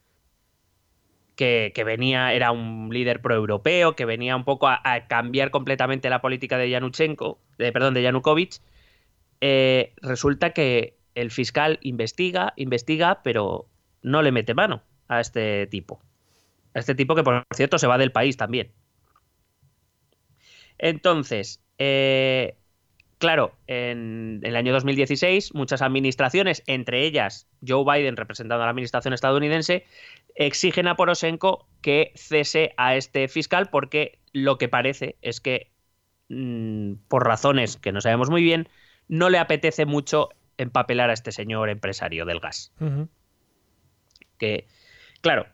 que, 1.37 1.72
que 1.74 1.85
venía, 1.85 2.33
era 2.35 2.53
un 2.53 2.90
líder 2.92 3.20
proeuropeo, 3.22 3.96
que 3.96 4.05
venía 4.05 4.37
un 4.37 4.44
poco 4.44 4.68
a, 4.68 4.81
a 4.85 5.07
cambiar 5.07 5.50
completamente 5.50 6.11
la 6.11 6.20
política 6.20 6.59
de 6.59 6.70
Yanuchenko, 6.70 7.38
de, 7.59 7.72
perdón, 7.72 7.94
de 7.94 8.03
Yanukovych, 8.03 8.61
eh, 9.40 9.94
resulta 10.03 10.50
que 10.50 10.96
el 11.14 11.31
fiscal 11.31 11.79
investiga, 11.83 12.53
investiga, 12.57 13.22
pero 13.22 13.66
no 14.03 14.22
le 14.22 14.33
mete 14.33 14.55
mano 14.55 14.83
a 15.09 15.20
este 15.20 15.66
tipo. 15.66 16.00
A 16.74 16.79
este 16.79 16.94
tipo 16.94 17.14
que, 17.14 17.22
por 17.22 17.44
cierto, 17.55 17.79
se 17.79 17.87
va 17.87 17.98
del 17.98 18.12
país 18.12 18.37
también. 18.37 18.70
Entonces, 20.79 21.61
eh, 21.79 22.57
claro, 23.20 23.52
en 23.66 24.40
el 24.42 24.56
año 24.56 24.72
2016, 24.72 25.54
muchas 25.54 25.83
administraciones, 25.83 26.62
entre 26.66 27.04
ellas 27.04 27.46
Joe 27.64 27.85
Biden 27.85 28.16
representando 28.16 28.62
a 28.62 28.66
la 28.66 28.70
administración 28.70 29.12
estadounidense, 29.12 29.85
exigen 30.35 30.88
a 30.88 30.96
Poroshenko 30.96 31.68
que 31.83 32.12
cese 32.16 32.72
a 32.78 32.96
este 32.96 33.28
fiscal 33.28 33.68
porque 33.70 34.18
lo 34.33 34.56
que 34.56 34.68
parece 34.68 35.16
es 35.20 35.40
que, 35.40 35.70
mm, 36.30 36.94
por 37.09 37.26
razones 37.26 37.76
que 37.76 37.92
no 37.92 38.00
sabemos 38.00 38.30
muy 38.30 38.42
bien, 38.42 38.68
no 39.06 39.28
le 39.28 39.38
apetece 39.38 39.85
mucho 39.85 40.30
empapelar 40.56 41.11
a 41.11 41.12
este 41.12 41.30
señor 41.30 41.68
empresario 41.68 42.24
del 42.24 42.40
gas. 42.40 42.72
Que, 44.38 44.66
claro, 45.20 45.46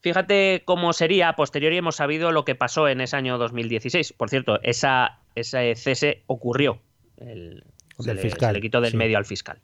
fíjate 0.00 0.62
cómo 0.64 0.92
sería, 0.92 1.28
a 1.30 1.36
posteriori 1.36 1.76
hemos 1.76 1.96
sabido 1.96 2.32
lo 2.32 2.44
que 2.44 2.54
pasó 2.54 2.88
en 2.88 3.00
ese 3.00 3.16
año 3.16 3.38
2016. 3.38 4.12
Por 4.14 4.28
cierto, 4.30 4.60
esa, 4.62 5.20
ese 5.34 5.74
cese 5.76 6.22
ocurrió. 6.26 6.80
El- 7.16 7.64
se, 7.98 8.14
le, 8.14 8.22
fiscal, 8.22 8.50
se 8.50 8.52
le 8.54 8.60
quitó 8.62 8.80
del 8.80 8.92
sí. 8.92 8.96
medio 8.96 9.18
al 9.18 9.26
fiscal. 9.26 9.60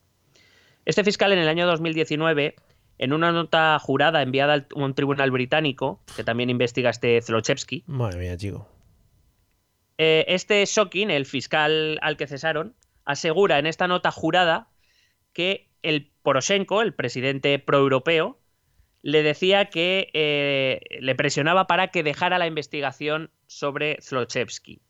Este 0.84 1.02
fiscal 1.04 1.32
en 1.32 1.38
el 1.38 1.48
año 1.48 1.66
2019, 1.66 2.54
en 2.98 3.12
una 3.12 3.32
nota 3.32 3.78
jurada 3.78 4.20
enviada 4.22 4.54
a 4.54 4.66
un 4.74 4.94
tribunal 4.94 5.30
británico, 5.30 6.00
que 6.16 6.22
también 6.22 6.50
investiga 6.50 6.90
este 6.90 7.20
Zlochevsky, 7.22 7.84
Madre 7.86 8.18
mía, 8.20 8.36
chico. 8.36 8.68
eh, 9.98 10.24
este 10.28 10.64
Shokin, 10.66 11.10
el 11.10 11.24
fiscal 11.26 11.98
al 12.02 12.16
que 12.16 12.26
cesaron, 12.26 12.74
asegura 13.04 13.58
en 13.58 13.66
esta 13.66 13.88
nota 13.88 14.10
jurada 14.10 14.68
que 15.32 15.68
el 15.82 16.12
Poroshenko, 16.22 16.82
el 16.82 16.92
presidente 16.94 17.58
proeuropeo, 17.58 18.38
le 19.06 19.22
decía 19.22 19.66
que 19.66 20.10
eh, 20.14 20.80
le 21.00 21.14
presionaba 21.14 21.68
para 21.68 21.88
que 21.92 22.02
dejara 22.02 22.38
la 22.38 22.48
investigación 22.48 23.30
sobre 23.46 23.98
Zlochevsky. 24.02 24.80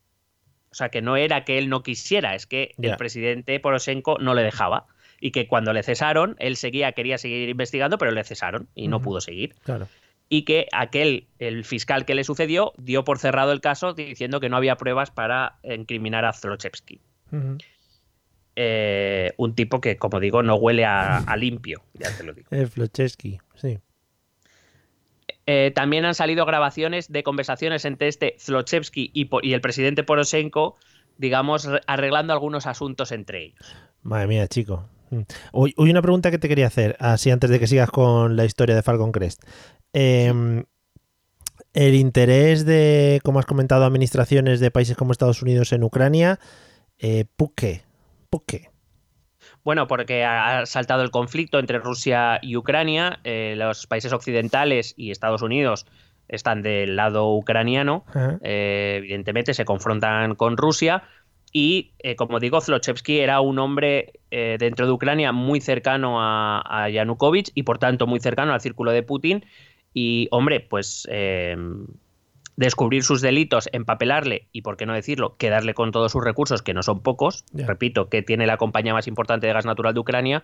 O 0.71 0.73
sea, 0.73 0.89
que 0.89 1.03
no 1.03 1.17
era 1.17 1.45
que 1.45 1.59
él 1.59 1.69
no 1.69 1.83
quisiera, 1.83 2.33
es 2.33 2.47
que 2.47 2.71
el 2.81 2.97
presidente 2.97 3.59
Poroshenko 3.59 4.17
no 4.17 4.33
le 4.33 4.41
dejaba. 4.41 4.87
Y 5.21 5.29
que 5.29 5.47
cuando 5.47 5.71
le 5.71 5.83
cesaron, 5.83 6.35
él 6.39 6.55
seguía, 6.57 6.93
quería 6.93 7.19
seguir 7.19 7.47
investigando, 7.49 7.99
pero 7.99 8.09
le 8.11 8.23
cesaron 8.23 8.67
y 8.73 8.87
no 8.87 9.01
pudo 9.03 9.21
seguir 9.21 9.53
Claro. 9.63 9.87
y 10.29 10.45
que 10.45 10.67
aquel, 10.71 11.27
el 11.37 11.63
fiscal 11.63 12.05
que 12.05 12.15
le 12.15 12.23
sucedió, 12.23 12.73
dio 12.77 13.03
por 13.03 13.19
cerrado 13.19 13.51
el 13.51 13.61
caso 13.61 13.93
diciendo 13.93 14.39
que 14.39 14.49
no 14.49 14.57
había 14.57 14.77
pruebas 14.77 15.11
para 15.11 15.57
incriminar 15.63 16.25
a 16.25 16.33
Zlochevsky. 16.33 16.99
Eh, 18.55 19.33
un 19.37 19.53
tipo 19.53 19.79
que, 19.79 19.97
como 19.97 20.19
digo, 20.19 20.41
no 20.41 20.55
huele 20.55 20.85
a, 20.85 21.17
a 21.17 21.37
limpio, 21.37 21.83
ya 21.93 22.09
te 22.17 22.23
lo 22.23 22.33
digo. 22.33 22.47
Eh, 22.51 22.65
Flochesky, 22.65 23.37
sí. 23.55 23.77
Eh, 25.47 25.71
también 25.73 26.05
han 26.05 26.13
salido 26.13 26.45
grabaciones 26.45 27.11
de 27.11 27.23
conversaciones 27.23 27.85
entre 27.85 28.09
este 28.09 28.35
Zlochevsky 28.37 29.11
y, 29.13 29.53
el 29.53 29.61
presidente 29.61 30.03
Poroshenko, 30.03 30.75
digamos, 31.17 31.63
re- 31.65 31.81
arreglando 31.87 32.33
algunos 32.33 32.67
asuntos 32.67 33.11
entre 33.11 33.45
ellos. 33.45 33.75
Madre 34.03 34.27
mía, 34.27 34.47
chico. 34.47 34.89
Mm. 35.09 35.21
Hoy, 35.53 35.73
hoy 35.77 35.89
una 35.89 36.01
pregunta 36.01 36.31
que 36.31 36.37
te 36.37 36.49
quería 36.49 36.67
hacer, 36.67 36.97
así 36.99 37.31
antes 37.31 37.49
de 37.49 37.59
que 37.59 37.67
sigas 37.67 37.89
con 37.89 38.35
la 38.35 38.43
historia 38.43 38.75
de 38.75 38.83
Falcon 38.83 39.13
Crest. 39.13 39.41
Eh, 39.93 40.63
el 41.73 41.95
interés 41.95 42.65
de, 42.65 43.21
como 43.23 43.39
has 43.39 43.45
comentado, 43.45 43.85
administraciones 43.85 44.59
de 44.59 44.71
países 44.71 44.97
como 44.97 45.11
Estados 45.11 45.41
Unidos 45.41 45.71
en 45.71 45.83
Ucrania, 45.83 46.39
eh, 46.97 47.25
¿por 47.35 47.53
qué? 47.53 47.83
¿Por 48.29 48.43
qué? 48.45 48.69
Bueno, 49.67 49.85
porque 49.85 50.23
ha 50.23 50.65
saltado 50.65 51.03
el 51.03 51.11
conflicto 51.11 51.59
entre 51.59 51.79
Rusia 51.79 52.39
y 52.41 52.55
Ucrania, 52.55 53.19
eh, 53.25 53.53
los 53.57 53.85
países 53.85 54.13
occidentales 54.13 54.93
y 54.95 55.11
Estados 55.11 55.41
Unidos 55.41 55.85
están 56.29 56.61
del 56.61 56.95
lado 56.95 57.33
ucraniano. 57.33 58.05
Eh, 58.43 58.93
evidentemente 58.99 59.53
se 59.53 59.65
confrontan 59.65 60.35
con 60.35 60.55
Rusia 60.55 61.03
y, 61.51 61.91
eh, 61.99 62.15
como 62.15 62.39
digo, 62.39 62.61
Zlochevsky 62.61 63.19
era 63.19 63.41
un 63.41 63.59
hombre 63.59 64.13
eh, 64.31 64.55
dentro 64.57 64.85
de 64.85 64.93
Ucrania 64.93 65.33
muy 65.33 65.59
cercano 65.59 66.21
a, 66.21 66.63
a 66.65 66.87
Yanukovych 66.87 67.51
y, 67.53 67.63
por 67.63 67.77
tanto, 67.77 68.07
muy 68.07 68.21
cercano 68.21 68.53
al 68.53 68.61
círculo 68.61 68.91
de 68.91 69.03
Putin. 69.03 69.43
Y, 69.93 70.29
hombre, 70.31 70.61
pues 70.61 71.05
eh, 71.11 71.57
descubrir 72.57 73.03
sus 73.03 73.21
delitos, 73.21 73.69
empapelarle 73.71 74.49
y, 74.51 74.63
por 74.63 74.75
qué 74.77 74.85
no 74.85 74.93
decirlo, 74.93 75.37
quedarle 75.37 75.73
con 75.73 75.91
todos 75.91 76.11
sus 76.11 76.23
recursos, 76.23 76.61
que 76.61 76.73
no 76.73 76.83
son 76.83 77.01
pocos, 77.01 77.45
repito, 77.67 78.09
que 78.09 78.21
tiene 78.23 78.45
la 78.47 78.57
compañía 78.57 78.93
más 78.93 79.07
importante 79.07 79.47
de 79.47 79.53
gas 79.53 79.65
natural 79.65 79.93
de 79.93 79.99
Ucrania, 79.99 80.43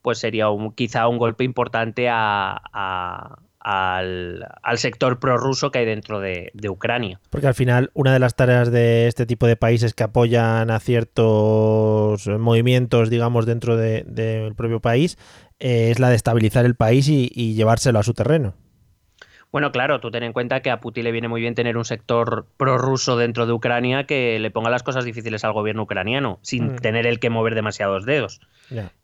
pues 0.00 0.18
sería 0.18 0.48
un, 0.50 0.72
quizá 0.72 1.08
un 1.08 1.18
golpe 1.18 1.44
importante 1.44 2.08
a, 2.08 2.56
a- 2.72 3.38
al, 3.60 4.46
al 4.62 4.78
sector 4.78 5.18
prorruso 5.18 5.70
que 5.72 5.80
hay 5.80 5.84
dentro 5.84 6.20
de, 6.20 6.52
de 6.54 6.68
Ucrania. 6.70 7.20
Porque 7.28 7.48
al 7.48 7.54
final 7.54 7.90
una 7.92 8.12
de 8.12 8.20
las 8.20 8.36
tareas 8.36 8.70
de 8.70 9.08
este 9.08 9.26
tipo 9.26 9.46
de 9.48 9.56
países 9.56 9.94
que 9.94 10.04
apoyan 10.04 10.70
a 10.70 10.78
ciertos 10.78 12.26
movimientos, 12.38 13.10
digamos, 13.10 13.46
dentro 13.46 13.76
de- 13.76 14.04
del 14.06 14.54
propio 14.54 14.80
país, 14.80 15.18
eh, 15.58 15.90
es 15.90 15.98
la 15.98 16.08
de 16.08 16.16
estabilizar 16.16 16.64
el 16.64 16.76
país 16.76 17.08
y, 17.08 17.30
y 17.34 17.54
llevárselo 17.54 17.98
a 17.98 18.02
su 18.04 18.14
terreno. 18.14 18.54
Bueno, 19.50 19.72
claro, 19.72 19.98
tú 19.98 20.10
ten 20.10 20.22
en 20.24 20.34
cuenta 20.34 20.60
que 20.60 20.70
a 20.70 20.78
Putin 20.78 21.04
le 21.04 21.12
viene 21.12 21.26
muy 21.26 21.40
bien 21.40 21.54
tener 21.54 21.78
un 21.78 21.86
sector 21.86 22.46
prorruso 22.58 23.16
dentro 23.16 23.46
de 23.46 23.52
Ucrania 23.54 24.04
que 24.04 24.38
le 24.38 24.50
ponga 24.50 24.68
las 24.68 24.82
cosas 24.82 25.06
difíciles 25.06 25.42
al 25.42 25.54
gobierno 25.54 25.84
ucraniano, 25.84 26.38
sin 26.42 26.74
Mm. 26.74 26.76
tener 26.76 27.06
el 27.06 27.18
que 27.18 27.30
mover 27.30 27.54
demasiados 27.54 28.04
dedos. 28.04 28.40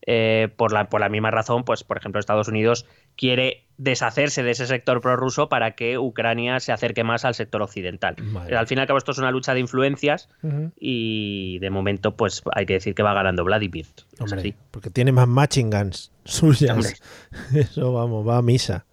Eh, 0.07 0.49
por, 0.57 0.73
la, 0.73 0.91
por 0.91 1.01
la 1.01 1.09
misma 1.09 1.31
razón, 1.31 1.65
pues, 1.65 1.83
por 1.83 1.97
ejemplo, 1.97 2.21
Estados 2.21 2.49
Unidos 2.49 2.85
quiere 3.17 3.65
deshacerse 3.79 4.43
de 4.43 4.51
ese 4.51 4.67
sector 4.67 5.01
prorruso 5.01 5.49
para 5.49 5.71
que 5.71 5.97
Ucrania 5.99 6.61
se 6.61 6.73
acerque 6.73 7.05
más 7.05 7.25
al 7.25 7.35
sector 7.35 7.63
occidental. 7.63 8.15
Vale. 8.21 8.55
Al 8.55 8.67
fin 8.67 8.77
y 8.77 8.81
al 8.83 8.87
cabo, 8.87 8.99
esto 8.99 9.13
es 9.13 9.19
una 9.19 9.31
lucha 9.31 9.55
de 9.55 9.61
influencias 9.61 10.29
y 10.79 11.59
de 11.61 11.71
momento, 11.71 12.17
pues 12.17 12.43
hay 12.55 12.67
que 12.67 12.75
decir 12.75 12.95
que 12.95 13.03
va 13.03 13.15
ganando 13.15 13.45
Vladimir. 13.45 13.87
Hombre, 14.21 14.55
porque 14.71 14.91
tiene 14.91 15.11
más 15.13 15.27
matching 15.27 15.71
guns 15.71 16.13
suyas. 16.25 16.77
Hombre. 16.77 17.61
Eso, 17.61 17.93
vamos, 17.95 18.27
va 18.29 18.37
a 18.39 18.43
misa. 18.43 18.85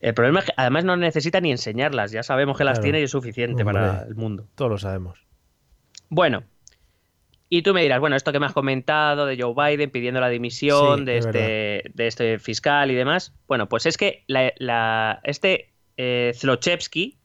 El 0.00 0.14
problema 0.14 0.40
es 0.40 0.46
que 0.46 0.52
además 0.56 0.84
no 0.84 0.96
necesita 0.96 1.40
ni 1.40 1.50
enseñarlas, 1.50 2.10
ya 2.10 2.22
sabemos 2.22 2.56
que 2.56 2.64
las 2.64 2.78
Claro. 2.78 2.82
tiene 2.84 3.00
y 3.00 3.04
es 3.04 3.10
suficiente 3.10 3.62
Hombre. 3.62 3.74
para 3.80 4.02
el 4.08 4.14
mundo. 4.14 4.46
Todos 4.54 4.70
lo 4.70 4.78
sabemos. 4.78 5.18
Bueno, 6.08 6.42
y 7.48 7.62
tú 7.62 7.74
me 7.74 7.82
dirás, 7.82 8.00
bueno, 8.00 8.16
esto 8.16 8.32
que 8.32 8.40
me 8.40 8.46
has 8.46 8.52
comentado 8.52 9.26
de 9.26 9.40
Joe 9.40 9.54
Biden 9.54 9.90
pidiendo 9.90 10.20
la 10.20 10.28
dimisión 10.28 11.00
Sí, 11.00 11.04
de, 11.04 11.18
es 11.18 11.26
este, 11.26 11.82
de 11.92 12.06
este 12.06 12.38
fiscal 12.38 12.90
y 12.90 12.94
demás, 12.94 13.34
bueno, 13.46 13.68
pues 13.68 13.86
es 13.86 13.96
que 13.96 14.24
la- 14.26 14.52
la- 14.56 15.20
este 15.24 15.72
eh, 15.96 16.32
Zlochevsky 16.34 17.18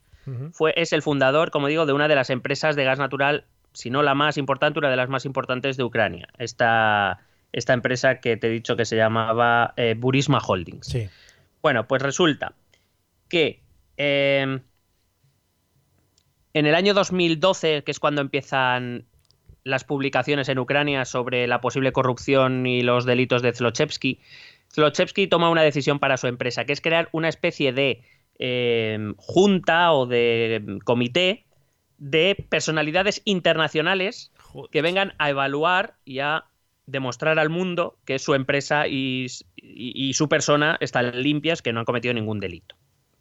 fue, 0.51 0.73
es 0.75 0.91
el 0.91 1.01
fundador, 1.03 1.51
como 1.51 1.67
digo, 1.67 1.85
de 1.85 1.93
una 1.93 2.07
de 2.07 2.15
las 2.15 2.29
empresas 2.31 2.75
de 2.75 2.83
gas 2.83 2.97
natural, 2.99 3.45
si 3.73 3.89
no 3.91 4.01
la 4.01 4.15
más 4.15 4.37
importante, 4.37 4.79
una 4.79 4.89
de 4.89 4.95
las 4.95 5.07
más 5.07 5.23
importantes 5.25 5.77
de 5.77 5.83
Ucrania. 5.83 6.27
Esta, 6.39 7.19
esta 7.53 7.73
empresa 7.73 8.19
que 8.19 8.35
te 8.35 8.47
he 8.47 8.49
dicho 8.49 8.75
que 8.75 8.85
se 8.85 8.95
llamaba 8.97 9.73
eh, 9.77 9.93
Burisma 9.95 10.39
Holdings. 10.39 10.87
Sí. 10.87 11.07
Bueno, 11.61 11.87
pues 11.87 12.01
resulta 12.01 12.53
que 13.27 13.63
eh, 13.97 14.59
en 16.53 16.65
el 16.65 16.75
año 16.75 16.93
2012, 16.93 17.83
que 17.83 17.91
es 17.91 17.99
cuando 17.99 18.21
empiezan 18.21 19.05
las 19.63 19.83
publicaciones 19.83 20.47
en 20.49 20.59
Ucrania 20.59 21.05
sobre 21.05 21.47
la 21.47 21.61
posible 21.61 21.91
corrupción 21.91 22.65
y 22.67 22.81
los 22.83 23.05
delitos 23.05 23.41
de 23.41 23.53
Zlochevsky, 23.53 24.21
Zlochevsky 24.73 25.27
toma 25.27 25.49
una 25.49 25.63
decisión 25.63 25.99
para 25.99 26.17
su 26.17 26.27
empresa, 26.27 26.65
que 26.65 26.73
es 26.73 26.81
crear 26.81 27.09
una 27.11 27.29
especie 27.29 27.73
de 27.73 28.03
eh, 28.39 29.13
junta 29.17 29.91
o 29.93 30.05
de 30.05 30.61
mm, 30.65 30.77
comité 30.79 31.45
de 31.97 32.45
personalidades 32.49 33.21
internacionales 33.25 34.31
que 34.71 34.81
vengan 34.81 35.13
a 35.17 35.29
evaluar 35.29 35.97
y 36.05 36.19
a 36.19 36.45
demostrar 36.85 37.39
al 37.39 37.49
mundo 37.49 37.97
que 38.05 38.19
su 38.19 38.33
empresa 38.35 38.87
y, 38.87 39.27
y- 39.57 40.09
y 40.09 40.13
su 40.13 40.29
persona 40.29 40.77
están 40.81 41.21
limpias, 41.21 41.61
que 41.61 41.73
no 41.73 41.79
han 41.79 41.85
cometido 41.85 42.13
ningún 42.13 42.39
delito. 42.39 42.74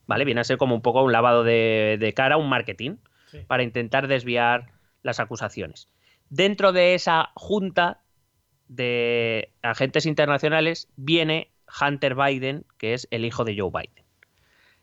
¿Vale? 0.07 0.25
Viene 0.25 0.41
a 0.41 0.45
ser 0.45 0.57
como 0.59 0.75
un 0.75 0.83
poco 0.83 1.03
un 1.03 1.13
lavado 1.13 1.45
de, 1.45 1.97
de 1.99 2.13
cara, 2.15 2.37
un 2.37 2.49
marketing, 2.49 2.97
Sí. 3.27 3.39
para 3.47 3.63
intentar 3.63 4.07
desviar 4.07 4.67
las 5.03 5.19
acusaciones. 5.19 5.89
Dentro 6.31 6.73
de 6.73 6.95
esa 6.95 7.31
junta 7.35 8.01
de 8.69 9.53
agentes 9.63 10.07
internacionales 10.07 10.89
viene 10.97 11.51
Hunter 11.81 12.15
Biden, 12.15 12.65
que 12.79 12.95
es 12.95 13.09
el 13.11 13.25
hijo 13.25 13.45
de 13.45 13.57
Joe 13.59 13.71
Biden, 13.71 14.05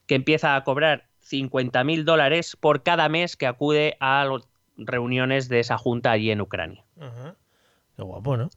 que 0.07 0.15
empieza 0.15 0.55
a 0.55 0.63
cobrar 0.63 1.07
50 1.21 1.83
mil 1.83 2.03
dólares 2.03 2.55
por 2.59 2.83
cada 2.83 3.07
mes 3.09 3.37
que 3.37 3.47
acude 3.47 3.95
a 3.99 4.25
las 4.25 4.47
reuniones 4.77 5.47
de 5.49 5.59
esa 5.59 5.77
junta 5.77 6.11
allí 6.11 6.31
en 6.31 6.41
Ucrania. 6.41 6.83
Ajá. 6.99 7.35
Qué 7.95 8.03
guapo, 8.03 8.37
¿no? 8.37 8.49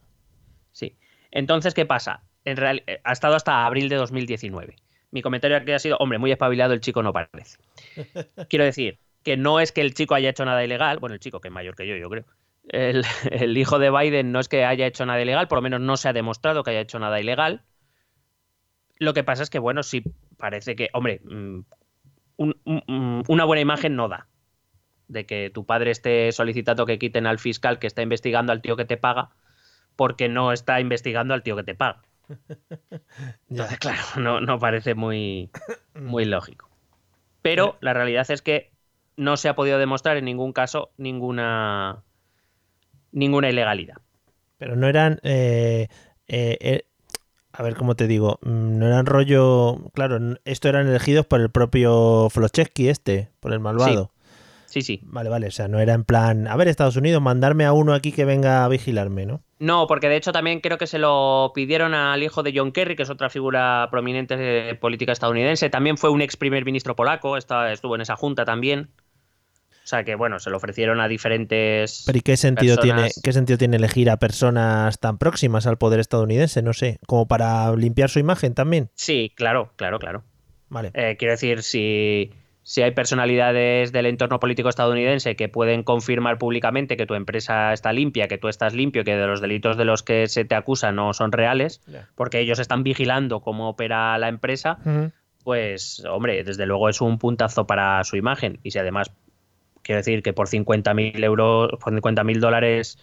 Sí. 0.73 0.97
Entonces, 1.31 1.75
¿qué 1.75 1.85
pasa? 1.87 2.23
En 2.45 2.57
real- 2.57 2.83
eh, 2.87 3.01
ha 3.05 3.13
estado 3.13 3.35
hasta 3.37 3.65
abril 3.67 3.89
de 3.89 3.97
2019. 3.97 4.77
Mi 5.15 5.23
comentario 5.23 5.57
aquí 5.57 5.71
ha 5.71 5.79
sido, 5.79 5.97
hombre, 5.99 6.19
muy 6.19 6.33
espabilado 6.33 6.75
el 6.75 6.81
chico 6.81 7.01
no 7.01 7.13
parece. 7.13 7.57
Quiero 8.51 8.65
decir, 8.65 8.99
que 9.23 9.37
no 9.37 9.61
es 9.61 9.71
que 9.71 9.81
el 9.81 9.95
chico 9.95 10.17
haya 10.17 10.29
hecho 10.31 10.45
nada 10.45 10.65
ilegal, 10.65 10.99
bueno, 10.99 11.15
el 11.15 11.21
chico 11.21 11.41
que 11.41 11.49
es 11.49 11.55
mayor 11.55 11.77
que 11.77 11.87
yo, 11.87 11.95
yo 11.97 12.11
creo. 12.11 12.25
El, 12.69 13.05
el 13.31 13.57
hijo 13.57 13.79
de 13.79 13.91
Biden 13.91 14.33
no 14.33 14.41
es 14.41 14.49
que 14.49 14.65
haya 14.65 14.87
hecho 14.89 15.07
nada 15.07 15.23
ilegal, 15.23 15.47
por 15.47 15.59
lo 15.59 15.63
menos 15.63 15.81
no 15.81 15.97
se 15.97 16.09
ha 16.09 16.13
demostrado 16.13 16.65
que 16.65 16.73
haya 16.73 16.81
hecho 16.81 16.99
nada 16.99 17.21
ilegal. 17.21 17.63
Lo 18.99 19.15
que 19.15 19.23
pasa 19.23 19.45
es 19.45 19.51
que, 19.51 19.61
bueno, 19.61 19.85
sí 19.85 20.03
parece 20.37 20.75
que, 20.75 20.91
hombre, 20.93 21.21
mm, 21.25 21.61
un- 22.39 22.61
un- 22.65 23.23
una 23.29 23.45
buena 23.45 23.61
imagen 23.61 23.95
no 23.95 24.09
da. 24.09 24.27
De 25.07 25.27
que 25.27 25.49
tu 25.51 25.65
padre 25.65 25.93
esté 25.93 26.33
solicitando 26.33 26.87
que 26.87 26.99
quiten 26.99 27.29
al 27.29 27.39
fiscal 27.39 27.79
que 27.79 27.87
está 27.87 28.03
investigando 28.03 28.51
al 28.51 28.63
tío 28.63 28.75
que 28.77 28.85
te 28.85 28.97
paga, 28.97 29.31
porque 29.95 30.29
no 30.29 30.51
está 30.51 30.81
investigando 30.81 31.35
al 31.35 31.45
tío 31.45 31.55
que 31.55 31.63
te 31.63 31.77
paga. 31.77 32.03
Entonces, 33.51 33.79
claro, 33.79 34.01
no, 34.19 34.41
no 34.41 34.59
parece 34.59 34.95
muy, 34.95 35.51
muy 35.95 36.25
lógico. 36.25 36.69
Pero 37.43 37.77
la 37.81 37.93
realidad 37.93 38.29
es 38.31 38.41
que 38.43 38.73
no 39.17 39.37
se 39.37 39.49
ha 39.49 39.55
podido 39.55 39.79
demostrar 39.79 40.17
en 40.17 40.25
ningún 40.25 40.53
caso 40.53 40.91
ninguna, 40.97 42.03
ninguna 43.13 43.51
ilegalidad. 43.51 43.97
Pero 44.59 44.77
no 44.77 44.89
eran. 44.89 45.21
eh, 45.23 45.89
eh, 46.27 46.59
eh, 46.61 46.87
a 47.53 47.63
ver 47.63 47.77
cómo 47.77 47.95
te 47.95 48.07
digo. 48.09 48.39
mm, 48.43 48.79
No 48.79 48.87
eran 48.87 49.07
rollo. 49.07 49.77
Claro, 49.93 50.19
esto 50.45 50.69
eran 50.69 50.89
elegidos 50.89 51.27
por 51.27 51.41
el 51.41 51.51
propio 51.51 52.29
Flochevsky, 52.31 52.89
este, 52.89 53.31
por 53.41 53.53
el 53.53 53.61
malvado. 53.61 54.11
Sí, 54.75 54.83
sí. 54.83 54.99
Vale, 55.05 55.31
vale. 55.31 55.47
O 55.47 55.51
sea, 55.53 55.69
no 55.69 55.79
era 55.79 55.93
en 55.95 56.03
plan. 56.03 56.49
A 56.49 56.57
ver, 56.57 56.67
Estados 56.67 56.97
Unidos, 56.97 57.23
mandarme 57.23 57.65
a 57.65 57.73
uno 57.73 57.95
aquí 57.95 58.11
que 58.11 58.25
venga 58.25 58.65
a 58.65 58.69
vigilarme, 58.69 59.25
¿no? 59.25 59.41
No, 59.61 59.87
porque 59.87 60.09
de 60.09 60.17
hecho 60.17 60.33
también 60.33 60.59
creo 60.59 60.79
que 60.79 60.89
se 60.89 60.99
lo 60.99 61.53
pidieron 61.55 61.95
al 61.95 62.21
hijo 62.25 62.43
de 62.43 62.53
John 62.53 62.73
Kerry, 62.73 62.97
que 62.97 63.05
es 63.05 63.11
otra 63.11 63.31
figura 63.31 63.87
prominente 63.93 64.37
de 64.37 64.75
política 64.75 65.13
estadounidense. 65.13 65.71
También 65.71 65.97
fue 65.97 66.11
un 66.11 66.23
ex 66.23 66.37
primer 66.37 66.65
ministro 66.65 66.97
polaco, 66.97 67.37
está- 67.37 67.71
estuvo 67.73 67.95
en 67.95 68.01
esa 68.01 68.17
junta 68.17 68.45
también. 68.45 68.91
O 69.71 69.87
sea 69.87 70.03
que, 70.03 70.17
bueno, 70.17 70.41
se 70.41 70.51
lo 70.51 70.57
ofrecieron 70.57 71.01
a 71.01 71.07
diferentes. 71.07 72.03
Pero 72.05 72.19
¿y 72.19 72.23
qué 72.23 72.37
sentido, 72.37 72.77
tiene, 72.79 73.11
qué 73.23 73.33
sentido 73.33 73.57
tiene 73.59 73.77
elegir 73.77 74.11
a 74.11 74.17
personas 74.17 74.99
tan 74.99 75.19
próximas 75.19 75.69
al 75.69 75.79
poder 75.79 76.01
estadounidense? 76.01 76.63
No 76.63 76.73
sé. 76.73 76.99
Como 77.07 77.29
para 77.29 77.77
limpiar 77.77 78.11
su 78.11 78.19
imagen 78.19 78.55
también. 78.55 78.91
Sí, 78.97 79.31
claro, 79.37 79.73
claro, 79.77 80.01
claro. 80.01 80.25
Vale. 80.69 80.91
Eh, 80.95 81.15
quiero 81.17 81.31
decir, 81.35 81.63
si, 81.63 82.33
si 82.67 82.83
hay 82.83 82.91
personalidades 82.93 83.93
del 83.93 84.07
entorno 84.07 84.41
político 84.41 84.69
estadounidense 84.71 85.37
que 85.37 85.49
pueden 85.49 85.83
confirmar 85.83 86.39
públicamente 86.39 86.97
que 86.97 87.07
tu 87.07 87.15
empresa 87.15 87.73
está 87.73 87.93
limpia, 87.93 88.27
que 88.27 88.39
tú 88.39 88.49
estás 88.49 88.75
limpio, 88.75 89.05
que 89.05 89.15
de 89.17 89.27
los 89.27 89.41
delitos 89.41 89.77
de 89.77 89.85
los 89.85 90.03
que 90.03 90.27
se 90.29 90.45
te 90.45 90.55
acusa 90.57 90.91
no 90.91 91.13
son 91.13 91.31
reales, 91.31 91.83
porque 92.17 92.41
ellos 92.41 92.59
están 92.59 92.83
vigilando 92.83 93.41
cómo 93.41 93.69
opera 93.69 94.17
la 94.19 94.29
empresa, 94.29 94.79
pues, 95.45 96.03
hombre, 96.11 96.43
desde 96.43 96.67
luego 96.67 96.89
es 96.89 97.01
un 97.01 97.19
puntazo 97.19 97.67
para 97.67 98.03
su 98.05 98.17
imagen. 98.17 98.59
Y 98.63 98.71
si 98.71 98.79
además, 98.79 99.13
quiero 99.83 99.99
decir 99.99 100.23
que 100.23 100.33
por 100.33 100.49
50.000 100.49 101.23
euros, 101.23 101.71
por 101.79 101.93
50.000 101.93 102.41
dólares 102.41 102.99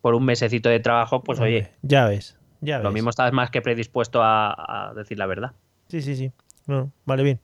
por 0.00 0.14
un 0.14 0.24
mesecito 0.24 0.68
de 0.68 0.80
trabajo, 0.80 1.22
pues 1.22 1.38
oye, 1.40 1.70
Ya 1.82 2.06
ves. 2.06 2.36
Ya 2.60 2.78
lo 2.78 2.84
ves. 2.84 2.94
mismo 2.94 3.10
estás 3.10 3.32
más 3.32 3.50
que 3.50 3.62
predispuesto 3.62 4.22
a- 4.22 4.88
a 4.90 4.94
decir 4.94 5.16
la 5.18 5.26
verdad. 5.26 5.52
Sí, 5.88 6.02
sí, 6.02 6.16
sí. 6.16 6.32
No, 6.66 6.90
vale, 7.04 7.22
bien. 7.22 7.40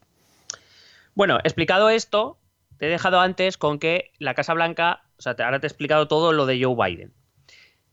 Bueno, 1.17 1.39
explicado 1.43 1.91
esto, 1.91 2.39
te 2.79 2.87
he 2.87 2.89
dejado 2.91 3.19
antes 3.19 3.57
con 3.59 3.81
que 3.81 4.13
la 4.19 4.35
Casa 4.35 4.55
Blanca, 4.55 5.03
o 5.19 5.23
sea, 5.23 5.35
te- 5.35 5.43
ahora 5.43 5.59
te 5.59 5.67
he 5.67 5.69
explicado 5.69 6.07
todo 6.07 6.33
lo 6.33 6.47
de 6.47 6.63
Joe 6.63 6.77
Biden. 6.77 7.13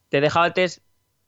Te 0.10 0.20
he 0.20 0.22
dejado 0.22 0.46
antes 0.46 0.84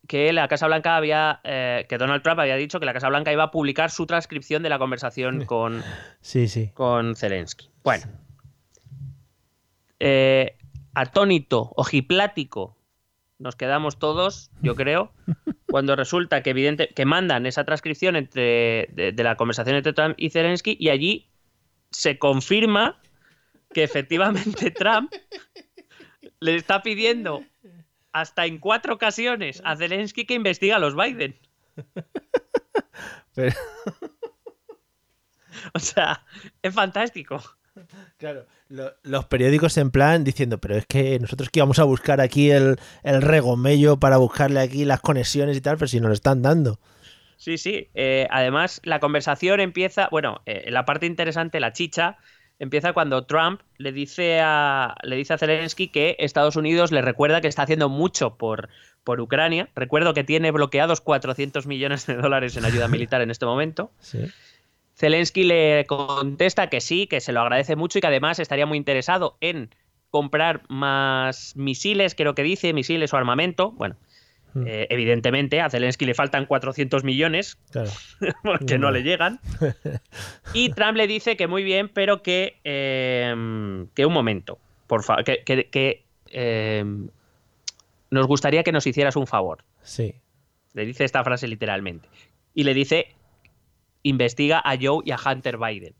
que 0.07 0.31
la 0.33 0.47
Casa 0.47 0.67
Blanca 0.67 0.95
había, 0.97 1.39
eh, 1.43 1.87
que 1.89 1.97
Donald 1.97 2.21
Trump 2.21 2.39
había 2.39 2.57
dicho 2.57 2.79
que 2.79 2.85
la 2.85 2.93
Casa 2.93 3.09
Blanca 3.09 3.31
iba 3.33 3.43
a 3.45 3.49
publicar 3.51 3.89
su 3.89 4.05
transcripción 4.05 4.61
de 4.61 4.69
la 4.69 4.77
conversación 4.77 5.45
con, 5.45 5.81
Sí, 6.21 6.47
sí. 6.47 6.69
con 6.75 7.15
Zelensky. 7.15 7.71
Bueno, 7.83 8.05
eh, 9.99 10.57
atónito, 10.93 11.71
ojiplático, 11.75 12.77
nos 13.39 13.55
quedamos 13.55 13.97
todos, 13.99 14.51
yo 14.61 14.75
creo, 14.75 15.11
cuando 15.69 15.95
resulta 15.95 16.43
que 16.43 16.51
evidente 16.51 16.89
que 16.89 17.05
mandan 17.05 17.45
esa 17.45 17.63
transcripción 17.63 18.15
entre 18.15 18.89
de, 18.93 19.11
de 19.13 19.23
la 19.23 19.35
conversación 19.35 19.75
entre 19.77 19.93
Trump 19.93 20.15
y 20.17 20.29
Zelensky 20.29 20.77
y 20.79 20.89
allí 20.89 21.29
se 21.95 22.17
confirma 22.19 22.99
que 23.73 23.83
efectivamente 23.83 24.71
Trump 24.71 25.11
le 26.39 26.55
está 26.55 26.81
pidiendo 26.83 27.43
hasta 28.11 28.45
en 28.45 28.59
cuatro 28.59 28.93
ocasiones 28.93 29.61
a 29.65 29.75
Zelensky 29.75 30.25
que 30.25 30.33
investiga 30.33 30.75
a 30.77 30.79
los 30.79 30.95
Biden. 30.95 31.37
Pero- 33.33 33.55
O 35.73 35.79
sea, 35.79 36.23
es 36.61 36.73
fantástico. 36.73 37.41
Claro, 38.17 38.45
lo- 38.69 38.93
los 39.03 39.25
periódicos 39.25 39.77
en 39.77 39.91
plan 39.91 40.23
diciendo, 40.23 40.59
pero 40.59 40.75
es 40.77 40.85
que 40.85 41.19
nosotros 41.19 41.49
que 41.49 41.59
íbamos 41.59 41.79
a 41.79 41.83
buscar 41.83 42.21
aquí 42.21 42.51
el, 42.51 42.77
el 43.03 43.21
regomello 43.21 43.97
para 43.99 44.17
buscarle 44.17 44.61
aquí 44.61 44.85
las 44.85 45.01
conexiones 45.01 45.57
y 45.57 45.61
tal, 45.61 45.75
pero 45.77 45.87
si 45.87 45.99
nos 45.99 46.09
lo 46.09 46.13
están 46.13 46.41
dando. 46.41 46.79
Sí, 47.37 47.57
sí. 47.57 47.89
Eh, 47.93 48.27
además, 48.29 48.81
la 48.83 48.99
conversación 48.99 49.59
empieza, 49.59 50.07
bueno, 50.11 50.41
eh, 50.45 50.69
la 50.71 50.85
parte 50.85 51.05
interesante, 51.05 51.59
la 51.59 51.73
chicha, 51.73 52.17
empieza 52.59 52.93
cuando 52.93 53.25
Trump 53.25 53.61
le 53.77 53.91
dice 53.91 54.39
a, 54.41 54.95
le 55.03 55.15
dice 55.15 55.33
a 55.33 55.37
Zelensky 55.37 55.89
que 55.89 56.15
Estados 56.19 56.55
Unidos 56.55 56.91
le 56.91 57.01
recuerda 57.01 57.41
que 57.41 57.47
está 57.47 57.63
haciendo 57.63 57.89
mucho 57.89 58.37
por, 58.37 58.69
por 59.03 59.19
Ucrania. 59.19 59.69
Recuerdo 59.75 60.13
que 60.13 60.23
tiene 60.23 60.51
bloqueados 60.51 61.01
400 61.01 61.67
millones 61.67 62.05
de 62.07 62.15
dólares 62.15 62.55
en 62.57 62.65
ayuda 62.65 62.87
militar 62.87 63.21
en 63.21 63.31
este 63.31 63.45
momento. 63.45 63.91
Sí. 64.01 64.19
Zelensky 64.97 65.43
le 65.43 65.85
contesta 65.87 66.69
que 66.69 66.79
sí, 66.79 67.05
que 67.07 67.19
se 67.19 67.33
lo 67.33 67.41
agradece 67.41 67.75
mucho 67.75 67.97
y 67.97 68.01
que 68.01 68.07
además 68.07 68.39
estaría 68.39 68.65
muy 68.65 68.77
interesado 68.77 69.35
en 69.41 69.69
comprar 70.09 70.63
más 70.69 71.57
misiles, 71.57 72.15
creo 72.15 72.33
que 72.33 72.43
dice, 72.43 72.71
misiles 72.71 73.13
o 73.13 73.17
armamento. 73.17 73.71
Bueno, 73.71 73.97
Mm. 74.55 74.63
eh, 74.67 74.87
evidentemente 74.89 75.61
a 75.61 75.69
Zelensky 75.69 76.05
le 76.05 76.13
faltan 76.13 76.45
400 76.45 77.03
millones 77.03 77.57
Claro. 77.71 77.91
porque 78.43 78.77
no 78.79 78.89
Mm. 78.89 78.93
le 78.93 79.03
llegan. 79.03 79.39
Y 80.53 80.69
Trump 80.69 80.95
le 80.97 81.07
dice 81.07 81.35
que 81.37 81.47
muy 81.47 81.63
bien, 81.63 81.89
pero 81.89 82.23
que, 82.23 82.57
eh, 82.63 83.85
que 83.93 84.05
un 84.05 84.13
momento, 84.13 84.57
por 84.87 85.03
favor, 85.03 85.23
que, 85.23 85.43
que- 85.43 85.69
que, 85.69 86.05
eh, 86.31 86.83
nos 88.11 88.27
gustaría 88.27 88.63
que 88.63 88.71
nos 88.71 88.87
hicieras 88.87 89.15
un 89.15 89.27
favor. 89.27 89.63
Sí. 89.83 90.15
Le 90.73 90.85
dice 90.85 91.03
esta 91.03 91.23
frase 91.23 91.47
literalmente. 91.47 92.07
Y 92.53 92.63
le 92.63 92.73
dice, 92.73 93.07
investiga 94.03 94.59
a 94.63 94.75
Joe 94.79 95.01
y 95.05 95.11
a 95.11 95.17
Hunter 95.17 95.57
Biden. 95.57 95.93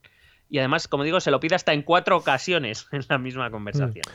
Y 0.50 0.60
además, 0.60 0.88
como 0.88 1.04
digo, 1.04 1.20
se 1.20 1.32
lo 1.32 1.40
pide 1.40 1.56
hasta 1.56 1.74
en 1.74 1.82
cuatro 1.82 2.16
ocasiones 2.18 2.88
en 2.92 3.02
la 3.10 3.18
misma 3.18 3.50
conversación. 3.52 4.06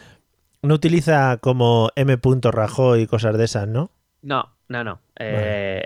No 0.62 0.74
utiliza 0.74 1.38
como 1.38 1.90
M. 1.96 2.18
Rajoy 2.42 3.02
y 3.02 3.06
cosas 3.06 3.36
de 3.36 3.44
esas, 3.44 3.66
¿no? 3.68 3.90
No, 4.22 4.54
no, 4.68 4.84
no. 4.84 5.00
Eh, 5.18 5.82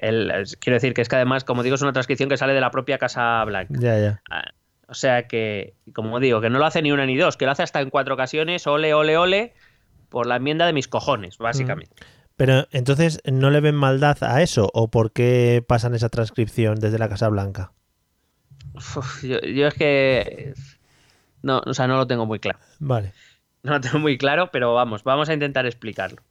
quiero 0.60 0.74
decir 0.74 0.94
que 0.94 1.02
es 1.02 1.08
que 1.08 1.16
además, 1.16 1.44
como 1.44 1.62
digo, 1.62 1.74
es 1.76 1.82
una 1.82 1.92
transcripción 1.92 2.28
que 2.28 2.36
sale 2.36 2.52
de 2.52 2.60
la 2.60 2.70
propia 2.70 2.98
Casa 2.98 3.44
Blanca. 3.44 3.74
Ya, 3.78 3.98
ya. 3.98 4.22
Ah, 4.30 4.50
O 4.88 4.94
sea 4.94 5.26
que, 5.26 5.74
como 5.92 6.20
digo, 6.20 6.40
que 6.40 6.50
no 6.50 6.58
lo 6.58 6.66
hace 6.66 6.82
ni 6.82 6.92
una 6.92 7.06
ni 7.06 7.16
dos, 7.16 7.36
que 7.36 7.46
lo 7.46 7.52
hace 7.52 7.62
hasta 7.62 7.80
en 7.80 7.90
cuatro 7.90 8.14
ocasiones, 8.14 8.66
ole, 8.66 8.92
ole, 8.94 9.16
ole, 9.16 9.54
por 10.08 10.26
la 10.26 10.36
enmienda 10.36 10.66
de 10.66 10.72
mis 10.72 10.88
cojones, 10.88 11.38
básicamente. 11.38 11.94
Pero 12.36 12.66
entonces, 12.72 13.20
¿no 13.24 13.50
le 13.50 13.60
ven 13.60 13.76
maldad 13.76 14.18
a 14.22 14.42
eso? 14.42 14.68
¿O 14.74 14.90
por 14.90 15.12
qué 15.12 15.64
pasan 15.66 15.94
esa 15.94 16.08
transcripción 16.08 16.80
desde 16.80 16.98
la 16.98 17.08
Casa 17.08 17.28
Blanca? 17.28 17.72
Uf, 18.74 19.22
yo, 19.22 19.40
yo 19.40 19.68
es 19.68 19.74
que. 19.74 20.54
No, 21.42 21.62
o 21.64 21.74
sea, 21.74 21.86
no 21.86 21.96
lo 21.96 22.06
tengo 22.06 22.26
muy 22.26 22.40
claro. 22.40 22.58
Vale. 22.80 23.12
No 23.62 23.72
lo 23.72 23.80
tengo 23.80 23.98
muy 23.98 24.18
claro, 24.18 24.50
pero 24.50 24.74
vamos, 24.74 25.04
vamos 25.04 25.28
a 25.28 25.34
intentar 25.34 25.64
explicarlo. 25.64 26.22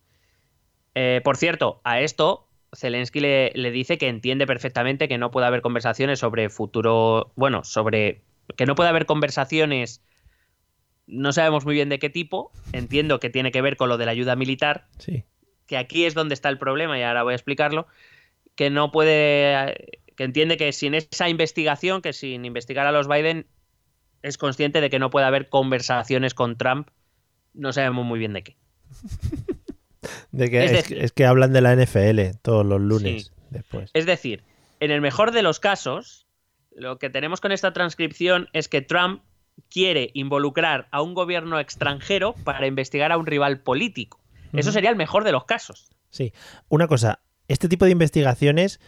Eh, 0.95 1.21
por 1.23 1.37
cierto, 1.37 1.81
a 1.83 2.01
esto 2.01 2.47
Zelensky 2.75 3.19
le, 3.19 3.51
le 3.55 3.71
dice 3.71 3.97
que 3.97 4.07
entiende 4.07 4.47
perfectamente 4.47 5.07
que 5.07 5.17
no 5.17 5.31
puede 5.31 5.47
haber 5.47 5.61
conversaciones 5.61 6.19
sobre 6.19 6.49
futuro. 6.49 7.31
Bueno, 7.35 7.63
sobre. 7.63 8.21
Que 8.55 8.65
no 8.65 8.75
puede 8.75 8.89
haber 8.89 9.05
conversaciones. 9.05 10.03
No 11.05 11.33
sabemos 11.33 11.65
muy 11.65 11.75
bien 11.75 11.89
de 11.89 11.99
qué 11.99 12.09
tipo. 12.09 12.51
Entiendo 12.71 13.19
que 13.19 13.29
tiene 13.29 13.51
que 13.51 13.61
ver 13.61 13.77
con 13.77 13.89
lo 13.89 13.97
de 13.97 14.05
la 14.05 14.11
ayuda 14.11 14.35
militar. 14.35 14.87
Sí. 14.99 15.23
que 15.67 15.77
aquí 15.77 16.05
es 16.05 16.13
donde 16.13 16.33
está 16.33 16.49
el 16.49 16.57
problema 16.57 16.97
y 16.97 17.03
ahora 17.03 17.23
voy 17.23 17.33
a 17.33 17.35
explicarlo, 17.35 17.87
que 18.55 18.69
no 18.69 18.91
puede, 18.91 20.01
que 20.15 20.23
entiende 20.23 20.57
que 20.57 20.71
sin 20.71 20.93
esa 20.93 21.29
investigación, 21.29 22.01
que 22.01 22.13
sin 22.13 22.45
investigar 22.45 22.85
a 22.85 22.91
los 22.91 23.07
Biden, 23.07 23.47
es 24.21 24.37
consciente 24.37 24.81
de 24.81 24.89
que 24.89 24.99
no 24.99 25.09
puede 25.09 25.25
haber 25.25 25.49
conversaciones 25.49 26.33
con 26.33 26.57
Trump, 26.57 26.89
no 27.53 27.73
sabemos 27.73 28.05
muy 28.05 28.19
bien 28.19 28.33
de 28.33 28.43
qué. 28.43 28.57
De 30.31 30.49
que 30.49 30.65
Es 30.65 30.71
es, 30.71 30.77
decir- 30.77 30.97
es 31.03 31.11
que 31.11 31.25
hablan 31.25 31.53
de 31.53 31.61
la 31.61 31.73
NFL 31.75 32.37
todos 32.41 32.65
los 32.65 32.81
lunes 32.81 33.25
Sí. 33.25 33.31
después. 33.49 33.89
Es 33.93 34.05
decir, 34.05 34.43
en 34.79 34.91
el 34.91 35.01
mejor 35.01 35.31
de 35.31 35.41
los 35.43 35.59
casos, 35.59 36.27
lo 36.75 36.97
que 36.99 37.09
tenemos 37.09 37.39
con 37.41 37.51
esta 37.51 37.73
transcripción 37.73 38.47
es 38.53 38.67
que 38.67 38.81
Trump 38.81 39.21
quiere 39.69 40.09
involucrar 40.13 40.87
a 40.91 41.01
un 41.01 41.13
gobierno 41.13 41.59
extranjero 41.59 42.33
para 42.43 42.65
investigar 42.67 43.11
a 43.11 43.17
un 43.17 43.25
rival 43.27 43.61
político. 43.61 44.19
Eso 44.51 44.71
sería 44.71 44.89
el 44.89 44.95
mejor 44.95 45.23
de 45.23 45.31
los 45.31 45.45
casos. 45.45 45.89
Sí. 46.09 46.31
Una 46.69 46.87
cosa, 46.87 47.19
este 47.47 47.67
tipo 47.69 47.85
de 47.85 47.91
investigaciones, 47.91 48.79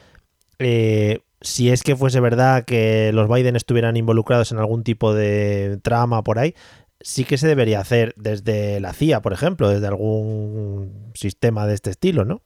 eh, 0.59 1.19
si 1.41 1.69
es 1.71 1.83
que 1.83 1.95
fuese 1.95 2.19
verdad 2.19 2.65
que 2.65 3.11
los 3.13 3.27
Biden 3.29 3.55
estuvieran 3.55 3.97
involucrados 3.97 4.51
en 4.51 4.57
algún 4.59 4.83
tipo 4.83 5.13
de 5.13 5.79
trama 5.83 6.23
por 6.23 6.39
ahí, 6.39 6.55
sí 6.99 7.25
que 7.25 7.37
se 7.37 7.47
debería 7.47 7.79
hacer 7.79 8.13
desde 8.17 8.79
la 8.79 8.93
CIA, 8.93 9.21
por 9.21 9.33
ejemplo, 9.33 9.69
desde 9.69 9.87
algún 9.87 11.11
sistema 11.15 11.67
de 11.67 11.73
este 11.73 11.89
estilo, 11.89 12.25
¿no? 12.25 12.41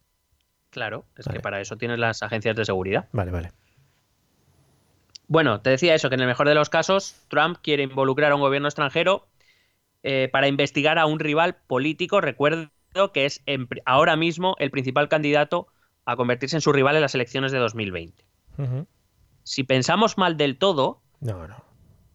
Claro, 0.70 1.06
es 1.18 1.26
Vale. 1.26 1.38
que 1.38 1.42
para 1.42 1.62
eso 1.62 1.78
tienes 1.78 2.00
las 2.00 2.22
agencias 2.22 2.56
de 2.56 2.66
seguridad. 2.66 3.08
Vale, 3.12 3.32
vale. 3.32 3.52
Bueno, 5.28 5.62
te 5.62 5.70
decía 5.70 5.94
eso, 5.96 6.10
que 6.10 6.16
en 6.16 6.22
el 6.22 6.28
mejor 6.28 6.48
de 6.48 6.56
los 6.56 6.70
casos, 6.70 7.16
Trump 7.28 7.58
quiere 7.62 7.84
involucrar 7.84 8.32
a 8.32 8.36
un 8.36 8.42
gobierno 8.42 8.68
extranjero 8.68 9.28
eh, 10.04 10.30
para 10.32 10.48
investigar 10.48 10.98
a 10.98 11.06
un 11.06 11.20
rival 11.20 11.58
político. 11.68 12.20
Recuerdo 12.22 12.70
que 13.14 13.26
es 13.26 13.42
en 13.46 13.68
ahora 13.86 14.16
mismo 14.16 14.56
el 14.60 14.72
principal 14.72 15.08
candidato 15.08 15.68
a 16.06 16.16
convertirse 16.16 16.58
en 16.58 16.62
su 16.62 16.72
rival 16.72 16.96
en 16.96 17.02
las 17.04 17.14
elecciones 17.14 17.52
de 17.52 17.60
2020. 17.60 18.26
Ujú. 18.58 18.88
Si 19.44 19.64
pensamos 19.64 20.18
mal 20.18 20.38
del 20.38 20.58
todo, 20.58 21.02
No, 21.20 21.48
no. 21.48 21.64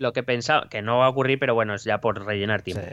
Lo 0.05 0.13
que 0.13 0.23
pensaba, 0.23 0.69
que 0.69 0.83
no 0.83 0.99
va 0.99 1.07
a 1.07 1.09
ocurrir, 1.09 1.39
pero 1.39 1.55
bueno, 1.55 1.75
es 1.75 1.83
ya 1.83 1.99
por 2.01 2.25
rellenar 2.27 2.61
Sí, 2.61 2.73
tiempo. 2.73 2.87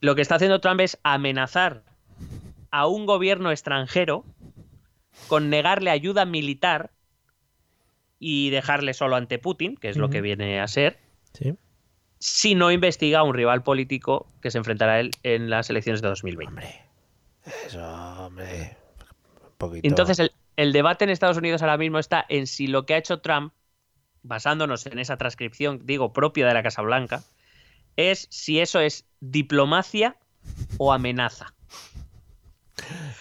Lo 0.00 0.16
que 0.16 0.22
está 0.22 0.34
haciendo 0.34 0.60
Trump 0.60 0.80
es 0.80 0.98
amenazar 1.04 1.84
a 2.72 2.88
un 2.88 3.06
gobierno 3.06 3.52
extranjero 3.52 4.24
con 5.28 5.50
negarle 5.50 5.90
ayuda 5.90 6.24
militar 6.24 6.90
y 8.18 8.50
dejarle 8.50 8.92
solo 8.92 9.14
ante 9.14 9.38
Putin, 9.38 9.76
que 9.76 9.88
es 9.88 9.96
lo 9.96 10.10
que 10.10 10.20
viene 10.20 10.60
a 10.60 10.66
ser, 10.66 10.98
sí. 11.32 11.54
si 12.18 12.56
no 12.56 12.72
investiga 12.72 13.20
a 13.20 13.22
un 13.22 13.34
rival 13.34 13.62
político 13.62 14.26
que 14.42 14.50
se 14.50 14.58
enfrentará 14.58 14.94
a 14.94 15.00
él 15.00 15.12
en 15.22 15.48
las 15.48 15.70
elecciones 15.70 16.02
de 16.02 16.08
2020. 16.08 16.48
Hombre. 16.48 16.82
Eso, 17.64 17.80
hombre. 18.26 18.76
Un 19.44 19.56
poquito. 19.56 19.86
Entonces, 19.86 20.18
el, 20.18 20.32
el 20.56 20.72
debate 20.72 21.04
en 21.04 21.10
Estados 21.10 21.36
Unidos 21.36 21.62
ahora 21.62 21.78
mismo 21.78 22.00
está 22.00 22.26
en 22.28 22.48
si 22.48 22.66
lo 22.66 22.84
que 22.84 22.94
ha 22.94 22.98
hecho 22.98 23.20
Trump, 23.20 23.52
basándonos 24.22 24.86
en 24.86 24.98
esa 24.98 25.16
transcripción, 25.16 25.80
digo, 25.84 26.12
propia 26.12 26.46
de 26.46 26.54
la 26.54 26.62
Casa 26.62 26.82
Blanca, 26.82 27.22
es 27.96 28.26
si 28.30 28.60
eso 28.60 28.80
es 28.80 29.04
diplomacia 29.20 30.16
o 30.78 30.92
amenaza. 30.92 31.54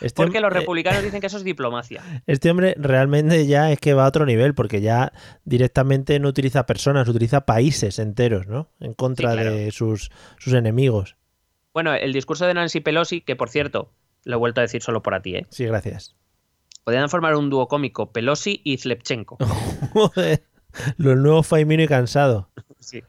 Este 0.02 0.16
Porque 0.22 0.40
los 0.40 0.48
hombre- 0.50 0.60
republicanos 0.62 1.04
dicen 1.04 1.20
que 1.20 1.28
eso 1.28 1.38
es 1.38 1.44
diplomacia. 1.44 2.04
Este 2.28 2.52
hombre 2.52 2.76
realmente 2.78 3.48
ya 3.48 3.72
es 3.72 3.80
que 3.80 3.94
va 3.96 4.06
a 4.06 4.08
otro 4.08 4.26
nivel, 4.26 4.54
porque 4.54 4.82
ya 4.82 5.12
directamente 5.46 6.20
no 6.20 6.28
utiliza 6.30 6.66
personas, 6.68 7.08
utiliza 7.10 7.46
países 7.46 7.98
enteros, 7.98 8.46
¿no? 8.48 8.70
En 8.80 8.94
contra 8.94 9.32
Sí, 9.32 9.36
claro. 9.38 9.56
de 9.56 9.72
sus, 9.72 10.12
sus 10.38 10.54
enemigos. 10.54 11.16
Bueno, 11.74 11.94
el 11.96 12.14
discurso 12.14 12.46
de 12.46 12.54
Nancy 12.54 12.80
Pelosi, 12.82 13.22
que 13.22 13.36
por 13.36 13.50
cierto, 13.50 13.92
lo 14.24 14.36
he 14.36 14.40
vuelto 14.40 14.62
a 14.62 14.64
decir 14.64 14.84
solo 14.84 15.02
por 15.02 15.16
a 15.16 15.22
ti, 15.24 15.36
¿eh? 15.36 15.48
Sí, 15.50 15.66
gracias. 15.66 16.16
Podrían 16.84 17.10
formar 17.10 17.36
un 17.36 17.50
dúo 17.50 17.68
cómico, 17.68 18.12
Pelosi 18.12 18.62
y 18.64 18.78
Zlepchenko. 18.78 19.38
Los 20.98 21.18
nuevos 21.18 21.48
Faimino 21.48 21.84
y 21.84 21.88
Cansado. 21.88 22.50
Sí. 22.80 23.04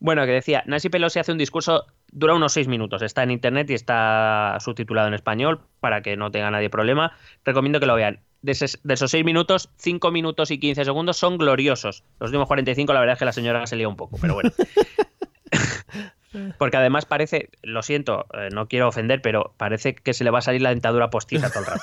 Bueno, 0.00 0.24
que 0.24 0.32
decía, 0.32 0.62
Nancy 0.66 0.88
Pelosi 0.88 1.18
hace 1.18 1.32
un 1.32 1.36
discurso, 1.38 1.84
dura 2.10 2.34
unos 2.34 2.52
seis 2.54 2.68
minutos, 2.68 3.02
está 3.02 3.22
en 3.22 3.30
internet 3.30 3.68
y 3.70 3.74
está 3.74 4.56
subtitulado 4.60 5.08
en 5.08 5.14
español 5.14 5.60
para 5.80 6.00
que 6.00 6.16
no 6.16 6.30
tenga 6.30 6.50
nadie 6.50 6.70
problema. 6.70 7.12
Recomiendo 7.44 7.78
que 7.78 7.86
lo 7.86 7.94
vean. 7.94 8.20
De, 8.40 8.52
ses- 8.52 8.80
de 8.82 8.94
esos 8.94 9.10
seis 9.10 9.24
minutos, 9.24 9.68
cinco 9.76 10.10
minutos 10.10 10.50
y 10.50 10.58
15 10.58 10.84
segundos 10.86 11.16
son 11.18 11.36
gloriosos. 11.38 12.04
Los 12.20 12.28
últimos 12.30 12.46
45, 12.46 12.92
la 12.94 13.00
verdad 13.00 13.14
es 13.14 13.18
que 13.18 13.24
la 13.26 13.32
señora 13.32 13.66
se 13.66 13.76
lía 13.76 13.88
un 13.88 13.96
poco, 13.96 14.16
pero 14.20 14.34
bueno. 14.34 14.50
Porque 16.58 16.76
además 16.76 17.04
parece, 17.06 17.48
lo 17.62 17.82
siento, 17.82 18.26
eh, 18.34 18.48
no 18.52 18.68
quiero 18.68 18.88
ofender, 18.88 19.22
pero 19.22 19.54
parece 19.56 19.94
que 19.94 20.12
se 20.12 20.24
le 20.24 20.30
va 20.30 20.38
a 20.38 20.42
salir 20.42 20.60
la 20.62 20.68
dentadura 20.70 21.10
postiza 21.10 21.48
todo 21.50 21.60
el 21.60 21.66
rato. 21.66 21.82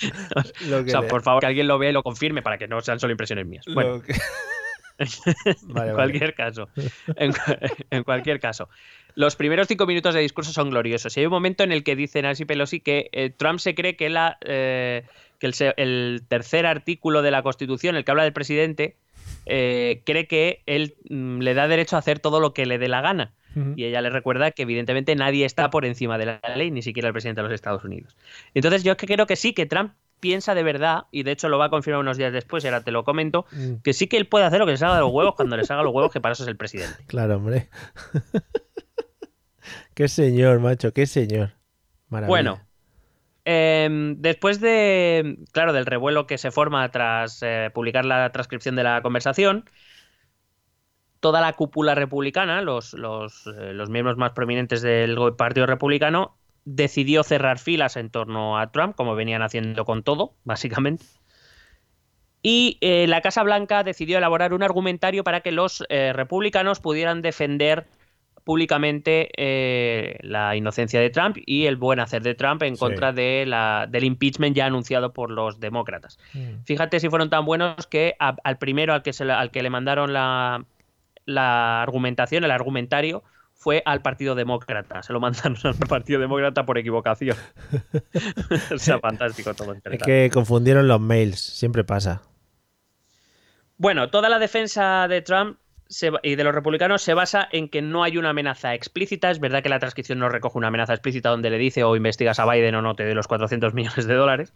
Lo 0.68 0.78
O 0.80 0.86
sea, 0.86 1.02
por 1.02 1.22
favor, 1.22 1.40
que 1.40 1.46
alguien 1.46 1.66
lo 1.68 1.78
vea 1.78 1.90
y 1.90 1.92
lo 1.92 2.02
confirme 2.02 2.42
para 2.42 2.58
que 2.58 2.68
no 2.68 2.80
sean 2.80 3.00
solo 3.00 3.12
impresiones 3.12 3.46
mías. 3.46 3.64
Bueno, 3.72 4.02
Vale, 4.98 5.10
en 5.58 5.74
vale. 5.74 5.92
cualquier 5.94 6.34
caso. 6.34 6.68
En, 7.16 7.32
cu- 7.32 7.38
en 7.90 8.02
cualquier 8.04 8.40
caso. 8.40 8.68
Los 9.14 9.36
primeros 9.36 9.68
cinco 9.68 9.86
minutos 9.86 10.14
de 10.14 10.20
discurso 10.20 10.52
son 10.52 10.70
gloriosos. 10.70 11.14
Y 11.16 11.20
hay 11.20 11.26
un 11.26 11.32
momento 11.32 11.64
en 11.64 11.72
el 11.72 11.84
que 11.84 11.96
dice 11.96 12.22
Nancy 12.22 12.44
Pelosi 12.46 12.80
que 12.80 13.10
eh, 13.12 13.30
Trump 13.30 13.58
se 13.58 13.74
cree 13.74 13.96
que, 13.96 14.08
la, 14.08 14.38
eh, 14.42 15.04
que 15.38 15.52
el 15.76 16.22
tercer 16.28 16.64
artículo 16.66 17.22
de 17.22 17.30
la 17.30 17.42
Constitución, 17.42 17.96
el 17.96 18.04
que 18.04 18.10
habla 18.10 18.24
del 18.24 18.32
presidente, 18.32 18.96
eh, 19.44 20.02
cree 20.06 20.26
que 20.26 20.62
él 20.66 20.94
mm, 21.10 21.40
le 21.40 21.54
da 21.54 21.68
derecho 21.68 21.96
a 21.96 21.98
hacer 21.98 22.18
todo 22.18 22.40
lo 22.40 22.54
que 22.54 22.64
le 22.66 22.78
dé 22.78 22.88
la 22.88 23.00
gana. 23.02 23.32
Y 23.74 23.84
ella 23.84 24.02
le 24.02 24.10
recuerda 24.10 24.50
que 24.50 24.62
evidentemente 24.62 25.16
nadie 25.16 25.46
está 25.46 25.70
por 25.70 25.84
encima 25.84 26.18
de 26.18 26.26
la 26.26 26.40
ley, 26.56 26.70
ni 26.70 26.82
siquiera 26.82 27.08
el 27.08 27.14
presidente 27.14 27.40
de 27.40 27.48
los 27.48 27.54
Estados 27.54 27.84
Unidos. 27.84 28.16
Entonces 28.54 28.84
yo 28.84 28.92
es 28.92 28.98
que 28.98 29.06
creo 29.06 29.26
que 29.26 29.36
sí, 29.36 29.54
que 29.54 29.64
Trump 29.64 29.92
piensa 30.20 30.54
de 30.54 30.62
verdad, 30.62 31.04
y 31.10 31.22
de 31.22 31.32
hecho 31.32 31.48
lo 31.48 31.58
va 31.58 31.66
a 31.66 31.70
confirmar 31.70 32.00
unos 32.00 32.16
días 32.16 32.32
después, 32.32 32.64
y 32.64 32.68
ahora 32.68 32.82
te 32.82 32.90
lo 32.90 33.04
comento, 33.04 33.46
Mm, 33.52 33.76
que 33.82 33.92
sí 33.92 34.06
que 34.06 34.16
él 34.16 34.26
puede 34.26 34.44
hacer 34.44 34.58
lo 34.58 34.66
que 34.66 34.72
le 34.72 34.78
salga 34.78 34.96
de 34.96 35.02
los 35.02 35.12
huevos 35.12 35.34
cuando 35.34 35.56
le 35.56 35.64
salga 35.64 35.82
los 35.82 35.94
huevos, 35.94 36.12
que 36.12 36.20
para 36.20 36.32
eso 36.32 36.42
es 36.42 36.48
el 36.48 36.56
presidente. 36.56 37.04
Claro, 37.06 37.36
hombre. 37.36 37.68
qué 39.94 40.08
señor, 40.08 40.60
macho, 40.60 40.92
qué 40.92 41.06
señor. 41.06 41.52
Maravilla. 42.08 42.28
Bueno, 42.28 42.60
eh, 43.44 44.14
después 44.18 44.60
de, 44.60 45.38
claro, 45.52 45.72
del 45.72 45.86
revuelo 45.86 46.26
que 46.26 46.38
se 46.38 46.50
forma 46.50 46.90
tras 46.90 47.42
eh, 47.42 47.70
publicar 47.72 48.04
la 48.04 48.30
transcripción 48.32 48.76
de 48.76 48.82
la 48.82 49.02
conversación, 49.02 49.64
toda 51.26 51.40
la 51.40 51.54
cúpula 51.54 51.96
republicana, 51.96 52.60
los, 52.62 52.94
los, 52.94 53.48
eh, 53.48 53.72
los 53.72 53.90
miembros 53.90 54.16
más 54.16 54.30
prominentes 54.30 54.80
del 54.80 55.18
Partido 55.36 55.66
Republicano, 55.66 56.36
decidió 56.64 57.24
cerrar 57.24 57.58
filas 57.58 57.96
en 57.96 58.10
torno 58.10 58.56
a 58.60 58.70
Trump, 58.70 58.94
como 58.94 59.16
venían 59.16 59.42
haciendo 59.42 59.84
con 59.84 60.04
todo, 60.04 60.34
básicamente. 60.44 61.04
Y 62.42 62.78
eh, 62.80 63.08
la 63.08 63.22
Casa 63.22 63.42
Blanca 63.42 63.82
decidió 63.82 64.18
elaborar 64.18 64.54
un 64.54 64.62
argumentario 64.62 65.24
para 65.24 65.40
que 65.40 65.50
los 65.50 65.82
eh, 65.88 66.12
republicanos 66.12 66.78
pudieran 66.78 67.22
defender 67.22 67.86
públicamente 68.44 69.28
eh, 69.36 70.18
la 70.22 70.54
inocencia 70.54 71.00
de 71.00 71.10
Trump 71.10 71.38
y 71.44 71.66
el 71.66 71.74
buen 71.74 71.98
hacer 71.98 72.22
de 72.22 72.36
Trump 72.36 72.62
en 72.62 72.76
Sí. 72.76 72.80
contra 72.80 73.12
de 73.12 73.44
la, 73.48 73.88
del 73.90 74.04
impeachment 74.04 74.54
ya 74.54 74.66
anunciado 74.66 75.12
por 75.12 75.32
los 75.32 75.58
demócratas. 75.58 76.20
Fíjate 76.64 77.00
si 77.00 77.08
fueron 77.08 77.30
tan 77.30 77.44
buenos 77.44 77.88
que 77.88 78.14
a- 78.20 78.36
al 78.44 78.58
primero 78.58 78.94
al 78.94 79.02
que, 79.02 79.12
se 79.12 79.24
al 79.24 79.50
que 79.50 79.64
le 79.64 79.70
mandaron 79.70 80.12
la, 80.12 80.64
la 81.26 81.82
argumentación, 81.82 82.44
el 82.44 82.50
argumentario, 82.50 83.22
fue 83.52 83.82
al 83.84 84.00
Partido 84.00 84.34
Demócrata. 84.34 85.02
Se 85.02 85.12
lo 85.12 85.20
mandaron 85.20 85.56
al 85.64 85.74
Partido 85.74 86.20
Demócrata 86.20 86.64
por 86.64 86.78
equivocación. 86.78 87.36
o 88.74 88.78
sea, 88.78 88.98
fantástico 89.00 89.54
todo. 89.54 89.74
Es 89.74 90.02
que 90.02 90.30
confundieron 90.32 90.88
los 90.88 91.00
mails, 91.00 91.40
siempre 91.40 91.84
pasa. 91.84 92.22
Bueno, 93.76 94.08
toda 94.08 94.28
la 94.28 94.38
defensa 94.38 95.06
de 95.08 95.20
Trump 95.20 95.58
se 95.88 96.10
y 96.22 96.34
de 96.34 96.44
los 96.44 96.54
republicanos 96.54 97.02
se 97.02 97.14
basa 97.14 97.48
en 97.52 97.68
que 97.68 97.82
no 97.82 98.02
hay 98.02 98.18
una 98.18 98.30
amenaza 98.30 98.74
explícita. 98.74 99.30
Es 99.30 99.40
verdad 99.40 99.62
que 99.62 99.68
la 99.68 99.78
transcripción 99.78 100.18
no 100.18 100.28
recoge 100.28 100.58
una 100.58 100.68
amenaza 100.68 100.94
explícita 100.94 101.30
donde 101.30 101.50
le 101.50 101.58
dice 101.58 101.84
o 101.84 101.96
investigas 101.96 102.38
a 102.38 102.50
Biden 102.50 102.74
o 102.74 102.82
no 102.82 102.94
te 102.94 103.04
doy 103.04 103.14
los 103.14 103.28
400 103.28 103.74
millones 103.74 104.06
de 104.06 104.14
dólares. 104.14 104.52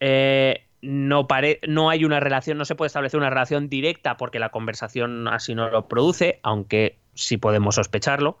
Eh, 0.00 0.67
no, 0.82 1.26
pare- 1.26 1.60
no 1.66 1.90
hay 1.90 2.04
una 2.04 2.20
relación, 2.20 2.58
no 2.58 2.64
se 2.64 2.74
puede 2.74 2.86
establecer 2.88 3.18
una 3.18 3.30
relación 3.30 3.68
directa 3.68 4.16
porque 4.16 4.38
la 4.38 4.50
conversación 4.50 5.28
así 5.28 5.54
no 5.54 5.70
lo 5.70 5.88
produce, 5.88 6.40
aunque 6.42 6.98
sí 7.14 7.36
podemos 7.36 7.74
sospecharlo. 7.76 8.38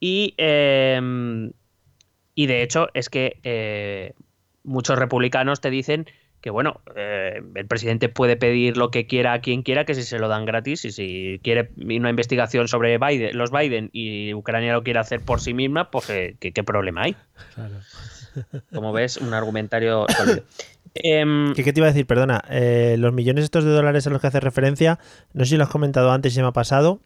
Y, 0.00 0.34
eh, 0.38 1.50
y 2.34 2.46
de 2.46 2.62
hecho 2.62 2.88
es 2.94 3.08
que 3.08 3.38
eh, 3.44 4.14
muchos 4.64 4.98
republicanos 4.98 5.60
te 5.60 5.70
dicen 5.70 6.06
que 6.40 6.50
bueno, 6.50 6.80
eh, 6.96 7.40
el 7.54 7.66
presidente 7.68 8.08
puede 8.08 8.36
pedir 8.36 8.76
lo 8.76 8.90
que 8.90 9.06
quiera 9.06 9.32
a 9.32 9.40
quien 9.40 9.62
quiera, 9.62 9.84
que 9.84 9.94
si 9.94 10.02
se 10.02 10.18
lo 10.18 10.26
dan 10.26 10.44
gratis 10.44 10.84
y 10.84 10.90
si 10.90 11.40
quiere 11.44 11.70
una 11.76 12.10
investigación 12.10 12.66
sobre 12.66 12.98
Biden, 12.98 13.38
los 13.38 13.52
Biden 13.52 13.90
y 13.92 14.34
Ucrania 14.34 14.72
lo 14.72 14.82
quiere 14.82 14.98
hacer 14.98 15.20
por 15.20 15.40
sí 15.40 15.54
misma, 15.54 15.92
pues 15.92 16.10
eh, 16.10 16.34
¿qué, 16.40 16.50
qué 16.52 16.64
problema 16.64 17.02
hay? 17.02 17.16
Como 18.72 18.92
ves, 18.92 19.18
un 19.18 19.34
argumentario 19.34 20.06
sólido. 20.08 20.42
Em, 20.94 21.54
¿Qué, 21.54 21.64
qué 21.64 21.72
te 21.72 21.80
iba 21.80 21.86
a 21.86 21.92
decir? 21.92 22.06
Perdona, 22.06 22.42
eh, 22.50 22.96
los 22.98 23.12
millones 23.12 23.44
estos 23.44 23.64
de 23.64 23.70
dólares 23.70 24.06
a 24.06 24.10
los 24.10 24.20
que 24.20 24.26
hace 24.26 24.40
referencia, 24.40 24.98
no 25.32 25.44
sé 25.44 25.50
si 25.50 25.56
lo 25.56 25.64
has 25.64 25.70
comentado 25.70 26.12
antes 26.12 26.32
y 26.32 26.36
se 26.36 26.42
me 26.42 26.48
ha 26.48 26.52
pasado, 26.52 27.00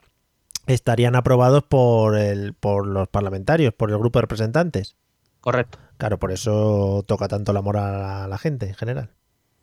estarían 0.67 1.15
aprobados 1.15 1.63
por, 1.63 2.19
el, 2.19 2.55
por 2.55 2.87
los 2.87 3.09
parlamentarios, 3.09 3.73
por 3.75 3.91
el 3.91 3.99
grupo 3.99 4.19
de 4.19 4.23
representantes. 4.23 4.97
correcto, 5.41 5.79
Claro, 5.99 6.19
por 6.19 6.33
eso 6.33 7.05
toca 7.07 7.29
tanto 7.29 7.53
la 7.53 7.63
moral 7.63 8.05
a 8.05 8.29
la 8.29 8.39
gente 8.39 8.67
en 8.67 8.75
general. 8.75 9.11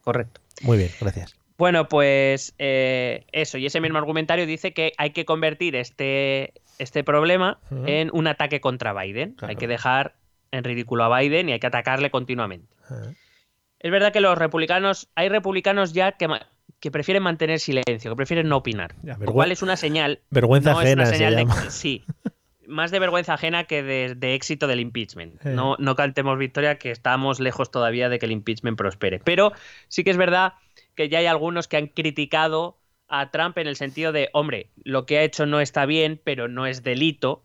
correcto. 0.02 0.42
Muy 0.62 0.78
bien, 0.78 0.90
gracias. 1.00 1.36
Bueno, 1.58 1.88
pues 1.88 2.56
eh, 2.58 3.26
eso, 3.32 3.58
y 3.58 3.66
ese 3.66 3.80
mismo 3.80 3.98
argumentario 3.98 4.46
dice 4.46 4.74
que 4.74 4.94
hay 4.98 5.12
que 5.12 5.26
convertir 5.26 5.76
este, 5.76 6.54
este 6.80 7.04
problema 7.04 7.60
en 7.86 8.10
un 8.12 8.28
ataque 8.28 8.60
contra 8.60 8.94
Biden. 8.94 9.34
Claro. 9.34 9.52
Hay 9.52 9.56
que 9.58 9.68
dejar 9.68 10.16
en 10.52 10.64
ridículo 10.64 11.04
a 11.04 11.20
Biden 11.20 11.50
y 11.50 11.54
hay 11.54 11.60
que 11.60 11.68
atacarle 11.68 12.10
continuamente. 12.10 12.68
Es 13.84 13.92
verdad 13.92 14.14
que 14.14 14.22
los 14.22 14.38
republicanos, 14.38 15.10
hay 15.14 15.28
republicanos 15.28 15.92
ya 15.92 16.14
que, 16.14 16.90
prefieren 16.90 17.22
mantener 17.22 17.60
silencio, 17.60 18.12
que 18.12 18.16
prefieren 18.16 18.48
no 18.48 18.58
opinar. 18.58 18.96
Ya, 19.04 19.18
Lo 19.20 19.34
cual 19.34 19.52
es 19.52 19.62
una 19.62 19.76
señal. 19.76 20.22
Vergüenza 20.32 20.72
no 20.72 20.82
es 20.82 20.88
ajena 20.88 21.06
se 21.06 21.18
de 21.18 21.48
sí. 21.70 22.06
Más 22.66 22.92
de 22.92 23.00
vergüenza 23.00 23.34
ajena 23.34 23.66
que 23.66 23.84
de, 23.84 24.16
de 24.16 24.36
éxito 24.36 24.68
del 24.68 24.80
impeachment. 24.80 25.46
Eh. 25.46 25.50
No, 25.50 25.76
no 25.80 25.98
cantemos 25.98 26.40
victoria, 26.40 26.78
que 26.78 26.92
estamos 26.92 27.42
lejos 27.42 27.72
todavía 27.72 28.08
de 28.08 28.20
que 28.20 28.26
el 28.26 28.32
impeachment 28.32 28.78
prospere. 28.78 29.20
Pero 29.20 29.52
sí 29.90 30.06
que 30.06 30.12
es 30.12 30.18
verdad 30.18 30.54
que 30.96 31.10
ya 31.10 31.20
hay 31.20 31.26
algunos 31.26 31.68
que 31.68 31.76
han 31.76 31.88
criticado 31.88 32.80
a 33.10 33.32
Trump 33.32 33.58
en 33.58 33.68
el 33.68 33.76
sentido 33.76 34.14
de, 34.14 34.30
hombre, 34.32 34.70
lo 34.86 35.06
que 35.06 35.18
ha 35.18 35.24
hecho 35.24 35.46
no 35.46 35.60
está 35.60 35.86
bien, 35.86 36.22
pero 36.24 36.48
no 36.48 36.66
es 36.66 36.84
delito 36.84 37.44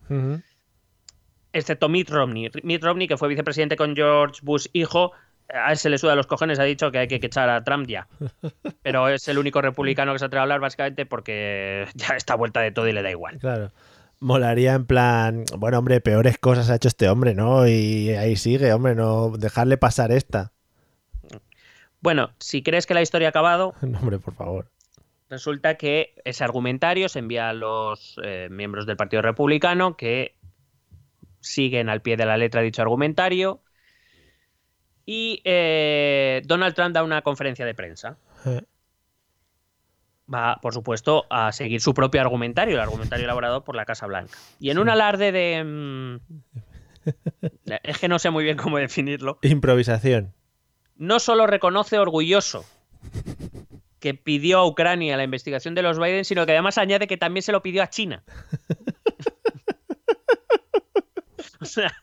excepto 1.52 1.88
Mitt 1.88 2.10
Romney. 2.10 2.50
Mitt 2.62 2.82
Romney, 2.82 3.08
que 3.08 3.16
fue 3.16 3.28
vicepresidente 3.28 3.76
con 3.76 3.94
George 3.94 4.40
Bush 4.42 4.66
hijo, 4.72 5.12
a 5.48 5.70
él 5.72 5.78
se 5.78 5.88
le 5.90 5.98
suda 5.98 6.14
los 6.14 6.26
cojones, 6.26 6.58
ha 6.58 6.64
dicho 6.64 6.90
que 6.90 6.98
hay 6.98 7.08
que 7.08 7.16
echar 7.16 7.48
a 7.48 7.64
Trump 7.64 7.86
ya. 7.88 8.06
Pero 8.82 9.08
es 9.08 9.28
el 9.28 9.38
único 9.38 9.60
republicano 9.62 10.12
que 10.12 10.18
se 10.18 10.24
atreve 10.26 10.40
a 10.40 10.42
hablar 10.42 10.60
básicamente 10.60 11.06
porque 11.06 11.86
ya 11.94 12.16
está 12.16 12.34
vuelta 12.34 12.60
de 12.60 12.70
todo 12.70 12.86
y 12.88 12.92
le 12.92 13.02
da 13.02 13.10
igual. 13.10 13.38
Claro. 13.38 13.70
Molaría 14.20 14.74
en 14.74 14.84
plan, 14.84 15.44
bueno, 15.56 15.78
hombre, 15.78 16.00
peores 16.00 16.38
cosas 16.38 16.70
ha 16.70 16.74
hecho 16.74 16.88
este 16.88 17.08
hombre, 17.08 17.34
¿no? 17.34 17.68
Y 17.68 18.10
ahí 18.10 18.34
sigue, 18.36 18.72
hombre, 18.72 18.94
no 18.96 19.30
dejarle 19.38 19.76
pasar 19.76 20.10
esta. 20.10 20.52
Bueno, 22.00 22.30
si 22.38 22.62
crees 22.62 22.86
que 22.86 22.94
la 22.94 23.02
historia 23.02 23.28
ha 23.28 23.30
acabado, 23.30 23.74
No, 23.82 23.98
hombre, 24.00 24.18
por 24.18 24.34
favor. 24.34 24.70
resulta 25.30 25.76
que 25.76 26.14
ese 26.24 26.42
argumentario 26.44 27.08
se 27.08 27.20
envía 27.20 27.48
a 27.48 27.52
los 27.52 28.20
eh, 28.24 28.48
miembros 28.50 28.86
del 28.86 28.96
Partido 28.96 29.22
Republicano 29.22 29.96
que 29.96 30.34
siguen 31.40 31.88
al 31.88 32.02
pie 32.02 32.16
de 32.16 32.26
la 32.26 32.36
letra 32.36 32.60
dicho 32.60 32.82
argumentario. 32.82 33.62
Y 35.10 35.40
eh, 35.44 36.42
Donald 36.44 36.74
Trump 36.74 36.94
da 36.94 37.02
una 37.02 37.22
conferencia 37.22 37.64
de 37.64 37.72
prensa. 37.72 38.18
Va, 40.30 40.58
por 40.60 40.74
supuesto, 40.74 41.24
a 41.30 41.50
seguir 41.52 41.80
su 41.80 41.94
propio 41.94 42.20
argumentario, 42.20 42.74
el 42.74 42.82
argumentario 42.82 43.24
elaborado 43.24 43.64
por 43.64 43.74
la 43.74 43.86
Casa 43.86 44.06
Blanca. 44.06 44.36
Y 44.60 44.68
en 44.68 44.78
un 44.78 44.90
alarde 44.90 45.32
de... 45.32 45.64
mm, 45.64 46.16
es 47.84 47.98
que 47.98 48.08
no 48.08 48.18
sé 48.18 48.28
muy 48.28 48.44
bien 48.44 48.58
cómo 48.58 48.76
definirlo. 48.76 49.38
Improvisación. 49.40 50.34
No 50.96 51.20
solo 51.20 51.46
reconoce 51.46 51.98
orgulloso 51.98 52.66
que 54.00 54.12
pidió 54.12 54.58
a 54.58 54.66
Ucrania 54.66 55.16
la 55.16 55.24
investigación 55.24 55.74
de 55.74 55.80
los 55.80 55.98
Biden, 55.98 56.26
sino 56.26 56.44
que 56.44 56.52
además 56.52 56.76
añade 56.76 57.06
que 57.06 57.16
también 57.16 57.42
se 57.42 57.52
lo 57.52 57.62
pidió 57.62 57.82
a 57.82 57.88
China. 57.88 58.24
o 61.62 61.64
sea... 61.64 61.94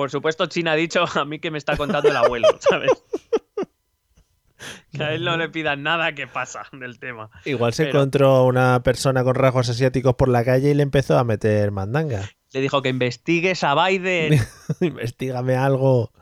Por 0.00 0.10
supuesto, 0.10 0.46
China 0.46 0.72
ha 0.72 0.76
dicho 0.76 1.04
a 1.14 1.26
mí 1.26 1.40
que 1.40 1.50
me 1.50 1.58
está 1.58 1.76
contando 1.76 2.08
el 2.08 2.16
abuelo, 2.16 2.48
¿sabes? 2.58 2.90
Que 4.90 5.04
a 5.04 5.12
él 5.12 5.26
no 5.26 5.36
le 5.36 5.50
pidan 5.50 5.82
nada 5.82 6.14
que 6.14 6.26
pasa 6.26 6.62
del 6.72 6.98
tema. 6.98 7.28
Igual 7.44 7.74
se 7.74 7.84
Pero- 7.84 7.98
encontró 7.98 8.46
una 8.46 8.82
persona 8.82 9.22
con 9.24 9.34
rasgos 9.34 9.68
asiáticos 9.68 10.14
por 10.14 10.30
la 10.30 10.42
calle 10.42 10.70
y 10.70 10.74
le 10.74 10.84
empezó 10.84 11.18
a 11.18 11.24
meter 11.24 11.70
mandanga. 11.70 12.30
Le 12.54 12.62
dijo 12.62 12.80
que 12.80 12.88
investigues 12.88 13.62
a 13.62 13.74
Biden. 13.74 14.40
Investígame 14.80 15.56
algo. 15.56 16.12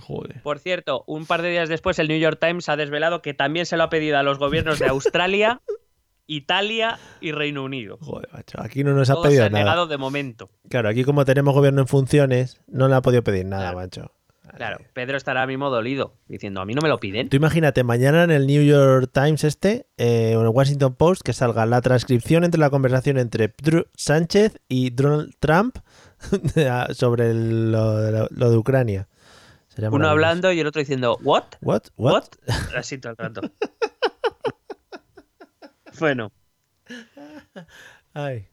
Joder. 0.00 0.42
Por 0.42 0.58
cierto, 0.58 1.04
un 1.06 1.24
par 1.24 1.40
de 1.40 1.48
días 1.48 1.70
después 1.70 1.98
el 1.98 2.08
New 2.08 2.18
York 2.18 2.38
Times 2.38 2.68
ha 2.68 2.76
desvelado 2.76 3.22
que 3.22 3.32
también 3.32 3.64
se 3.64 3.78
lo 3.78 3.84
ha 3.84 3.88
pedido 3.88 4.18
a 4.18 4.22
los 4.22 4.38
gobiernos 4.38 4.78
de 4.78 4.88
Australia, 4.88 5.62
Italia 6.28 6.98
y 7.20 7.32
Reino 7.32 7.64
Unido. 7.64 7.98
Joder, 8.00 8.28
macho. 8.32 8.58
Aquí 8.62 8.84
no 8.84 8.92
nos 8.92 9.10
ha 9.10 9.16
se 9.16 9.22
pedido 9.22 9.44
ha 9.46 9.50
nada. 9.50 9.64
negado 9.64 9.86
de 9.88 9.96
momento. 9.98 10.48
Claro, 10.68 10.88
aquí 10.88 11.02
como 11.02 11.24
tenemos 11.24 11.52
gobierno 11.54 11.80
en 11.80 11.88
funciones, 11.88 12.60
no 12.68 12.86
le 12.86 12.94
ha 12.94 13.02
podido 13.02 13.24
pedir 13.24 13.46
nada, 13.46 13.62
Claro. 13.72 13.76
macho. 13.78 14.12
Claro, 14.56 14.78
Pedro 14.94 15.16
estará 15.18 15.46
mismo 15.46 15.68
dolido, 15.68 16.14
diciendo, 16.26 16.60
a 16.62 16.64
mí 16.64 16.74
no 16.74 16.80
me 16.80 16.88
lo 16.88 16.98
piden. 16.98 17.28
Tú 17.28 17.36
imagínate, 17.36 17.84
mañana 17.84 18.24
en 18.24 18.30
el 18.30 18.46
New 18.46 18.62
York 18.64 19.10
Times 19.12 19.44
este, 19.44 19.86
eh, 19.98 20.34
o 20.36 20.40
en 20.40 20.46
el 20.46 20.52
Washington 20.52 20.94
Post, 20.94 21.20
que 21.22 21.32
salga 21.34 21.66
la 21.66 21.80
transcripción 21.82 22.44
entre 22.44 22.58
la 22.58 22.70
conversación 22.70 23.18
entre 23.18 23.54
Dru- 23.56 23.86
Sánchez 23.94 24.58
y 24.68 24.90
Donald 24.90 25.34
Trump 25.38 25.76
sobre 26.94 27.30
el- 27.30 27.72
lo, 27.72 27.96
de 27.98 28.12
lo- 28.12 28.28
lo 28.30 28.50
de 28.50 28.56
Ucrania. 28.56 29.08
Uno 29.92 30.08
hablando 30.08 30.50
y 30.50 30.58
el 30.58 30.66
otro 30.66 30.80
diciendo, 30.80 31.18
¿what? 31.22 31.44
What? 31.60 31.82
What? 31.96 32.12
¿What? 32.12 32.24
Así 32.76 32.98
todo 32.98 33.12
el 33.12 33.16
rato. 33.18 33.42
bueno, 36.00 36.32
Ay. 38.14 38.46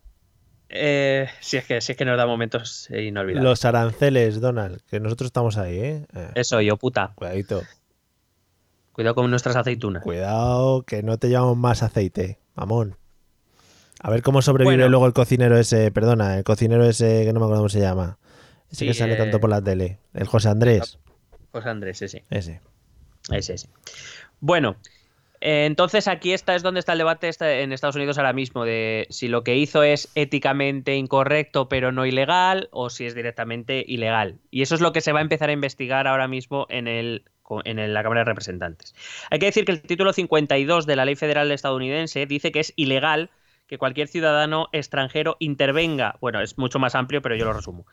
eh, 0.69 1.27
si, 1.41 1.57
es 1.57 1.65
que, 1.65 1.81
si 1.81 1.91
es 1.93 1.97
que 1.97 2.05
nos 2.05 2.17
da 2.17 2.25
momentos 2.25 2.89
inolvidables. 2.89 3.43
Los 3.43 3.65
aranceles, 3.65 4.41
Donald, 4.41 4.81
que 4.89 4.99
nosotros 4.99 5.27
estamos 5.27 5.57
ahí, 5.57 5.77
¿eh? 5.77 6.05
Eh, 6.13 6.31
Eso, 6.35 6.61
yo 6.61 6.77
puta. 6.77 7.13
Cuidadito. 7.15 7.61
Cuidado 8.91 9.15
con 9.15 9.29
nuestras 9.29 9.55
aceitunas. 9.55 10.03
Cuidado, 10.03 10.83
que 10.83 11.03
no 11.03 11.17
te 11.17 11.27
llevamos 11.29 11.57
más 11.57 11.83
aceite, 11.83 12.39
mamón. 12.55 12.97
A 14.01 14.09
ver 14.09 14.21
cómo 14.21 14.41
sobrevive 14.41 14.75
Bueno. 14.75 14.89
luego 14.89 15.07
el 15.07 15.13
cocinero 15.13 15.57
ese, 15.57 15.91
perdona, 15.91 16.37
el 16.37 16.43
cocinero 16.43 16.85
ese 16.85 17.23
que 17.25 17.33
no 17.33 17.39
me 17.39 17.45
acuerdo 17.45 17.61
cómo 17.61 17.69
se 17.69 17.79
llama. 17.79 18.17
Ese 18.69 18.79
Sí, 18.81 18.87
que 18.87 18.93
sale 18.93 19.13
eh, 19.13 19.17
tanto 19.17 19.39
por 19.39 19.49
la 19.49 19.61
tele. 19.61 19.99
El 20.13 20.27
José 20.27 20.49
Andrés. 20.49 20.99
José 21.51 21.69
Andrés, 21.69 21.97
sí. 21.97 22.21
Ese. 22.29 22.61
Ese, 23.31 23.53
ese. 23.53 23.69
Bueno, 24.39 24.75
entonces 25.47 26.07
aquí 26.07 26.33
está 26.33 26.55
es 26.55 26.63
donde 26.63 26.79
está 26.79 26.93
el 26.93 26.97
debate 26.97 27.27
está 27.27 27.59
en 27.59 27.71
Estados 27.71 27.95
Unidos 27.95 28.17
ahora 28.17 28.33
mismo 28.33 28.65
de 28.65 29.05
si 29.11 29.27
lo 29.27 29.43
que 29.43 29.55
hizo 29.55 29.83
es 29.83 30.09
éticamente 30.15 30.95
incorrecto 30.95 31.69
pero 31.69 31.91
no 31.91 32.07
ilegal 32.07 32.67
o 32.71 32.89
si 32.89 33.05
es 33.05 33.13
directamente 33.13 33.85
ilegal. 33.87 34.39
Y 34.49 34.63
eso 34.63 34.73
es 34.73 34.81
lo 34.81 34.91
que 34.91 35.01
se 35.01 35.11
va 35.11 35.19
a 35.19 35.21
empezar 35.21 35.49
a 35.49 35.53
investigar 35.53 36.07
ahora 36.07 36.27
mismo 36.27 36.65
en 36.69 36.87
el 36.87 37.25
en 37.63 37.93
la 37.93 38.01
Cámara 38.01 38.21
de 38.21 38.25
Representantes. 38.25 38.95
Hay 39.29 39.37
que 39.37 39.45
decir 39.45 39.65
que 39.65 39.71
el 39.71 39.83
título 39.83 40.13
52 40.13 40.87
de 40.87 40.95
la 40.95 41.05
ley 41.05 41.15
federal 41.15 41.51
estadounidense 41.51 42.25
dice 42.25 42.51
que 42.51 42.61
es 42.61 42.73
ilegal 42.75 43.29
que 43.67 43.77
cualquier 43.77 44.07
ciudadano 44.07 44.67
extranjero 44.71 45.37
intervenga, 45.39 46.17
bueno, 46.21 46.41
es 46.41 46.57
mucho 46.57 46.79
más 46.79 46.95
amplio, 46.95 47.21
pero 47.21 47.35
yo 47.35 47.45
lo 47.45 47.53
resumo, 47.53 47.85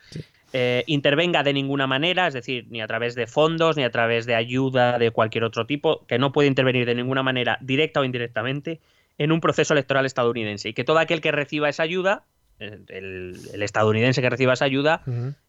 eh, 0.53 0.85
intervenga 0.87 1.43
de 1.43 1.53
ninguna 1.53 1.87
manera, 1.87 2.27
es 2.27 2.35
decir, 2.35 2.67
ni 2.71 2.83
a 2.83 2.87
través 2.87 3.15
de 3.15 3.27
fondos, 3.27 3.77
ni 3.77 3.85
a 3.85 3.91
través 3.91 4.27
de 4.27 4.35
ayuda 4.35 4.99
de 4.99 5.11
cualquier 5.11 5.45
otro 5.45 5.67
tipo, 5.67 6.05
que 6.07 6.19
no 6.19 6.33
puede 6.33 6.49
intervenir 6.49 6.87
de 6.87 6.95
ninguna 6.95 7.23
manera, 7.23 7.59
directa 7.61 8.01
o 8.01 8.05
indirectamente, 8.05 8.81
en 9.19 9.33
un 9.33 9.41
proceso 9.41 9.73
electoral 9.75 10.07
estadounidense. 10.07 10.69
Y 10.69 10.75
que 10.75 10.85
todo 10.85 10.99
aquel 10.99 11.21
que 11.21 11.33
reciba 11.33 11.69
esa 11.69 11.83
ayuda, 11.83 12.25
el, 12.59 13.63
estadounidense 13.63 14.21
que 14.21 14.31
reciba 14.31 14.53
esa 14.53 14.65
ayuda, 14.65 15.03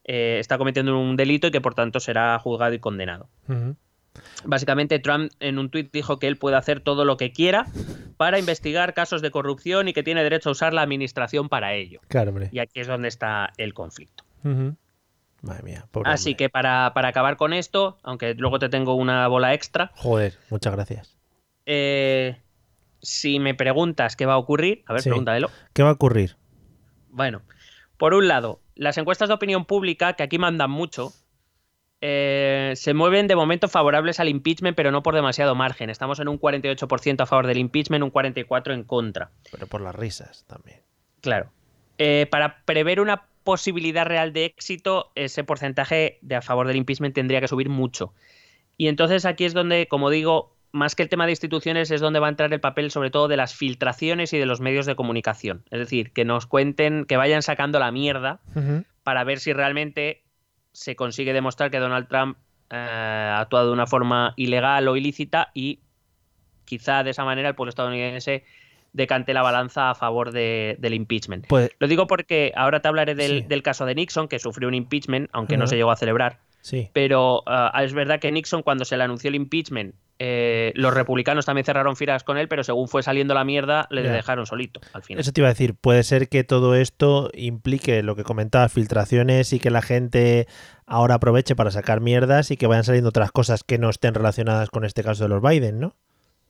eh, 0.06 0.38
está 0.39 0.58
cometiendo 0.58 0.97
un 0.97 1.16
delito 1.16 1.47
y 1.47 1.51
que 1.51 1.62
por 1.62 1.76
tanto 1.76 1.99
será 1.99 2.39
juzgado 2.39 2.74
y 2.74 2.80
condenado. 2.80 3.28
Básicamente 4.45 4.99
Trump 4.99 5.32
en 5.39 5.58
un 5.60 5.70
tuit 5.70 5.91
dijo 5.91 6.20
que 6.20 6.28
él 6.28 6.38
puede 6.38 6.56
hacer 6.56 6.80
todo 6.80 7.04
lo 7.04 7.18
que 7.18 7.32
quiera 7.32 7.66
para 8.18 8.39
investigar 8.39 8.93
casos 8.93 9.22
de 9.22 9.32
corrupción 9.32 9.88
y 9.88 9.93
que 9.93 10.04
tiene 10.04 10.24
derecho 10.24 10.49
a 10.49 10.51
usar 10.51 10.74
la 10.74 10.82
administración 10.82 11.49
para 11.49 11.74
ello. 11.74 11.99
Claro, 12.08 12.34
Y 12.51 12.60
aquí 12.60 12.80
es 12.80 12.88
donde 12.88 13.08
está 13.08 13.51
el 13.58 13.74
conflicto. 13.74 14.24
Madre 15.44 15.64
mía, 15.64 15.86
Así 16.06 16.36
que 16.36 16.50
para, 16.50 16.88
acabar 16.88 17.36
con 17.36 17.52
esto, 17.52 17.98
aunque 18.02 18.34
luego 18.34 18.60
te 18.60 18.70
tengo 18.70 18.96
una 18.96 19.28
bola 19.28 19.54
extra. 19.54 19.91
Joder, 19.96 20.38
muchas 20.50 20.74
gracias. 20.74 21.18
Eh, 21.66 22.38
si 23.02 23.39
me 23.39 23.54
preguntas 23.54 24.16
qué 24.16 24.26
va 24.26 24.34
a 24.34 24.38
ocurrir, 24.38 24.84
a 24.88 24.94
ver, 24.94 25.04
pregúntamelo. 25.04 25.50
¿Qué 25.74 25.84
va 25.84 25.89
a 25.89 25.94
ocurrir? 25.94 26.38
Bueno, 27.10 27.41
por 27.98 28.14
un 28.14 28.30
lado, 28.30 28.62
las 28.76 28.98
encuestas 28.98 29.28
de 29.28 29.36
opinión 29.36 29.66
pública, 29.66 30.14
que 30.14 30.24
aquí 30.24 30.38
mandan 30.38 30.72
mucho, 30.72 31.12
eh, 32.00 32.72
se 32.78 32.94
mueven 32.94 33.28
de 33.28 33.36
momento 33.36 33.68
favorables 33.68 34.22
al 34.22 34.30
impeachment, 34.30 34.78
pero 34.78 34.91
no 34.91 35.04
por 35.04 35.14
demasiado 35.14 35.56
margen. 35.56 35.89
Estamos 35.89 36.20
en 36.20 36.30
un 36.30 36.39
48% 36.39 37.22
a 37.22 37.26
favor 37.26 37.48
del 37.48 37.58
impeachment, 37.58 38.02
un 38.02 38.14
44% 38.14 38.74
en 38.74 38.84
contra. 38.86 39.32
Pero 39.52 39.68
por 39.68 39.82
las 39.82 39.94
risas 39.94 40.46
también. 40.48 40.80
Claro. 41.20 41.52
Eh, 41.98 42.28
para 42.32 42.64
prever 42.64 43.02
una 43.02 43.28
posibilidad 43.44 44.06
real 44.06 44.34
de 44.34 44.46
éxito, 44.46 45.12
ese 45.16 45.44
porcentaje 45.44 46.20
de 46.22 46.36
a 46.36 46.41
favor 46.41 46.68
del 46.68 46.78
impeachment 46.78 47.16
tendría 47.16 47.41
que 47.41 47.48
subir 47.48 47.70
mucho. 47.70 48.14
Y 48.78 48.88
entonces 48.88 49.26
aquí 49.26 49.46
es 49.46 49.54
donde, 49.54 49.88
como 49.88 50.10
digo, 50.10 50.56
más 50.72 50.96
que 50.96 51.04
el 51.04 51.10
tema 51.10 51.26
de 51.26 51.32
instituciones, 51.32 51.91
es 51.91 52.02
donde 52.02 52.20
va 52.20 52.28
a 52.28 52.30
entrar 52.32 52.52
el 52.52 52.60
papel 52.60 52.89
sobre 52.89 53.12
todo 53.12 53.28
de 53.28 53.38
las 53.38 53.54
filtraciones 53.56 54.34
y 54.34 54.39
de 54.39 54.46
los 54.46 54.60
medios 54.60 54.86
de 54.86 54.96
comunicación. 54.96 55.64
Es 55.70 55.80
decir, 55.80 56.12
que 56.12 56.26
nos 56.26 56.48
cuenten, 56.48 57.06
que 57.06 57.16
vayan 57.16 57.44
sacando 57.44 57.80
la 57.80 57.91
mierda 57.91 58.41
para 59.04 59.24
ver 59.24 59.39
si 59.39 59.54
realmente 59.54 60.24
se 60.72 60.96
consigue 60.96 61.34
demostrar 61.34 61.70
que 61.70 61.78
Donald 61.78 62.08
Trump 62.08 62.38
eh, 62.72 62.76
ha 62.76 63.39
actuado 63.39 63.68
de 63.68 63.74
una 63.74 63.86
forma 63.86 64.34
ilegal 64.36 64.88
o 64.88 64.98
ilícita 64.98 65.52
y 65.54 65.82
quizá 66.66 67.04
de 67.04 67.12
esa 67.12 67.24
manera 67.24 67.50
el 67.50 67.56
pueblo 67.56 67.70
estadounidense 67.70 68.44
decante 68.94 69.34
la 69.34 69.41
balanza 69.41 69.89
a 69.89 69.96
favor 69.96 70.32
del 70.32 70.94
impeachment. 70.94 71.48
Pues 71.48 71.72
Lo 71.80 71.88
digo 71.88 72.08
porque 72.08 72.54
ahora 72.56 72.82
te 72.82 72.88
hablaré 72.88 73.16
del, 73.16 73.64
caso 73.64 73.86
de 73.86 73.96
Nixon, 73.96 74.28
que 74.28 74.39
sufrió 74.39 74.68
un 74.68 74.76
impeachment, 74.76 75.30
aunque 75.34 75.58
no 75.58 75.68
se 75.68 75.76
llegó 75.76 75.91
a 75.91 75.96
celebrar. 75.96 76.39
Sí. 76.62 76.89
Pero 76.94 77.44
eh, 77.46 77.84
es 77.84 77.94
verdad 77.94 78.20
que 78.20 78.32
Nixon, 78.32 78.64
cuando 78.64 78.86
se 78.86 78.96
le 78.96 79.04
anunció 79.04 79.28
el 79.28 79.36
impeachment, 79.36 79.96
eh, 80.20 80.72
los 80.76 80.94
republicanos 80.94 81.46
también 81.46 81.66
cerraron 81.66 81.98
filas 81.98 82.24
con 82.24 82.38
él, 82.38 82.48
pero 82.48 82.64
según 82.64 82.88
fue 82.88 83.04
saliendo 83.04 83.34
la 83.34 83.44
mierda, 83.44 83.88
le 83.89 84.04
dejaron 84.04 84.46
solito 84.46 84.80
al 84.94 85.04
final. 85.04 85.20
Eso 85.20 85.34
te 85.34 85.41
iba 85.41 85.50
a 85.50 85.52
decir, 85.52 85.76
puede 85.76 86.04
ser 86.04 86.30
que 86.30 86.44
todo 86.44 86.76
esto 86.76 87.30
implique 87.34 88.04
lo 88.04 88.16
que 88.16 88.24
comentabas, 88.24 88.72
filtraciones 88.72 89.52
y 89.52 89.60
que 89.60 89.72
la 89.72 89.82
gente 89.82 90.48
ahora 90.86 91.16
aproveche 91.16 91.56
para 91.56 91.72
sacar 91.72 92.00
mierdas 92.00 92.52
y 92.52 92.58
que 92.58 92.68
vayan 92.68 92.84
saliendo 92.84 93.10
otras 93.10 93.32
cosas 93.32 93.64
que 93.64 93.80
no 93.80 93.89
estén 93.89 94.14
relacionadas 94.14 94.70
con 94.70 94.86
este 94.86 95.04
caso 95.04 95.24
de 95.24 95.30
los 95.30 95.41
Biden, 95.41 95.80
¿no? 95.80 95.96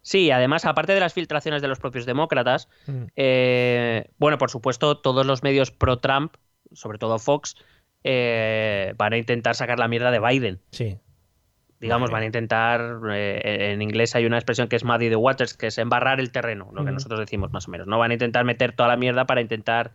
Sí, 0.03 0.29
además, 0.29 0.65
aparte 0.65 0.93
de 0.93 0.99
las 0.99 1.13
filtraciones 1.13 1.63
de 1.63 1.67
los 1.67 1.79
propios 1.79 2.05
demócratas, 2.05 2.69
mm. 2.85 3.05
eh, 3.15 4.11
bueno, 4.19 4.37
por 4.37 4.51
supuesto, 4.51 4.99
todos 4.99 5.25
los 5.25 5.41
medios 5.41 5.71
pro-Trump, 5.71 6.35
sobre 6.73 6.99
todo 6.99 7.17
Fox, 7.17 7.55
eh, 8.03 8.93
van 8.97 9.13
a 9.13 9.17
intentar 9.17 9.55
sacar 9.55 9.79
la 9.79 9.87
mierda 9.87 10.11
de 10.11 10.19
Biden. 10.19 10.61
Sí 10.69 10.99
digamos, 11.83 12.11
van 12.11 12.23
a 12.23 12.25
intentar, 12.25 13.01
eh, 13.11 13.73
en 13.73 13.81
inglés 13.81 14.15
hay 14.15 14.25
una 14.25 14.37
expresión 14.37 14.69
que 14.69 14.77
es 14.77 14.85
muddy 14.85 15.09
the 15.09 15.17
waters, 15.17 15.53
que 15.53 15.67
es 15.67 15.77
embarrar 15.77 16.21
el 16.21 16.31
terreno, 16.31 16.69
lo 16.73 16.85
que 16.85 16.91
nosotros 16.91 17.19
decimos 17.19 17.51
más 17.51 17.67
o 17.67 17.71
menos. 17.71 17.87
No 17.87 17.99
van 17.99 18.11
a 18.11 18.13
intentar 18.13 18.45
meter 18.45 18.73
toda 18.73 18.87
la 18.87 18.95
mierda 18.95 19.25
para 19.25 19.41
intentar 19.41 19.91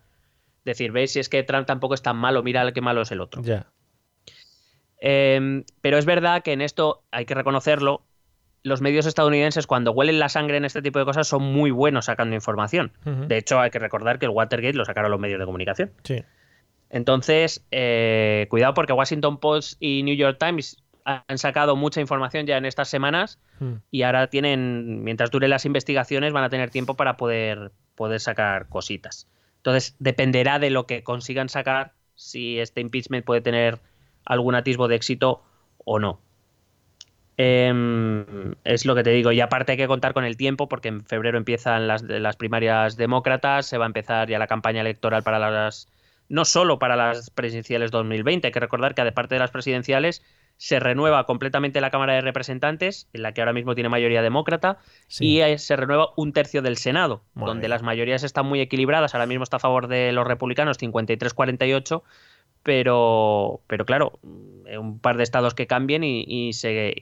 decir, 0.66 0.92
veis, 0.92 1.12
si 1.12 1.20
es 1.20 1.30
que 1.30 1.42
Trump 1.44 1.66
tampoco 1.66 1.94
es 1.94 2.02
tan 2.02 2.16
malo, 2.18 2.42
mira 2.42 2.70
qué 2.72 2.82
malo 2.82 3.00
es 3.00 3.10
el 3.10 3.22
otro. 3.22 3.42
Ya. 3.42 3.72
Em, 5.00 5.64
pero 5.80 5.96
es 5.96 6.04
verdad 6.04 6.42
que 6.42 6.52
en 6.52 6.60
esto 6.60 7.04
hay 7.10 7.24
que 7.24 7.34
reconocerlo. 7.34 8.02
Los 8.62 8.80
medios 8.80 9.06
estadounidenses, 9.06 9.66
cuando 9.66 9.92
huelen 9.92 10.18
la 10.18 10.28
sangre 10.28 10.56
en 10.56 10.64
este 10.64 10.82
tipo 10.82 10.98
de 10.98 11.04
cosas, 11.04 11.28
son 11.28 11.42
muy 11.42 11.70
buenos 11.70 12.06
sacando 12.06 12.34
información. 12.34 12.92
De 13.04 13.36
hecho, 13.36 13.60
hay 13.60 13.70
que 13.70 13.78
recordar 13.78 14.18
que 14.18 14.26
el 14.26 14.30
Watergate 14.30 14.74
lo 14.74 14.84
sacaron 14.84 15.10
los 15.10 15.20
medios 15.20 15.38
de 15.38 15.46
comunicación. 15.46 15.92
Sí. 16.02 16.22
Entonces, 16.90 17.64
eh, 17.70 18.46
cuidado 18.50 18.74
porque 18.74 18.92
Washington 18.92 19.38
Post 19.38 19.76
y 19.80 20.02
New 20.02 20.16
York 20.16 20.38
Times 20.38 20.82
han 21.04 21.38
sacado 21.38 21.76
mucha 21.76 22.00
información 22.00 22.46
ya 22.46 22.56
en 22.58 22.66
estas 22.66 22.88
semanas 22.88 23.38
hmm. 23.60 23.74
y 23.90 24.02
ahora 24.02 24.28
tienen, 24.28 25.04
mientras 25.04 25.30
duren 25.30 25.50
las 25.50 25.64
investigaciones, 25.64 26.32
van 26.32 26.44
a 26.44 26.50
tener 26.50 26.70
tiempo 26.70 26.94
para 26.94 27.16
poder, 27.16 27.72
poder 27.94 28.20
sacar 28.20 28.68
cositas. 28.68 29.28
Entonces, 29.56 29.96
dependerá 29.98 30.58
de 30.58 30.70
lo 30.70 30.86
que 30.86 31.02
consigan 31.02 31.48
sacar 31.48 31.92
si 32.14 32.58
este 32.58 32.80
impeachment 32.80 33.24
puede 33.24 33.40
tener 33.40 33.80
algún 34.24 34.54
atisbo 34.54 34.88
de 34.88 34.96
éxito 34.96 35.42
o 35.84 35.98
no. 35.98 36.20
Em, 37.40 38.54
es 38.64 38.84
lo 38.84 38.96
que 38.96 39.04
te 39.04 39.10
digo. 39.10 39.30
Y 39.30 39.40
aparte 39.40 39.72
hay 39.72 39.78
que 39.78 39.86
contar 39.86 40.12
con 40.12 40.24
el 40.24 40.36
tiempo 40.36 40.68
porque 40.68 40.88
en 40.88 41.04
febrero 41.04 41.38
empiezan 41.38 41.86
las, 41.86 42.02
las 42.02 42.36
primarias 42.36 42.96
demócratas, 42.96 43.66
se 43.66 43.78
va 43.78 43.84
a 43.84 43.86
empezar 43.86 44.28
ya 44.28 44.40
la 44.40 44.48
campaña 44.48 44.80
electoral 44.80 45.22
para 45.22 45.38
las... 45.38 45.88
No 46.28 46.44
solo 46.44 46.78
para 46.78 46.96
las 46.96 47.30
presidenciales 47.30 47.90
2020, 47.92 48.48
hay 48.48 48.52
que 48.52 48.60
recordar 48.60 48.94
que 48.94 49.02
aparte 49.02 49.36
de 49.36 49.38
las 49.38 49.52
presidenciales 49.52 50.22
se 50.58 50.80
renueva 50.80 51.24
completamente 51.24 51.80
la 51.80 51.90
Cámara 51.90 52.14
de 52.14 52.20
Representantes, 52.20 53.08
en 53.12 53.22
la 53.22 53.32
que 53.32 53.40
ahora 53.40 53.52
mismo 53.52 53.74
tiene 53.74 53.88
mayoría 53.88 54.20
demócrata, 54.20 54.78
y 55.20 55.40
se 55.56 55.76
renueva 55.76 56.08
un 56.16 56.32
tercio 56.32 56.60
del 56.60 56.76
Senado, 56.76 57.22
donde 57.34 57.68
las 57.68 57.82
mayorías 57.82 58.24
están 58.24 58.46
muy 58.46 58.60
equilibradas. 58.60 59.14
Ahora 59.14 59.26
mismo 59.26 59.44
está 59.44 59.56
a 59.56 59.60
favor 59.60 59.86
de 59.86 60.10
los 60.12 60.26
republicanos 60.26 60.78
53-48, 60.78 62.02
pero, 62.62 63.62
pero 63.66 63.86
claro, 63.86 64.18
eh, 64.66 64.78
un 64.78 64.98
par 64.98 65.16
de 65.16 65.22
estados 65.22 65.54
que 65.54 65.66
cambien 65.66 66.04
y, 66.04 66.52
se, 66.52 66.94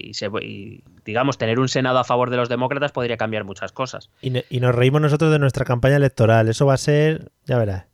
digamos, 1.05 1.39
tener 1.39 1.59
un 1.59 1.69
Senado 1.69 1.99
a 1.99 2.05
favor 2.05 2.31
de 2.31 2.37
los 2.37 2.49
demócratas 2.49 2.93
podría 2.93 3.17
cambiar 3.17 3.45
muchas 3.45 3.73
cosas. 3.73 4.11
Y, 4.21 4.31
nos 4.31 4.75
reímos 4.75 5.01
nosotros 5.01 5.33
de 5.33 5.39
nuestra 5.39 5.65
campaña 5.65 5.97
electoral. 5.97 6.49
Eso 6.49 6.67
va 6.67 6.75
a 6.75 6.79
ser, 6.79 7.31
ya 7.45 7.59
verás. 7.59 7.87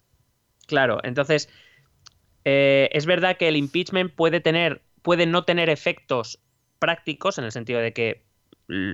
Claro, 0.67 1.01
entonces, 1.03 1.49
eh, 2.45 2.89
es 2.93 3.07
verdad 3.07 3.37
que 3.37 3.49
el 3.49 3.57
impeachment 3.57 4.13
puede 4.13 4.41
tener 4.41 4.83
puede 5.03 5.27
no 5.27 5.45
tener 5.45 5.69
efectos 5.69 6.39
prácticos, 6.79 7.39
en 7.39 7.45
el 7.45 7.53
sentido 7.53 7.81
de 7.81 7.93
que 7.93 8.23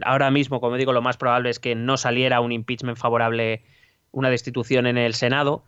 ahora 0.05 0.31
mismo, 0.31 0.61
como 0.61 0.77
digo, 0.77 0.93
lo 0.93 1.03
más 1.03 1.17
probable 1.17 1.51
es 1.51 1.59
que 1.59 1.75
no 1.75 1.97
saliera 1.97 2.41
un 2.41 2.53
impeachment 2.53 2.99
favorable, 2.99 3.63
una 4.11 4.31
destitución 4.31 4.87
en 4.87 4.99
el 4.99 5.15
Senado, 5.15 5.65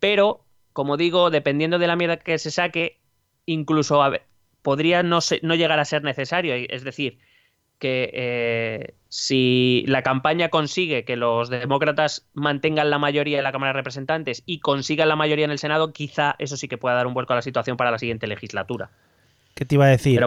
pero, 0.00 0.44
como 0.72 0.96
digo, 0.96 1.30
dependiendo 1.30 1.78
de 1.78 1.86
la 1.86 1.96
mierda 1.96 2.16
que 2.16 2.38
se 2.38 2.50
saque, 2.50 2.98
incluso 3.46 4.02
podría 4.62 5.02
no, 5.02 5.18
no 5.42 5.54
llegar 5.54 5.78
a 5.78 5.84
ser 5.84 6.02
necesario. 6.02 6.54
Es 6.54 6.84
decir, 6.84 7.18
que 7.78 8.10
eh, 8.14 8.94
si 9.08 9.84
la 9.88 10.02
campaña 10.02 10.48
consigue 10.48 11.04
que 11.04 11.16
los 11.16 11.50
demócratas 11.50 12.28
mantengan 12.32 12.90
la 12.90 12.98
mayoría 12.98 13.38
en 13.38 13.44
la 13.44 13.50
Cámara 13.50 13.72
de 13.72 13.78
Representantes 13.80 14.44
y 14.46 14.60
consigan 14.60 15.08
la 15.08 15.16
mayoría 15.16 15.44
en 15.44 15.50
el 15.50 15.58
Senado, 15.58 15.92
quizá 15.92 16.36
eso 16.38 16.56
sí 16.56 16.68
que 16.68 16.78
pueda 16.78 16.94
dar 16.94 17.08
un 17.08 17.14
vuelco 17.14 17.32
a 17.32 17.36
la 17.36 17.42
situación 17.42 17.76
para 17.76 17.90
la 17.90 17.98
siguiente 17.98 18.28
legislatura. 18.28 18.90
¿Qué 19.54 19.64
te 19.64 19.74
iba 19.74 19.86
a 19.86 19.88
decir? 19.88 20.20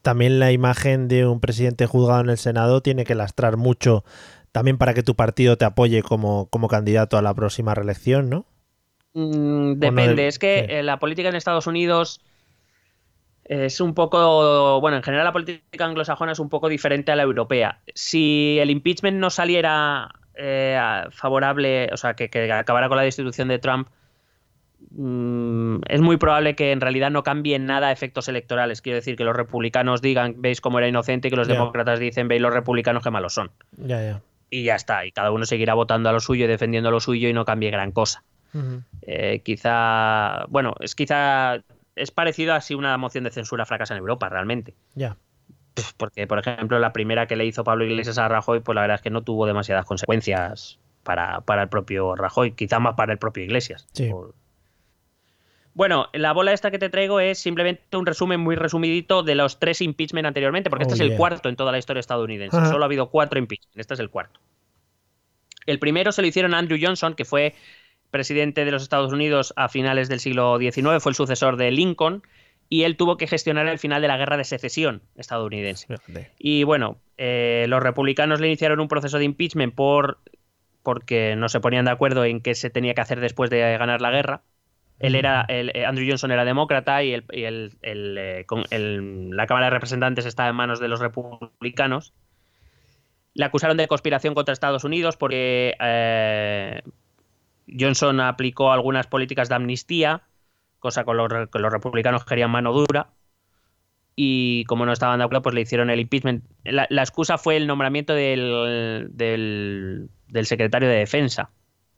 también 0.00 0.38
la 0.38 0.52
imagen 0.52 1.08
de 1.08 1.26
un 1.26 1.40
presidente 1.40 1.86
juzgado 1.86 2.20
en 2.20 2.30
el 2.30 2.36
Senado 2.38 2.82
tiene 2.82 3.04
que 3.04 3.14
lastrar 3.14 3.56
mucho 3.56 4.04
también 4.52 4.78
para 4.78 4.94
que 4.94 5.02
tu 5.02 5.16
partido 5.16 5.58
te 5.58 5.64
apoye 5.64 6.02
como, 6.02 6.46
como 6.46 6.68
candidato 6.68 7.18
a 7.18 7.22
la 7.22 7.34
próxima 7.34 7.74
reelección, 7.74 8.30
¿no? 8.30 8.46
Mm, 9.14 9.74
depende. 9.74 10.26
Es 10.26 10.38
que 10.38 10.66
eh, 10.68 10.82
la 10.82 10.98
política 10.98 11.28
en 11.28 11.36
Estados 11.36 11.66
Unidos 11.66 12.20
es 13.44 13.80
un 13.80 13.94
poco, 13.94 14.80
bueno, 14.80 14.96
en 14.96 15.02
general 15.02 15.24
la 15.24 15.32
política 15.32 15.84
anglosajona 15.84 16.32
es 16.32 16.38
un 16.38 16.48
poco 16.48 16.68
diferente 16.68 17.12
a 17.12 17.16
la 17.16 17.22
europea. 17.22 17.80
Si 17.94 18.58
el 18.58 18.70
impeachment 18.70 19.18
no 19.18 19.30
saliera 19.30 20.10
eh, 20.34 20.78
favorable, 21.10 21.90
o 21.92 21.96
sea, 21.96 22.14
que, 22.14 22.30
que 22.30 22.50
acabara 22.50 22.88
con 22.88 22.96
la 22.96 23.02
destitución 23.02 23.48
de 23.48 23.58
Trump, 23.58 23.88
mm, 24.90 25.76
es 25.88 26.00
muy 26.00 26.16
probable 26.16 26.56
que 26.56 26.72
en 26.72 26.80
realidad 26.80 27.10
no 27.10 27.22
cambien 27.22 27.66
nada 27.66 27.88
a 27.88 27.92
efectos 27.92 28.28
electorales. 28.28 28.80
Quiero 28.80 28.96
decir 28.96 29.14
que 29.14 29.24
los 29.24 29.36
republicanos 29.36 30.00
digan, 30.00 30.36
veis 30.38 30.60
cómo 30.60 30.78
era 30.78 30.88
inocente, 30.88 31.28
y 31.28 31.30
que 31.30 31.36
los 31.36 31.48
demócratas 31.48 32.00
dicen, 32.00 32.28
veis 32.28 32.40
los 32.40 32.52
republicanos 32.52 33.02
qué 33.02 33.10
malos 33.10 33.34
son. 33.34 33.50
Y 34.50 34.64
ya 34.64 34.76
está, 34.76 35.04
y 35.04 35.12
cada 35.12 35.30
uno 35.30 35.44
seguirá 35.44 35.74
votando 35.74 36.08
a 36.08 36.12
lo 36.12 36.20
suyo 36.20 36.46
y 36.46 36.48
defendiendo 36.48 36.90
lo 36.90 37.00
suyo 37.00 37.28
y 37.28 37.32
no 37.32 37.44
cambie 37.44 37.70
gran 37.70 37.92
cosa. 37.92 38.22
Eh, 39.02 39.40
quizá, 39.44 40.44
bueno, 40.48 40.74
es 40.80 40.94
quizá, 40.94 41.62
es 41.96 42.10
parecido 42.10 42.54
a 42.54 42.60
si 42.60 42.74
una 42.74 42.96
moción 42.98 43.24
de 43.24 43.30
censura 43.30 43.66
fracasa 43.66 43.94
en 43.94 43.98
Europa, 44.00 44.28
realmente. 44.28 44.74
Ya. 44.94 45.16
Porque, 45.96 46.26
por 46.26 46.38
ejemplo, 46.38 46.78
la 46.78 46.92
primera 46.92 47.26
que 47.26 47.36
le 47.36 47.46
hizo 47.46 47.64
Pablo 47.64 47.84
Iglesias 47.84 48.18
a 48.18 48.28
Rajoy, 48.28 48.60
pues 48.60 48.74
la 48.74 48.82
verdad 48.82 48.96
es 48.96 49.02
que 49.02 49.10
no 49.10 49.22
tuvo 49.22 49.46
demasiadas 49.46 49.84
consecuencias 49.86 50.78
para, 51.02 51.40
para 51.40 51.62
el 51.64 51.68
propio 51.68 52.14
Rajoy, 52.14 52.52
quizá 52.52 52.78
más 52.78 52.94
para 52.94 53.12
el 53.12 53.18
propio 53.18 53.42
Iglesias. 53.44 53.86
Sí. 53.92 54.08
Por- 54.08 54.34
Bueno, 55.74 56.06
la 56.12 56.32
bola 56.32 56.52
esta 56.52 56.70
que 56.70 56.78
te 56.78 56.88
traigo 56.88 57.18
es 57.18 57.40
simplemente 57.40 57.96
un 57.96 58.06
resumen 58.06 58.38
muy 58.40 58.54
resumidito 58.54 59.24
de 59.24 59.34
los 59.34 59.58
tres 59.58 59.80
impeachment 59.80 60.26
anteriormente, 60.26 60.70
porque 60.70 60.84
Oh, 60.84 60.88
este 60.92 61.02
es 61.04 61.10
el 61.10 61.16
cuarto 61.16 61.48
en 61.48 61.56
toda 61.56 61.72
la 61.72 61.78
historia 61.78 61.98
estadounidense. 62.00 62.56
Solo 62.66 62.84
ha 62.84 62.86
habido 62.86 63.10
cuatro 63.10 63.38
impeachment, 63.40 63.76
este 63.80 63.94
es 63.94 64.00
el 64.00 64.08
cuarto. 64.10 64.38
El 65.66 65.78
primero 65.80 66.12
se 66.12 66.22
lo 66.22 66.28
hicieron 66.28 66.54
a 66.54 66.58
Andrew 66.58 66.78
Johnson, 66.80 67.14
que 67.14 67.24
fue 67.24 67.54
presidente 68.14 68.64
de 68.64 68.70
los 68.70 68.82
Estados 68.84 69.12
Unidos 69.12 69.52
a 69.56 69.68
finales 69.68 70.08
del 70.08 70.20
siglo 70.20 70.56
XIX, 70.58 71.00
fue 71.00 71.10
el 71.10 71.16
sucesor 71.16 71.56
de 71.56 71.72
Lincoln, 71.72 72.22
y 72.68 72.84
él 72.84 72.96
tuvo 72.96 73.16
que 73.16 73.26
gestionar 73.26 73.66
el 73.66 73.80
final 73.80 74.00
de 74.00 74.06
la 74.08 74.16
guerra 74.16 74.36
de 74.36 74.44
secesión 74.44 75.02
estadounidense. 75.16 75.88
Y 76.38 76.62
bueno, 76.62 76.98
eh, 77.18 77.66
los 77.68 77.82
republicanos 77.82 78.38
le 78.40 78.46
iniciaron 78.46 78.78
un 78.78 78.86
proceso 78.86 79.18
de 79.18 79.24
impeachment 79.24 79.74
por 79.74 80.18
porque 80.84 81.34
no 81.36 81.48
se 81.48 81.58
ponían 81.58 81.86
de 81.86 81.90
acuerdo 81.90 82.24
en 82.24 82.40
qué 82.40 82.54
se 82.54 82.70
tenía 82.70 82.94
que 82.94 83.00
hacer 83.00 83.18
después 83.18 83.50
de 83.50 83.58
ganar 83.78 84.00
la 84.00 84.10
guerra. 84.12 84.42
Él 85.00 85.14
era, 85.18 85.44
el, 85.48 85.72
eh, 85.74 85.84
Andrew 85.86 86.06
Johnson 86.08 86.30
era 86.30 86.44
demócrata 86.44 87.02
y, 87.02 87.12
el, 87.14 87.24
y 87.32 87.42
el- 87.44 87.72
eh, 87.82 88.44
con- 88.46 88.64
la 88.70 89.46
Cámara 89.46 89.66
de 89.66 89.70
Representantes 89.70 90.24
estaba 90.24 90.48
en 90.50 90.54
manos 90.56 90.78
de 90.78 90.86
los 90.88 91.00
republicanos. 91.00 92.14
Le 93.34 93.44
acusaron 93.44 93.76
de 93.76 93.88
conspiración 93.88 94.34
contra 94.34 94.52
Estados 94.52 94.84
Unidos 94.84 95.16
porque 95.16 95.74
eh, 95.80 96.82
Johnson 97.68 98.20
aplicó 98.20 98.72
algunas 98.72 99.06
políticas 99.06 99.48
de 99.48 99.54
amnistía, 99.54 100.22
cosa 100.78 101.04
con 101.04 101.16
los, 101.16 101.28
que 101.50 101.58
los 101.58 101.72
republicanos 101.72 102.24
querían 102.24 102.50
mano 102.50 102.72
dura. 102.72 103.08
Y 104.16 104.64
como 104.66 104.86
no 104.86 104.92
estaban 104.92 105.18
de 105.18 105.24
acuerdo, 105.24 105.42
pues 105.42 105.54
le 105.54 105.62
hicieron 105.62 105.90
el 105.90 105.98
impeachment. 106.00 106.44
La, 106.62 106.86
la 106.88 107.02
excusa 107.02 107.36
fue 107.36 107.56
el 107.56 107.66
nombramiento 107.66 108.14
del, 108.14 109.08
del, 109.10 110.08
del 110.28 110.46
secretario 110.46 110.88
de 110.88 110.96
Defensa, 110.96 111.50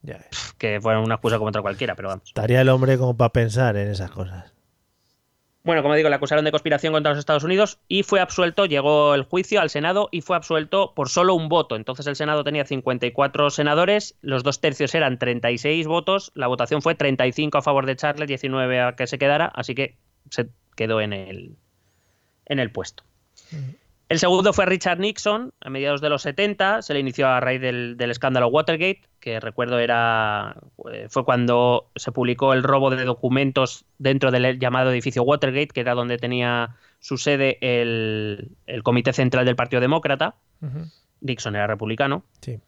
Ya. 0.02 0.18
que 0.56 0.80
fue 0.80 0.96
una 0.98 1.16
excusa 1.16 1.36
como 1.36 1.48
otra 1.48 1.60
cualquiera, 1.62 1.94
pero 1.94 2.08
vamos. 2.08 2.24
Estaría 2.28 2.62
el 2.62 2.68
hombre 2.70 2.96
como 2.96 3.16
para 3.16 3.32
pensar 3.32 3.76
en 3.76 3.88
esas 3.88 4.10
cosas. 4.10 4.54
Bueno, 5.66 5.82
como 5.82 5.96
digo, 5.96 6.08
le 6.08 6.14
acusaron 6.14 6.44
de 6.44 6.52
conspiración 6.52 6.92
contra 6.92 7.10
los 7.10 7.18
Estados 7.18 7.42
Unidos 7.42 7.80
y 7.88 8.04
fue 8.04 8.20
absuelto, 8.20 8.66
llegó 8.66 9.16
el 9.16 9.24
juicio 9.24 9.60
al 9.60 9.68
Senado 9.68 10.08
y 10.12 10.20
fue 10.20 10.36
absuelto 10.36 10.94
por 10.94 11.08
solo 11.08 11.34
un 11.34 11.48
voto. 11.48 11.74
Entonces 11.74 12.06
el 12.06 12.14
Senado 12.14 12.44
tenía 12.44 12.64
54 12.64 13.50
senadores, 13.50 14.14
los 14.20 14.44
dos 14.44 14.60
tercios 14.60 14.94
eran 14.94 15.18
36 15.18 15.88
votos, 15.88 16.30
la 16.36 16.46
votación 16.46 16.82
fue 16.82 16.94
35 16.94 17.58
a 17.58 17.62
favor 17.62 17.84
de 17.84 17.96
Charles, 17.96 18.28
19 18.28 18.80
a 18.80 18.94
que 18.94 19.08
se 19.08 19.18
quedara, 19.18 19.46
así 19.46 19.74
que 19.74 19.96
se 20.30 20.50
quedó 20.76 21.00
en 21.00 21.12
el, 21.12 21.56
en 22.44 22.60
el 22.60 22.70
puesto. 22.70 23.02
El 24.08 24.20
segundo 24.20 24.52
fue 24.52 24.66
Richard 24.66 25.00
Nixon, 25.00 25.52
a 25.60 25.68
mediados 25.68 26.00
de 26.00 26.08
los 26.08 26.22
70, 26.22 26.82
se 26.82 26.94
le 26.94 27.00
inició 27.00 27.26
a 27.26 27.40
raíz 27.40 27.60
del, 27.60 27.96
del 27.96 28.12
escándalo 28.12 28.46
Watergate, 28.48 29.02
que 29.18 29.40
recuerdo 29.40 29.80
era 29.80 30.56
eh, 30.92 31.08
fue 31.10 31.24
cuando 31.24 31.90
se 31.96 32.12
publicó 32.12 32.52
el 32.52 32.62
robo 32.62 32.90
de 32.90 33.04
documentos 33.04 33.84
dentro 33.98 34.30
del 34.30 34.60
llamado 34.60 34.92
edificio 34.92 35.24
Watergate, 35.24 35.68
que 35.68 35.80
era 35.80 35.94
donde 35.94 36.18
tenía 36.18 36.76
su 37.00 37.18
sede 37.18 37.58
el, 37.60 38.52
el 38.66 38.82
Comité 38.84 39.12
Central 39.12 39.44
del 39.44 39.56
Partido 39.56 39.80
Demócrata. 39.80 40.36
Nixon 41.20 41.56
era 41.56 41.66
republicano. 41.66 42.24
Sí. 42.40 42.60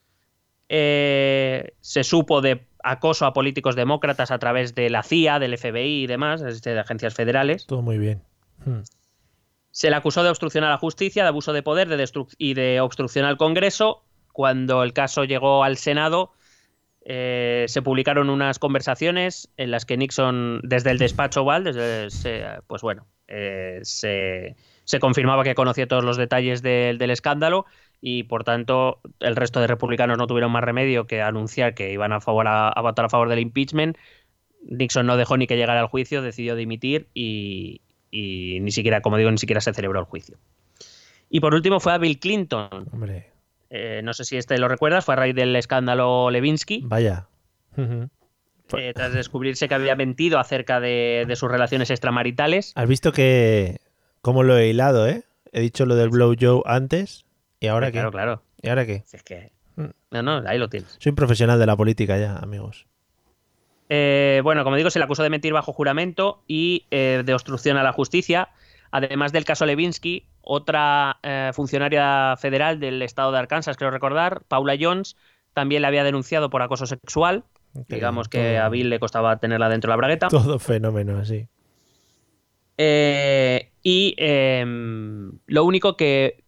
Eh, 0.68 1.74
se 1.80 2.03
supo 2.03 2.41
de 2.41 2.66
acoso 2.82 3.26
a 3.26 3.32
políticos 3.32 3.76
demócratas 3.76 4.30
a 4.30 4.39
través 4.39 4.74
de 4.74 4.91
la 4.91 5.03
CIA, 5.03 5.39
del 5.39 5.57
FBI 5.57 6.03
y 6.03 6.07
demás, 6.07 6.62
de 6.62 6.78
agencias 6.78 7.14
federales. 7.14 7.66
Todo 7.66 7.82
muy 7.82 7.99
bien. 7.99 8.22
Hmm. 8.64 8.80
Se 9.79 9.91
le 9.91 9.95
acusó 9.95 10.24
de 10.24 10.29
obstrucción 10.31 10.64
a 10.64 10.70
la 10.70 10.76
justicia, 10.76 11.22
de 11.22 11.29
abuso 11.29 11.53
de 11.53 11.62
poder 11.62 11.87
de 11.87 12.11
y 12.37 12.55
de 12.55 12.81
obstrucción 12.81 13.24
al 13.24 13.37
Congreso. 13.37 14.03
Cuando 14.33 14.83
el 14.83 14.93
caso 14.93 15.22
llegó 15.22 15.62
al 15.62 15.76
Senado, 15.76 16.33
eh, 17.05 17.64
se 17.68 17.81
publicaron 17.81 18.29
unas 18.29 18.59
conversaciones 18.59 19.53
en 19.57 19.70
las 19.70 19.87
que 19.87 19.97
Nixon, 19.97 20.62
desde 20.64 20.91
el 20.91 20.99
despacho 20.99 21.43
Oval, 21.43 21.62
desde, 21.62 22.11
se- 22.11 22.45
pues 22.66 22.83
bueno, 22.83 23.07
eh, 23.29 23.79
se, 23.85 24.57
se 24.83 24.99
confirmaba 24.99 25.45
que 25.45 25.55
conocía 25.55 25.87
todos 25.87 26.03
los 26.03 26.16
detalles 26.16 26.61
del- 26.61 26.99
del 26.99 27.11
escándalo 27.12 27.64
y 28.01 28.24
por 28.24 28.43
tanto 28.43 29.01
el 29.20 29.37
resto 29.37 29.61
de 29.61 29.68
republicanos 29.68 30.18
no 30.18 30.26
tuvieron 30.26 30.51
más 30.51 30.64
remedio 30.64 31.07
que 31.07 31.22
anunciar 31.22 31.76
que 31.76 31.93
iban 31.93 32.11
a, 32.12 32.20
favor 32.20 32.49
a, 32.49 32.68
a 32.68 32.81
votar 32.83 33.05
a 33.05 33.11
favor 33.11 33.29
del 33.29 33.39
impeachment. 33.39 33.97
Nixon 34.62 35.07
no 35.07 35.16
dejó 35.16 35.37
ni 35.37 35.47
que 35.47 35.57
llegara 35.57 35.79
al 35.79 35.87
juicio, 35.87 36.20
decidió 36.20 36.57
dimitir 36.57 37.11
y, 37.14 37.83
y 38.11 38.59
ni 38.61 38.71
siquiera, 38.71 39.01
como 39.01 39.17
digo, 39.17 39.31
ni 39.31 39.39
siquiera 39.39 39.61
se 39.61 39.73
celebró 39.75 40.01
el 40.01 40.07
juicio. 40.07 40.39
Y 41.31 41.41
por 41.41 41.55
último 41.55 41.81
fue 41.81 41.93
a 41.93 41.99
Bill 41.99 42.19
Clinton. 42.19 42.89
Hombre, 42.93 43.31
Eh, 43.71 44.01
no 44.03 44.15
sé 44.15 44.25
si 44.25 44.37
este 44.37 44.57
lo 44.59 44.67
recuerdas, 44.69 45.05
fue 45.05 45.15
a 45.15 45.17
raíz 45.19 45.35
del 45.35 45.55
escándalo 45.57 46.31
Levinsky, 46.31 46.83
vaya. 46.85 47.27
Eh, 47.77 48.93
tras 48.95 49.13
descubrirse 49.13 49.69
que 49.69 49.75
había 49.75 49.95
mentido 49.97 50.39
acerca 50.39 50.81
de, 50.81 51.25
de 51.27 51.37
sus 51.37 51.51
relaciones 51.51 51.91
extramaritales. 51.91 52.73
Has 52.75 52.89
visto 52.89 53.13
que. 53.13 53.79
cómo 54.21 54.43
lo 54.43 54.57
he 54.59 54.69
hilado, 54.69 55.07
¿eh? 55.09 55.23
He 55.53 55.61
dicho 55.61 55.87
lo 55.87 55.97
del 55.97 56.11
Blow 56.11 56.35
Joe 56.39 56.63
antes. 56.67 57.25
¿Y 57.61 57.67
ahora 57.69 57.87
qué? 57.89 57.93
Claro, 57.93 58.11
claro. 58.11 58.43
¿Y 58.61 58.69
ahora 58.69 58.85
qué? 58.87 59.03
Si 59.07 59.17
es 59.17 59.23
que... 59.23 59.53
No, 60.11 60.23
no, 60.23 60.43
ahí 60.47 60.59
lo 60.59 60.69
tienes. 60.69 60.97
Soy 60.99 61.11
un 61.11 61.17
profesional 61.17 61.59
de 61.59 61.67
la 61.67 61.77
política 61.77 62.19
ya, 62.19 62.37
amigos. 62.37 62.87
Eh, 63.89 64.41
bueno, 64.45 64.64
como 64.64 64.76
digo, 64.76 64.91
se 64.91 64.99
le 64.99 65.05
acusó 65.07 65.22
de 65.22 65.30
mentir 65.30 65.53
bajo 65.53 65.72
juramento 65.72 66.43
y 66.47 66.86
eh, 66.91 67.22
de 67.24 67.34
obstrucción 67.34 67.76
a 67.76 67.82
la 67.82 67.93
justicia. 67.93 68.51
Además 68.91 69.32
del 69.32 69.45
caso 69.45 69.66
Levinsky, 69.66 70.26
otra 70.43 71.18
eh, 71.22 71.51
funcionaria 71.55 72.34
federal 72.39 72.80
del 72.80 73.03
estado 73.03 73.32
de 73.32 73.39
Arkansas, 73.39 73.76
creo 73.76 73.91
recordar, 73.91 74.43
Paula 74.49 74.76
Jones, 74.80 75.16
también 75.55 75.82
le 75.82 75.89
había 75.89 76.05
denunciado 76.05 76.49
por 76.51 76.62
acoso 76.62 76.86
sexual. 76.86 77.45
Digamos 77.89 78.28
que 78.28 78.39
todo- 78.57 78.64
a 78.64 78.68
Bill 78.70 78.89
le 78.91 78.99
costaba 78.99 79.36
tenerla 79.39 79.68
dentro 79.68 79.89
de 79.89 79.93
la 79.93 79.97
bragueta. 79.97 80.28
Todo 80.28 80.59
fenómeno 80.59 81.18
así. 81.18 81.49
Y 83.82 84.14
em, 84.18 85.32
lo 85.47 85.64
único 85.64 85.97
que 85.97 86.45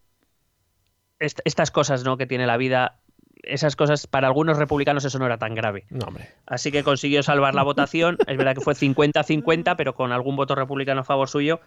est- 1.19 1.39
estas 1.45 1.71
cosas 1.71 2.03
¿no? 2.03 2.17
que 2.17 2.25
tiene 2.25 2.45
la 2.47 2.57
vida, 2.57 2.99
esas 3.43 3.75
cosas 3.75 4.07
para 4.07 4.27
algunos 4.27 4.57
republicanos 4.57 5.05
eso 5.05 5.19
no 5.19 5.25
era 5.25 5.37
tan 5.37 5.55
grave. 5.55 5.85
No. 5.89 6.07
Así 6.45 6.71
que 6.71 6.83
consiguió 6.83 7.23
salvar 7.23 7.55
la 7.55 7.63
votación. 7.63 8.17
Es 8.27 8.37
verdad 8.37 8.55
que 8.55 8.61
fue 8.61 8.73
50-50, 8.73 9.75
pero 9.75 9.95
con 9.95 10.11
algún 10.11 10.35
voto 10.35 10.55
republicano 10.55 11.01
a 11.01 11.03
favor 11.03 11.29
suyo. 11.29 11.59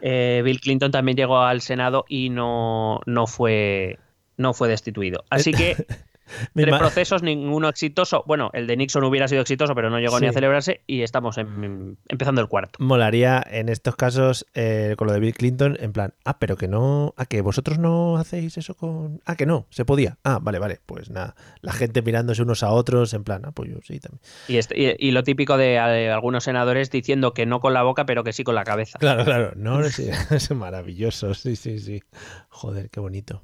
Eh, 0.00 0.42
Bill 0.44 0.60
Clinton 0.60 0.90
también 0.90 1.16
llegó 1.16 1.40
al 1.40 1.60
Senado 1.60 2.04
y 2.08 2.30
no, 2.30 3.00
no, 3.06 3.26
fue, 3.26 3.98
no 4.36 4.54
fue 4.54 4.68
destituido. 4.68 5.24
Así 5.30 5.52
que 5.52 5.76
tres 6.54 6.78
procesos, 6.78 7.22
ninguno 7.22 7.68
exitoso. 7.68 8.24
Bueno, 8.26 8.50
el 8.52 8.66
de 8.66 8.76
Nixon 8.76 9.04
hubiera 9.04 9.28
sido 9.28 9.42
exitoso, 9.42 9.74
pero 9.74 9.90
no 9.90 9.98
llegó 9.98 10.18
ni 10.20 10.26
a 10.26 10.32
celebrarse 10.32 10.82
y 10.86 11.02
estamos 11.02 11.38
en- 11.38 11.98
empezando 12.08 12.40
el 12.40 12.48
cuarto. 12.48 12.78
Molaría 12.82 13.42
en 13.50 13.68
estos 13.68 13.96
casos 13.96 14.46
eh, 14.54 14.94
con 14.96 15.06
lo 15.06 15.12
de 15.12 15.20
Bill 15.20 15.34
Clinton, 15.34 15.76
en 15.80 15.92
plan, 15.92 16.14
ah, 16.24 16.38
pero 16.38 16.56
que 16.56 16.68
no, 16.68 17.14
ah, 17.16 17.26
que 17.26 17.40
vosotros 17.40 17.78
no 17.78 18.16
hacéis 18.16 18.56
eso 18.58 18.74
con, 18.74 19.20
ah, 19.26 19.36
que 19.36 19.46
no, 19.46 19.66
se 19.70 19.84
podía, 19.84 20.18
ah, 20.24 20.38
vale, 20.40 20.58
vale, 20.58 20.80
pues 20.86 21.10
nada, 21.10 21.34
la 21.60 21.72
gente 21.72 22.02
mirándose 22.02 22.42
unos 22.42 22.62
a 22.62 22.70
otros, 22.70 23.12
en 23.14 23.24
plan, 23.24 23.42
ah, 23.44 23.52
pues 23.52 23.70
yo 23.70 23.78
sí 23.82 23.98
también. 24.00 24.20
Y, 24.48 24.56
este- 24.58 24.80
y- 24.80 25.08
y 25.08 25.10
lo 25.12 25.22
típico 25.22 25.56
de, 25.56 25.78
algunos 25.78 26.44
senadores 26.44 26.90
diciendo 26.90 27.34
que 27.34 27.46
no 27.46 27.60
con 27.60 27.74
la 27.74 27.82
boca, 27.82 28.06
pero 28.06 28.24
que 28.24 28.32
sí 28.32 28.44
con 28.44 28.54
la 28.54 28.64
cabeza. 28.64 28.98
Claro, 28.98 29.24
claro, 29.24 29.52
no, 29.56 29.82
sí, 29.84 30.08
es 30.30 30.50
maravilloso, 30.50 31.34
sí, 31.34 31.56
sí, 31.56 31.78
sí, 31.78 32.02
joder, 32.48 32.90
qué 32.90 33.00
bonito. 33.00 33.42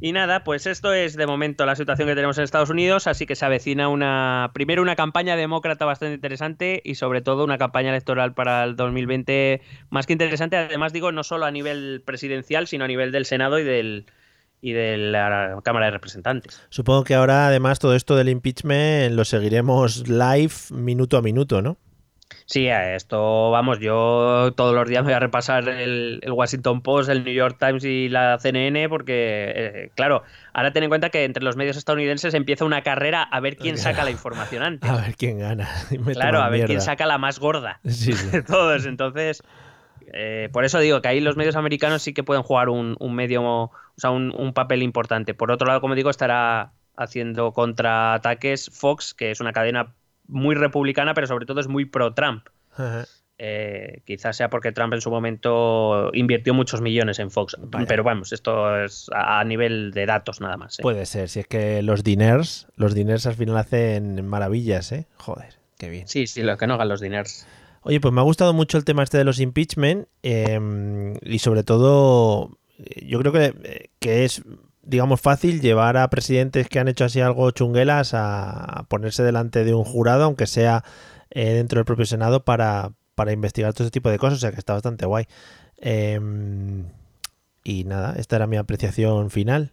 Y 0.00 0.12
nada, 0.12 0.44
pues 0.44 0.66
esto 0.66 0.94
es 0.94 1.14
de 1.14 1.26
momento 1.26 1.66
la 1.66 1.76
situación 1.76 2.08
que 2.08 2.14
tenemos 2.14 2.38
en 2.38 2.44
Estados 2.44 2.70
Unidos, 2.70 3.06
así 3.06 3.26
que 3.26 3.36
se 3.36 3.44
avecina 3.44 3.88
una 3.88 4.50
primero 4.54 4.80
una 4.80 4.96
campaña 4.96 5.36
demócrata 5.36 5.84
bastante 5.84 6.14
interesante 6.14 6.80
y 6.84 6.94
sobre 6.94 7.20
todo 7.20 7.44
una 7.44 7.58
campaña 7.58 7.90
electoral 7.90 8.32
para 8.32 8.64
el 8.64 8.76
2020 8.76 9.60
más 9.90 10.06
que 10.06 10.14
interesante, 10.14 10.56
además 10.56 10.94
digo 10.94 11.12
no 11.12 11.22
solo 11.22 11.44
a 11.44 11.50
nivel 11.50 12.02
presidencial, 12.04 12.66
sino 12.66 12.86
a 12.86 12.88
nivel 12.88 13.12
del 13.12 13.26
Senado 13.26 13.58
y 13.58 13.64
del 13.64 14.06
y 14.62 14.72
de 14.72 14.96
la 14.96 15.58
Cámara 15.64 15.86
de 15.86 15.92
Representantes. 15.92 16.62
Supongo 16.68 17.04
que 17.04 17.14
ahora 17.14 17.46
además 17.46 17.78
todo 17.78 17.94
esto 17.94 18.16
del 18.16 18.28
impeachment 18.28 19.14
lo 19.14 19.24
seguiremos 19.24 20.08
live 20.08 20.52
minuto 20.70 21.16
a 21.16 21.22
minuto, 21.22 21.62
¿no? 21.62 21.78
Sí, 22.46 22.68
a 22.68 22.96
esto, 22.96 23.50
vamos, 23.50 23.78
yo 23.78 24.52
todos 24.56 24.74
los 24.74 24.88
días 24.88 25.02
me 25.02 25.08
voy 25.08 25.14
a 25.14 25.20
repasar 25.20 25.68
el, 25.68 26.20
el 26.22 26.32
Washington 26.32 26.80
Post, 26.82 27.08
el 27.08 27.22
New 27.24 27.32
York 27.32 27.56
Times 27.60 27.84
y 27.84 28.08
la 28.08 28.38
CNN, 28.38 28.88
porque, 28.88 29.52
eh, 29.54 29.90
claro, 29.94 30.22
ahora 30.52 30.72
ten 30.72 30.82
en 30.82 30.88
cuenta 30.88 31.10
que 31.10 31.24
entre 31.24 31.44
los 31.44 31.56
medios 31.56 31.76
estadounidenses 31.76 32.34
empieza 32.34 32.64
una 32.64 32.82
carrera 32.82 33.22
a 33.22 33.40
ver 33.40 33.56
quién 33.56 33.78
saca 33.78 34.04
la 34.04 34.10
información 34.10 34.62
antes. 34.62 34.90
A 34.90 34.96
ver 34.96 35.14
quién 35.16 35.38
gana. 35.38 35.68
Claro, 36.12 36.40
a 36.40 36.48
ver 36.48 36.66
quién 36.66 36.80
saca 36.80 37.06
la 37.06 37.18
más 37.18 37.38
gorda 37.38 37.80
Sí, 37.84 38.12
sí. 38.12 38.26
de 38.32 38.42
todos. 38.42 38.84
Entonces, 38.84 39.42
eh, 40.12 40.48
por 40.52 40.64
eso 40.64 40.78
digo 40.80 41.00
que 41.02 41.08
ahí 41.08 41.20
los 41.20 41.36
medios 41.36 41.56
americanos 41.56 42.02
sí 42.02 42.12
que 42.12 42.24
pueden 42.24 42.42
jugar 42.42 42.68
un, 42.68 42.96
un 42.98 43.14
medio, 43.14 43.42
o 43.42 43.72
sea, 43.96 44.10
un, 44.10 44.34
un 44.36 44.52
papel 44.52 44.82
importante. 44.82 45.34
Por 45.34 45.52
otro 45.52 45.68
lado, 45.68 45.80
como 45.80 45.94
digo, 45.94 46.10
estará 46.10 46.72
haciendo 46.96 47.52
contraataques 47.52 48.70
Fox, 48.72 49.14
que 49.14 49.30
es 49.30 49.40
una 49.40 49.52
cadena 49.52 49.94
muy 50.30 50.54
republicana, 50.54 51.14
pero 51.14 51.26
sobre 51.26 51.46
todo 51.46 51.60
es 51.60 51.68
muy 51.68 51.84
pro-Trump. 51.84 52.48
Eh, 53.42 54.02
quizás 54.04 54.36
sea 54.36 54.50
porque 54.50 54.70
Trump 54.70 54.92
en 54.92 55.00
su 55.00 55.10
momento 55.10 56.10
invirtió 56.12 56.52
muchos 56.52 56.82
millones 56.82 57.18
en 57.18 57.30
Fox. 57.30 57.56
Vaya. 57.58 57.86
Pero 57.86 58.04
vamos, 58.04 58.32
esto 58.32 58.78
es 58.84 59.10
a, 59.14 59.42
nivel 59.44 59.92
de 59.92 60.04
datos 60.04 60.40
nada 60.42 60.58
más. 60.58 60.78
¿eh? 60.78 60.82
Puede 60.82 61.06
ser, 61.06 61.28
si 61.30 61.40
es 61.40 61.46
que 61.46 61.82
los 61.82 62.04
diners, 62.04 62.68
los 62.76 62.94
diners 62.94 63.26
al 63.26 63.34
final 63.34 63.56
hacen 63.56 64.26
maravillas, 64.26 64.92
¿eh? 64.92 65.06
Joder, 65.16 65.54
qué 65.78 65.88
bien. 65.88 66.06
Sí, 66.06 66.26
sí, 66.26 66.42
lo 66.42 66.58
que 66.58 66.66
no 66.66 66.74
hagan 66.74 66.90
los 66.90 67.00
diners. 67.00 67.46
Oye, 67.82 67.98
pues 67.98 68.12
me 68.12 68.20
ha 68.20 68.24
gustado 68.24 68.52
mucho 68.52 68.76
el 68.76 68.84
tema 68.84 69.02
este 69.02 69.16
de 69.16 69.24
los 69.24 69.40
impeachment 69.40 70.06
eh, 70.22 71.14
y 71.22 71.38
sobre 71.38 71.62
todo 71.62 72.58
eh, 72.78 73.06
yo 73.06 73.18
creo 73.20 73.32
que, 73.32 73.90
que 73.98 74.26
es, 74.26 74.42
digamos, 74.82 75.20
fácil 75.20 75.60
llevar 75.60 75.96
a 75.96 76.08
presidentes 76.10 76.68
que 76.68 76.78
han 76.78 76.88
hecho 76.88 77.04
así 77.04 77.20
algo 77.20 77.50
chunguelas 77.50 78.12
a 78.14 78.86
ponerse 78.88 79.22
delante 79.22 79.64
de 79.64 79.74
un 79.74 79.84
jurado, 79.84 80.24
aunque 80.24 80.46
sea 80.46 80.84
eh, 81.30 81.52
dentro 81.54 81.78
del 81.78 81.84
propio 81.84 82.06
Senado, 82.06 82.44
para, 82.44 82.92
para 83.14 83.32
investigar 83.32 83.72
todo 83.74 83.84
ese 83.84 83.92
tipo 83.92 84.10
de 84.10 84.18
cosas, 84.18 84.38
o 84.38 84.40
sea 84.40 84.52
que 84.52 84.58
está 84.58 84.72
bastante 84.74 85.06
guay. 85.06 85.26
Eh, 85.78 86.18
y 87.64 87.84
nada, 87.84 88.14
esta 88.16 88.36
era 88.36 88.46
mi 88.46 88.56
apreciación 88.56 89.30
final. 89.30 89.72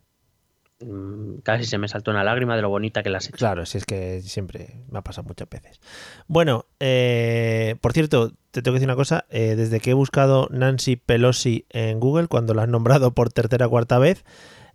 Mm, 0.80 1.38
Casi 1.43 1.64
se 1.66 1.78
me 1.80 1.88
saltó 1.88 2.12
una 2.12 2.24
lágrima 2.24 2.55
de 2.55 2.62
lo 2.62 2.70
bonita 2.70 3.01
que 3.01 3.10
las 3.10 3.26
he 3.26 3.30
hecho. 3.30 3.38
Claro, 3.38 3.66
si 3.66 3.78
es 3.80 3.86
que 3.86 4.22
siempre 4.22 4.76
me 4.91 4.99
ha 4.99 5.01
pasado 5.01 5.28
muchas 5.28 5.49
veces. 5.49 5.80
Bueno, 6.28 6.66
eh, 6.80 7.76
por 7.82 7.93
cierto, 7.93 8.34
te 8.51 8.62
tengo 8.62 8.74
que 8.74 8.80
decir 8.80 8.88
una 8.88 8.95
cosa. 8.95 9.26
eh, 9.30 9.55
desde 9.55 9.80
que 9.80 9.91
he 9.91 9.95
buscado 9.95 10.47
Nancy 10.51 10.95
Pelosi 10.95 11.66
en 11.70 11.99
Google, 11.99 12.28
cuando 12.28 12.53
la 12.53 12.64
has 12.64 12.70
nombrado 12.70 13.12
por 13.14 13.32
tercera 13.32 13.68
o 13.68 13.70
cuarta 13.70 13.97
vez, 13.97 14.24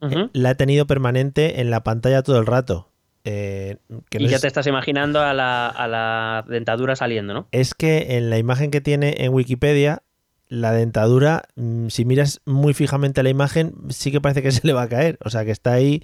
eh, 0.03 0.29
la 0.33 0.51
he 0.51 0.55
tenido 0.55 0.87
permanente 0.87 1.61
en 1.61 1.71
la 1.71 1.83
pantalla 1.85 2.23
todo 2.23 2.39
el 2.39 2.47
rato. 2.47 2.89
Eh, 3.25 3.77
que 4.11 4.19
no 4.19 4.25
y 4.27 4.29
ya 4.29 4.37
es, 4.37 4.43
te 4.43 4.49
estás 4.49 4.67
imaginando 4.67 5.21
a 5.21 5.33
la, 5.33 5.69
a 5.69 5.87
la 5.87 6.45
dentadura 6.49 6.97
saliendo, 6.97 7.33
¿no? 7.35 7.47
es 7.53 7.73
que 7.75 8.17
en 8.17 8.31
la 8.31 8.39
imagen 8.39 8.73
que 8.73 8.81
tiene 8.81 9.15
en 9.19 9.33
Wikipedia, 9.33 10.03
la 10.49 10.73
dentadura, 10.73 11.45
mm, 11.55 11.87
si 11.89 12.05
miras 12.05 12.41
muy 12.45 12.75
fijamente 12.75 13.23
la 13.23 13.31
imagen, 13.31 13.75
sí 13.91 14.11
que 14.13 14.21
parece 14.21 14.43
que 14.43 14.51
se 14.53 14.67
le 14.67 14.73
va 14.73 14.83
a 14.83 14.89
caer. 14.89 15.19
O 15.25 15.31
sea, 15.31 15.45
que 15.45 15.51
está 15.53 15.73
ahí. 15.73 16.01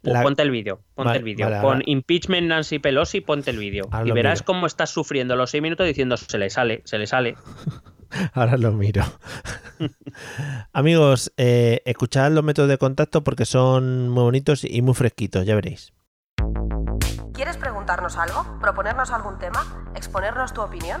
Pues 0.00 0.14
la- 0.14 0.22
Ponte 0.22 0.42
el 0.42 0.50
vídeo, 0.52 0.80
ponte 0.94 1.08
Vale, 1.08 1.18
el 1.18 1.24
vídeo. 1.24 1.46
vale, 1.46 1.60
Pon 1.60 1.72
ahora- 1.74 1.82
impeachment 1.86 2.46
Nancy 2.46 2.78
Pelosi, 2.78 3.20
ponte 3.20 3.50
el 3.50 3.58
vídeo. 3.58 3.88
Ahora 3.90 4.08
Y 4.08 4.12
verás 4.12 4.38
miro. 4.38 4.46
cómo 4.46 4.66
estás 4.66 4.90
sufriendo 4.90 5.34
los 5.36 5.50
seis 5.50 5.62
minutos 5.62 5.86
diciendo 5.86 6.16
se 6.16 6.38
le 6.38 6.48
sale, 6.50 6.82
se 6.84 6.98
le 6.98 7.06
sale. 7.08 7.34
Ahora 8.32 8.56
lo 8.56 8.72
miro. 8.72 9.04
Amigos, 10.72 11.32
eh, 11.36 11.82
escuchad 11.84 12.30
los 12.32 12.44
métodos 12.44 12.68
de 12.68 12.78
contacto 12.78 13.22
porque 13.24 13.44
son 13.44 14.08
muy 14.08 14.24
bonitos 14.24 14.64
y 14.64 14.82
muy 14.82 14.94
fresquitos, 14.94 15.46
ya 15.46 15.54
veréis. 15.54 15.92
¿Quieres 17.32 17.56
preguntarnos 17.56 18.16
algo? 18.16 18.58
¿Proponernos 18.60 19.10
algún 19.10 19.38
tema? 19.38 19.92
¿Exponernos 19.94 20.52
tu 20.52 20.60
opinión? 20.60 21.00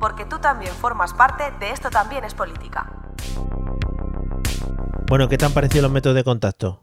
Porque 0.00 0.24
tú 0.26 0.38
también 0.38 0.72
formas 0.74 1.14
parte 1.14 1.44
de 1.58 1.70
Esto 1.70 1.90
también 1.90 2.24
es 2.24 2.34
política. 2.34 2.92
Bueno, 5.08 5.28
¿qué 5.28 5.38
te 5.38 5.44
han 5.44 5.52
parecido 5.52 5.82
los 5.82 5.92
métodos 5.92 6.16
de 6.16 6.24
contacto? 6.24 6.82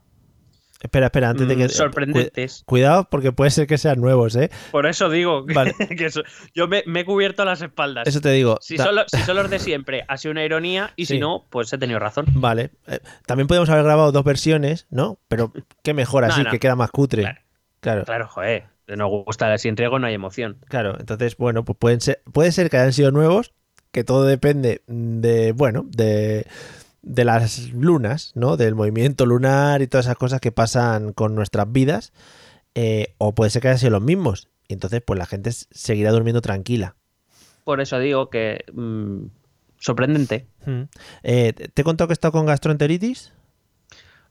Espera, 0.81 1.05
espera, 1.05 1.29
antes 1.29 1.47
de 1.47 1.55
Mm, 1.55 1.59
que... 1.59 1.69
sorprendentes. 1.69 2.59
cu- 2.59 2.65
cuidado 2.65 3.07
porque 3.09 3.31
puede 3.31 3.51
ser 3.51 3.67
que 3.67 3.77
sean 3.77 4.01
nuevos, 4.01 4.35
¿eh? 4.35 4.49
Por 4.71 4.85
eso 4.85 5.09
digo 5.09 5.45
que, 5.45 5.53
Vale. 5.53 5.73
que 5.97 6.05
eso- 6.07 6.23
yo 6.53 6.67
me, 6.67 6.83
me 6.87 7.01
he 7.01 7.05
cubierto 7.05 7.45
las 7.45 7.61
espaldas. 7.61 8.05
Eso 8.07 8.19
te 8.19 8.31
digo. 8.31 8.57
Si 8.61 8.77
son, 8.77 8.95
los, 8.95 9.05
si 9.09 9.21
son 9.21 9.37
los 9.37 9.49
de 9.49 9.59
siempre, 9.59 10.03
ha 10.09 10.17
sido 10.17 10.33
una 10.33 10.43
ironía 10.43 10.91
y 10.97 11.05
Sí. 11.05 11.13
si 11.15 11.19
no, 11.19 11.45
pues 11.49 11.71
he 11.71 11.77
tenido 11.77 11.99
razón. 11.99 12.25
Vale. 12.33 12.71
Eh, 12.87 12.99
también 13.25 13.47
podemos 13.47 13.69
haber 13.69 13.85
grabado 13.85 14.11
dos 14.11 14.23
versiones, 14.25 14.87
¿no? 14.89 15.19
Pero 15.29 15.53
qué 15.83 15.93
mejor 15.93 16.23
No, 16.27 16.33
así, 16.33 16.43
no. 16.43 16.49
que 16.51 16.59
queda 16.59 16.75
más 16.75 16.91
cutre. 16.91 17.21
Claro. 17.23 17.39
Claro, 17.79 18.03
Claro, 18.05 18.27
joder, 18.29 18.65
nos 18.87 19.09
gusta, 19.09 19.57
si 19.57 19.67
entrego 19.69 19.99
no 19.99 20.07
hay 20.07 20.13
emoción. 20.13 20.57
claro. 20.67 20.95
Entonces, 20.99 21.37
bueno, 21.37 21.63
pues 21.65 21.77
pueden 21.77 22.01
ser, 22.01 22.21
puede 22.31 22.51
ser 22.51 22.69
que 22.69 22.77
hayan 22.77 22.93
sido 22.93 23.11
nuevos, 23.11 23.53
que 23.91 24.03
todo 24.03 24.25
depende 24.25 24.81
de, 24.87 25.51
bueno, 25.51 25.85
de, 25.87 26.45
de 27.01 27.25
las 27.25 27.71
lunas, 27.73 28.31
¿no? 28.35 28.57
Del 28.57 28.75
movimiento 28.75 29.25
lunar 29.25 29.81
y 29.81 29.87
todas 29.87 30.05
esas 30.07 30.17
cosas 30.17 30.41
que 30.41 30.51
pasan 30.51 31.13
con 31.13 31.35
nuestras 31.35 31.71
vidas. 31.71 32.11
eh, 32.75 33.13
o 33.19 33.35
puede 33.35 33.51
ser 33.51 33.61
que 33.61 33.67
hayan 33.69 33.79
sido 33.79 33.91
los 33.91 34.01
mismos. 34.01 34.49
Y 34.67 34.73
entonces, 34.73 35.01
pues 35.05 35.17
la 35.19 35.25
gente 35.25 35.51
seguirá 35.51 36.11
durmiendo 36.11 36.41
tranquila. 36.41 36.95
Por 37.63 37.81
eso 37.81 37.99
digo 37.99 38.29
que 38.29 38.65
mm, 38.73 39.25
sorprendente. 39.77 40.47
Mm. 40.65 40.83
Eh, 41.23 41.53
¿Te 41.53 41.81
he 41.81 41.85
contado 41.85 42.07
que 42.07 42.13
he 42.13 42.15
estado 42.15 42.31
con 42.31 42.45
gastroenteritis? 42.45 43.31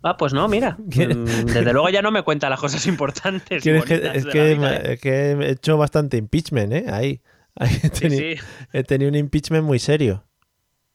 Ah, 0.02 0.16
pues 0.16 0.32
no, 0.32 0.48
mira. 0.48 0.76
¿Quieres- 0.90 1.16
Mm, 1.16 1.46
Desde 1.46 1.72
luego 1.72 1.88
ya 1.90 2.02
no 2.02 2.10
me 2.10 2.22
cuenta 2.22 2.50
las 2.50 2.60
cosas 2.60 2.86
importantes. 2.86 3.58
y 3.58 3.62
¿Quieres 3.62 3.84
que- 3.84 3.94
es, 4.14 4.26
que, 4.26 4.56
me- 4.56 4.74
¿eh? 4.76 4.92
es 4.94 5.00
que 5.00 5.10
he 5.32 5.50
hecho 5.50 5.76
bastante 5.78 6.16
impeachment, 6.16 6.72
¿eh? 6.72 6.84
Ahí. 6.90 7.20
Ahí 7.56 7.70
he, 7.82 7.88
Sí, 7.94 8.06
teni- 8.06 8.36
sí. 8.38 8.44
he 8.72 8.82
tenido 8.84 9.10
un 9.10 9.14
impeachment 9.16 9.64
muy 9.64 9.78
serio. 9.78 10.24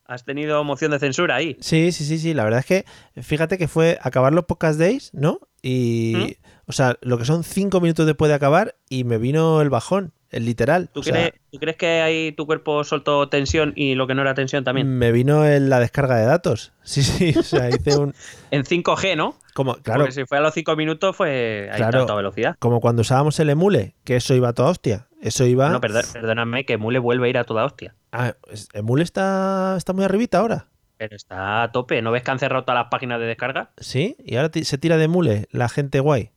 Has 0.05 0.23
tenido 0.23 0.63
moción 0.63 0.91
de 0.91 0.99
censura 0.99 1.35
ahí. 1.35 1.57
Sí, 1.59 1.91
sí, 1.91 2.05
sí, 2.05 2.17
sí. 2.17 2.33
La 2.33 2.45
verdad 2.45 2.61
es 2.61 2.65
que 2.65 2.85
fíjate 3.21 3.57
que 3.57 3.67
fue 3.67 3.99
acabar 4.01 4.33
los 4.33 4.45
podcast 4.45 4.79
days, 4.79 5.13
¿no? 5.13 5.39
Y. 5.61 6.13
¿Mm? 6.15 6.47
O 6.67 6.71
sea, 6.71 6.97
lo 7.01 7.17
que 7.17 7.25
son 7.25 7.43
cinco 7.43 7.79
minutos 7.81 8.05
después 8.05 8.29
de 8.29 8.35
acabar 8.35 8.75
y 8.89 9.03
me 9.03 9.17
vino 9.17 9.61
el 9.61 9.69
bajón, 9.69 10.13
el 10.31 10.45
literal. 10.45 10.89
¿Tú, 10.93 11.03
sea, 11.03 11.13
crees, 11.13 11.33
¿Tú 11.51 11.57
crees 11.59 11.77
que 11.77 12.01
ahí 12.01 12.31
tu 12.33 12.45
cuerpo 12.45 12.83
soltó 12.83 13.29
tensión 13.29 13.73
y 13.75 13.95
lo 13.95 14.07
que 14.07 14.15
no 14.15 14.21
era 14.21 14.33
tensión 14.33 14.63
también? 14.63 14.97
me 14.97 15.11
vino 15.11 15.45
en 15.45 15.69
la 15.69 15.79
descarga 15.79 16.15
de 16.17 16.25
datos. 16.25 16.73
Sí, 16.83 17.03
sí. 17.03 17.33
O 17.37 17.43
sea, 17.43 17.69
hice 17.69 17.97
un. 17.97 18.13
En 18.51 18.63
5G, 18.63 19.15
¿no? 19.17 19.35
Como, 19.53 19.75
claro, 19.75 20.01
Porque 20.01 20.13
si 20.13 20.25
fue 20.25 20.37
a 20.37 20.41
los 20.41 20.53
5 20.53 20.75
minutos 20.75 21.15
fue 21.15 21.69
ahí 21.71 21.77
Claro. 21.77 21.99
tanta 21.99 22.15
velocidad. 22.15 22.55
como 22.59 22.79
cuando 22.79 23.01
usábamos 23.01 23.39
el 23.39 23.49
emule, 23.49 23.95
que 24.03 24.15
eso 24.15 24.33
iba 24.35 24.49
a 24.49 24.53
toda 24.53 24.69
hostia. 24.69 25.07
Eso 25.21 25.45
iba. 25.45 25.69
No, 25.69 25.81
perdón- 25.81 26.05
perdóname 26.13 26.65
que 26.65 26.77
Mule 26.77 26.99
vuelve 26.99 27.27
a 27.27 27.29
ir 27.29 27.37
a 27.39 27.43
toda 27.43 27.65
hostia. 27.65 27.95
Ah, 28.11 28.35
es- 28.51 28.69
emule 28.73 29.03
está, 29.03 29.75
está 29.77 29.93
muy 29.93 30.03
arribita 30.05 30.37
ahora. 30.39 30.67
Pero 30.97 31.15
está 31.15 31.63
a 31.63 31.71
tope. 31.71 32.01
¿No 32.01 32.11
ves 32.11 32.23
que 32.23 32.31
han 32.31 32.39
cerrado 32.39 32.63
todas 32.63 32.81
las 32.81 32.89
páginas 32.89 33.19
de 33.19 33.25
descarga? 33.27 33.71
Sí, 33.77 34.15
y 34.23 34.35
ahora 34.37 34.49
se 34.63 34.77
tira 34.77 34.97
de 34.97 35.03
emule 35.05 35.47
la 35.51 35.69
gente 35.69 35.99
guay. 35.99 36.31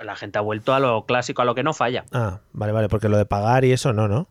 La 0.00 0.14
gente 0.16 0.38
ha 0.38 0.42
vuelto 0.42 0.74
a 0.74 0.80
lo 0.80 1.04
clásico, 1.06 1.42
a 1.42 1.44
lo 1.44 1.54
que 1.54 1.62
no 1.64 1.74
falla. 1.74 2.04
Ah, 2.12 2.40
vale, 2.52 2.72
vale, 2.72 2.88
porque 2.88 3.08
lo 3.08 3.16
de 3.16 3.26
pagar 3.26 3.64
y 3.64 3.72
eso 3.72 3.92
no, 3.92 4.06
¿no? 4.08 4.28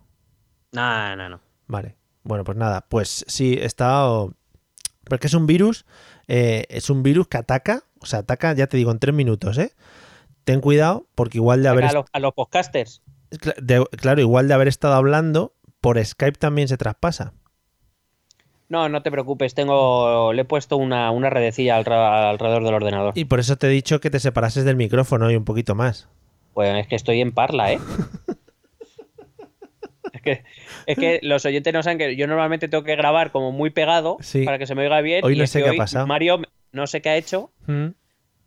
No, 0.71 1.15
no, 1.15 1.29
no. 1.29 1.39
Vale. 1.67 1.95
Bueno, 2.23 2.43
pues 2.43 2.57
nada, 2.57 2.85
pues 2.87 3.25
sí, 3.27 3.53
he 3.53 3.65
estado. 3.65 4.33
Porque 5.03 5.27
es 5.27 5.33
un 5.33 5.45
virus, 5.47 5.85
eh, 6.27 6.65
es 6.69 6.89
un 6.89 7.03
virus 7.03 7.27
que 7.27 7.37
ataca, 7.37 7.83
o 7.99 8.05
sea, 8.05 8.19
ataca, 8.19 8.53
ya 8.53 8.67
te 8.67 8.77
digo, 8.77 8.91
en 8.91 8.99
tres 8.99 9.15
minutos, 9.15 9.57
¿eh? 9.57 9.73
Ten 10.43 10.61
cuidado, 10.61 11.07
porque 11.15 11.37
igual 11.37 11.63
de 11.63 11.69
haber. 11.69 11.85
A, 11.85 11.91
los, 11.93 12.05
a 12.11 12.19
los 12.19 12.33
podcasters. 12.33 13.01
de- 13.57 13.85
claro, 13.97 14.21
igual 14.21 14.47
de 14.47 14.53
haber 14.53 14.67
estado 14.69 14.93
hablando, 14.95 15.53
por 15.81 16.03
Skype 16.03 16.37
también 16.39 16.67
se 16.67 16.77
traspasa. 16.77 17.33
No, 18.69 18.89
no 18.89 19.01
te 19.01 19.11
preocupes. 19.11 19.53
Tengo, 19.55 20.33
le 20.33 20.41
he 20.41 20.45
puesto 20.45 20.77
una, 20.77 21.11
una 21.11 21.29
redecilla 21.29 21.77
al 21.77 21.85
alrededor 21.87 22.63
del 22.63 22.73
ordenador. 22.73 23.13
Y 23.15 23.25
por 23.25 23.39
eso 23.39 23.55
te 23.57 23.67
he 23.67 23.69
dicho 23.69 23.99
que 24.01 24.09
te 24.09 24.19
separases 24.19 24.65
del 24.65 24.75
micrófono 24.75 25.31
y 25.31 25.35
un 25.35 25.45
poquito 25.45 25.73
más. 25.75 26.09
Pues 26.53 26.75
es 26.75 26.87
que 26.87 26.95
estoy 26.95 27.21
en 27.21 27.31
parla, 27.31 27.71
¿eh? 27.73 27.79
es, 30.13 30.21
que, 30.21 30.43
es 30.85 30.97
que 30.97 31.19
los 31.21 31.45
oyentes 31.45 31.73
no 31.73 31.83
saben 31.83 31.97
que 31.97 32.15
yo 32.15 32.27
normalmente 32.27 32.67
tengo 32.67 32.83
que 32.83 32.95
grabar 32.95 33.31
como 33.31 33.51
muy 33.51 33.69
pegado 33.69 34.17
Sí. 34.21 34.43
para 34.43 34.57
que 34.57 34.67
se 34.67 34.75
me 34.75 34.83
oiga 34.83 35.01
bien. 35.01 35.23
Hoy 35.23 35.33
y 35.33 35.37
no 35.37 35.43
es 35.43 35.51
sé 35.51 35.59
que 35.59 35.65
qué 35.65 35.71
ha 35.71 35.77
pasado. 35.77 36.07
Mario, 36.07 36.41
no 36.71 36.87
sé 36.87 37.01
qué 37.01 37.09
ha 37.09 37.17
hecho, 37.17 37.51
¿Mm? 37.67 37.87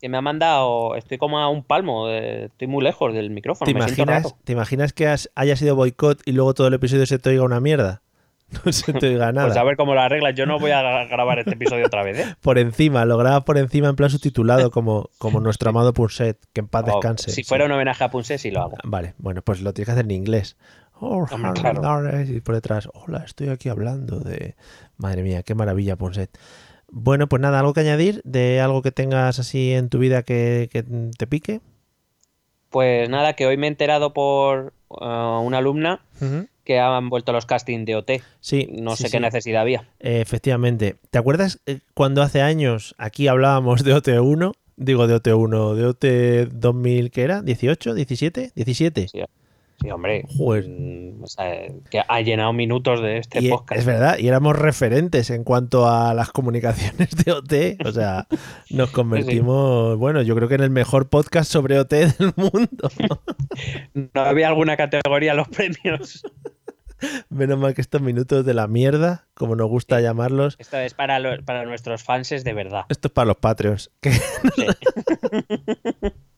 que 0.01 0.09
me 0.09 0.16
ha 0.16 0.21
mandado. 0.23 0.97
Estoy 0.97 1.18
como 1.18 1.39
a 1.39 1.49
un 1.49 1.62
palmo, 1.64 2.09
estoy 2.11 2.68
muy 2.68 2.83
lejos 2.85 3.12
del 3.14 3.31
micrófono. 3.31 3.66
¿Te, 3.66 3.75
me 3.75 3.81
imaginas. 3.81 4.35
¿Te 4.45 4.53
imaginas 4.53 4.93
que 4.93 5.07
has- 5.07 5.31
haya 5.35 5.57
sido 5.57 5.77
boicot 5.77 6.21
y 6.27 6.33
luego 6.33 6.55
todo 6.55 6.66
el 6.68 6.75
episodio 6.75 7.07
se 7.07 7.18
te 7.18 7.31
oiga 7.31 7.43
una 7.45 7.61
mierda? 7.61 8.03
No 8.65 8.73
se 8.73 8.93
te 8.93 9.09
oiga 9.09 9.33
nada. 9.33 9.47
Pues 9.49 9.57
a 9.59 9.63
ver 9.65 9.77
cómo 9.77 9.95
lo 9.95 10.01
arreglas. 10.01 10.35
Yo 10.35 10.45
no 10.47 10.59
voy 10.59 10.71
a 10.73 10.83
gra- 10.83 11.09
grabar 11.09 11.39
este 11.39 11.53
episodio 11.55 11.87
otra 11.87 12.03
vez, 12.03 12.19
¿eh? 12.19 12.35
Por 12.41 12.59
encima, 12.59 13.05
lo 13.05 13.17
grabas 13.17 13.45
por 13.45 13.59
encima 13.59 13.89
en 13.89 13.97
plan 13.97 14.11
subtitulado 14.11 14.71
como, 14.71 15.09
como 15.19 15.41
nuestro 15.41 15.71
amado 15.71 15.93
Punset, 15.95 16.39
que 16.53 16.61
en 16.61 16.69
paz 16.69 16.85
O, 16.85 16.87
descanse. 16.87 17.31
si 17.31 17.43
Sí. 17.43 17.45
fuera 17.45 17.65
un 17.67 17.73
homenaje 17.73 18.03
a 18.05 18.11
Punset, 18.11 18.39
sí 18.39 18.51
lo 18.51 18.61
hago. 18.63 18.77
Vale, 18.85 19.15
bueno, 19.19 19.43
pues 19.43 19.61
lo 19.63 19.73
tienes 19.73 19.87
que 19.87 19.93
hacer 19.93 20.05
en 20.05 20.11
inglés. 20.11 20.57
Oh, 21.03 21.25
claro. 21.55 22.23
Y 22.25 22.41
por 22.41 22.55
detrás, 22.55 22.89
hola, 22.93 23.23
estoy 23.25 23.49
aquí 23.49 23.69
hablando 23.71 24.21
de... 24.21 24.55
Madre 24.99 25.23
mía, 25.23 25.43
qué 25.43 25.55
maravilla, 25.55 25.97
Punset. 25.97 26.31
Bueno, 26.93 27.27
pues 27.29 27.41
nada, 27.41 27.61
¿algo 27.61 27.73
que 27.73 27.81
añadir 27.81 28.21
de 28.25 28.61
algo 28.61 28.83
que 28.83 28.91
tengas 28.93 29.39
así 29.39 29.73
en 29.73 29.89
tu 29.89 29.99
vida 29.99 30.23
que, 30.25 30.69
que 30.71 30.83
te 31.17 31.27
pique? 31.27 31.61
Pues 32.69 33.09
nada, 33.09 33.33
que 33.35 33.47
hoy 33.47 33.57
me 33.57 33.67
he 33.67 33.71
enterado 33.71 34.13
por 34.13 34.73
eh, 35.01 35.05
una 35.43 35.59
alumna. 35.59 36.01
Que 36.65 36.79
han 36.79 37.09
vuelto 37.09 37.33
los 37.33 37.47
castings 37.47 37.87
de 37.87 37.97
OT. 37.97 38.11
Sí. 38.41 38.69
No 38.71 38.97
sí, 38.97 39.05
sé 39.05 39.09
sí. 39.09 39.13
qué 39.13 39.21
necesidad 39.21 39.63
había. 39.63 39.89
Eh, 39.99 40.21
efectivamente. 40.21 40.97
¿Te 41.11 41.19
acuerdas 41.19 41.61
eh, 41.67 41.81
cuando 41.95 42.23
hace 42.23 42.43
años 42.43 42.95
aquí 42.99 43.29
hablábamos 43.29 43.85
de 43.85 43.95
OT1? 43.95 44.53
Digo 44.77 45.07
de 45.07 45.17
OT1, 45.17 45.75
de 45.75 45.85
OT 45.85 46.53
2000, 46.53 47.11
¿qué 47.11 47.23
era? 47.23 47.43
¿18? 47.43 47.95
¿17? 47.95 48.53
¿17? 48.55 49.09
Sí, 49.09 49.21
Sí, 49.81 49.91
hombre. 49.91 50.24
Joder. 50.37 50.68
Mm, 50.68 51.22
o 51.22 51.26
sea, 51.26 51.66
que 51.91 52.03
ha 52.07 52.20
llenado 52.20 52.53
minutos 52.53 53.01
de 53.01 53.18
este 53.18 53.41
Y, 53.41 53.47
eh, 53.47 53.51
podcast. 53.51 53.78
es 53.81 53.87
verdad, 53.87 54.18
y 54.18 54.28
éramos 54.28 54.57
referentes 54.59 55.31
en 55.31 55.43
cuanto 55.45 55.89
a 55.89 56.12
las 56.14 56.31
comunicaciones 56.33 57.11
de 57.24 57.33
OT. 57.33 57.78
O 57.87 57.93
sea, 57.93 58.26
nos 58.70 58.91
convertimos, 58.91 59.97
bueno, 59.97 60.22
yo 60.22 60.35
creo 60.37 60.49
que 60.49 60.57
en 60.57 60.62
el 60.62 60.70
mejor 60.70 61.09
podcast 61.09 61.51
sobre 61.51 61.78
OT 61.78 61.91
del 61.95 62.33
mundo. 62.37 62.91
No 64.14 64.20
había 64.22 64.49
alguna 64.49 64.76
categoría 64.76 65.33
en 65.33 65.37
los 65.39 65.49
premios. 65.49 66.22
Menos 67.31 67.59
mal 67.59 67.74
que 67.74 67.81
estos 67.81 68.01
minutos 68.03 68.45
de 68.45 68.53
la 68.55 68.66
mierda, 68.68 69.26
como 69.35 69.57
nos 69.57 69.68
gusta 69.68 70.01
llamarlos, 70.01 70.57
Esto 70.59 70.76
es 70.78 70.93
para, 70.95 71.18
para 71.45 71.64
nuestros 71.64 72.03
fans 72.05 72.28
de 72.28 72.53
verdad. 72.53 72.85
esto 72.91 73.09
es 73.09 73.12
para 73.12 73.26
los 73.26 73.37
Patreons. 73.39 73.91
Que- 74.01 74.12
Sí, 74.12 74.66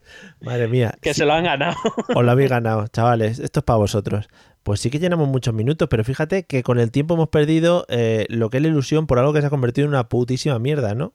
Madre 0.45 0.69
mía. 0.69 0.95
que 1.01 1.15
sí, 1.15 1.21
se 1.21 1.27
lo 1.27 1.33
han 1.33 1.45
ganado. 1.45 1.77
Os 2.15 2.25
lo 2.25 2.31
habéis 2.31 2.51
ganado, 2.51 2.87
chavales. 2.89 3.39
Esto 3.39 3.61
es 3.61 3.65
para 3.65 3.79
vosotros. 3.79 4.29
Pues 4.63 4.81
sí 4.81 4.91
que 4.91 4.99
llenamos 4.99 5.29
muchos 5.29 5.55
minutos, 5.55 5.89
pero 5.91 6.05
fíjate 6.05 6.45
que 6.45 6.63
con 6.63 6.79
el 6.79 6.91
tiempo 6.91 7.15
hemos 7.15 7.29
perdido 7.29 7.85
eh, 7.89 8.27
lo 8.29 8.49
que 8.51 8.59
es 8.59 8.63
la 8.63 8.69
ilusión 8.69 9.07
por 9.07 9.19
algo 9.19 9.33
que 9.33 9.41
se 9.41 9.47
ha 9.47 9.51
convertido 9.51 9.87
en 9.87 9.91
una 9.91 10.09
putísima 10.09 10.59
mierda, 10.59 10.95
¿no? 10.95 11.13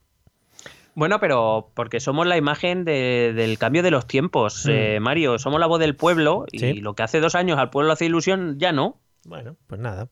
Bueno, 0.95 1.19
pero 1.19 1.71
porque 1.75 1.99
somos 1.99 2.25
la 2.25 2.38
imagen 2.38 2.84
de- 2.84 3.32
del 3.36 3.57
cambio 3.59 3.84
de 3.84 3.91
los 3.91 4.07
tiempos, 4.07 4.65
Mm. 4.65 4.69
eh, 4.71 4.99
Mario. 4.99 5.38
Somos 5.39 5.59
la 5.59 5.67
voz 5.67 5.80
del 5.80 5.95
pueblo 5.95 6.45
y 6.51 6.59
Sí. 6.59 6.73
lo 6.73 6.95
que 6.95 7.03
hace 7.03 7.19
dos 7.19 7.36
años 7.36 7.59
al 7.59 7.69
pueblo 7.69 7.93
hace 7.93 8.05
ilusión, 8.05 8.57
ya 8.59 8.71
no. 8.71 8.99
Bueno, 9.25 9.55
pues 9.67 9.80
nada. 9.80 10.09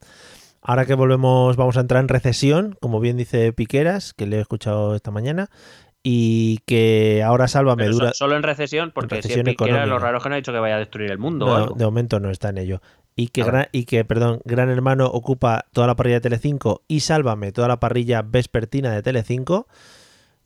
Ahora 0.61 0.85
que 0.85 0.93
volvemos, 0.95 1.55
vamos 1.57 1.77
a 1.77 1.81
entrar 1.81 2.01
en 2.01 2.07
recesión, 2.07 2.75
como 2.81 2.99
bien 2.99 3.17
dice 3.17 3.51
Piqueras, 3.53 4.13
que 4.13 4.25
le 4.27 4.37
he 4.37 4.41
escuchado 4.41 4.95
esta 4.95 5.11
mañana, 5.11 5.49
y 6.07 6.59
que 6.67 7.23
ahora 7.23 7.47
Sálvame 7.47 7.85
Pero 7.85 7.95
dura. 7.95 8.07
so- 8.09 8.13
solo 8.25 8.35
en 8.35 8.43
recesión, 8.43 8.91
porque 8.93 9.15
si 9.15 9.19
es 9.19 9.23
recesión 9.23 9.45
Piquera, 9.45 9.71
lo 9.71 9.77
económica. 9.79 10.05
raro 10.05 10.17
es 10.19 10.23
que 10.23 10.29
no 10.29 10.35
ha 10.35 10.37
dicho 10.37 10.51
que 10.53 10.59
vaya 10.59 10.75
a 10.75 10.79
destruir 10.79 11.09
el 11.09 11.17
mundo. 11.17 11.45
o 11.47 11.49
No, 11.49 11.55
algo. 11.55 11.75
de 11.75 11.83
momento 11.85 12.19
no 12.19 12.29
está 12.29 12.49
en 12.49 12.59
ello. 12.59 12.79
Y 13.15 13.29
que, 13.29 13.43
gran, 13.43 13.67
y 13.71 13.85
que, 13.85 14.05
perdón, 14.05 14.39
Gran 14.45 14.69
Hermano 14.69 15.07
ocupa 15.07 15.65
toda 15.73 15.87
la 15.87 15.95
parrilla 15.95 16.17
de 16.17 16.21
Telecinco 16.21 16.83
y 16.87 16.99
Sálvame 16.99 17.51
toda 17.51 17.67
la 17.67 17.79
parrilla 17.79 18.21
vespertina 18.21 18.91
de 18.91 19.01
Telecinco. 19.01 19.67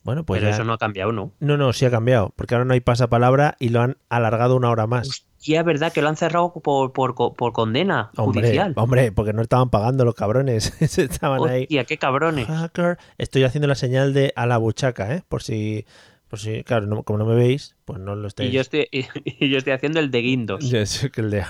Bueno, 0.03 0.23
pues 0.23 0.39
pero 0.39 0.49
ya- 0.51 0.55
eso 0.55 0.63
no 0.63 0.71
ha 0.73 0.77
cambiado, 0.77 1.11
¿no? 1.11 1.33
No, 1.41 1.57
no, 1.57 1.73
sí 1.73 1.83
ha 1.85 1.91
cambiado, 1.91 2.31
porque 2.37 2.55
ahora 2.55 2.63
no 2.63 2.73
hay 2.73 2.79
pasapalabra 2.79 3.55
y 3.59 3.67
lo 3.69 3.81
han 3.81 3.97
alargado 4.07 4.55
una 4.55 4.69
hora 4.69 4.87
más. 4.87 5.25
Hostia, 5.39 5.61
es 5.61 5.65
verdad 5.65 5.93
que 5.93 6.01
lo 6.01 6.09
han 6.09 6.17
cerrado 6.17 6.51
por, 6.51 6.91
por, 6.91 7.15
co- 7.15 7.33
por 7.33 7.53
condena 7.53 8.11
Hombre, 8.17 8.41
judicial. 8.41 8.73
hombre, 8.75 9.11
porque 9.13 9.31
no 9.31 9.41
estaban 9.41 9.69
pagando 9.69 10.03
los 10.03 10.13
cabrones. 10.13 10.73
Estaban 10.97 11.49
ahí. 11.49 11.63
Hostia, 11.63 11.85
qué 11.85 11.97
cabrones. 11.97 12.45
Hacker. 12.47 12.97
Estoy 13.17 13.43
haciendo 13.45 13.67
la 13.67 13.75
señal 13.75 14.13
de 14.13 14.33
a 14.35 14.45
la 14.45 14.57
buchaca, 14.57 15.15
¿eh? 15.15 15.23
Por 15.29 15.41
si, 15.41 15.85
por 16.27 16.39
si, 16.39 16.63
claro, 16.65 16.87
no- 16.87 17.03
como 17.03 17.19
no 17.19 17.25
me 17.25 17.35
veis, 17.35 17.77
pues 17.85 17.99
no 17.99 18.15
lo 18.15 18.27
estáis. 18.27 18.49
Y 18.49 18.53
yo 18.53 18.59
estoy, 18.59 18.87
y, 18.91 19.05
y 19.45 19.49
yo 19.49 19.57
estoy 19.59 19.71
haciendo 19.71 19.99
el 20.01 20.11
de 20.11 20.19
Guindos. 20.21 20.59
Que 21.13 21.21
el 21.21 21.29
de 21.31 21.45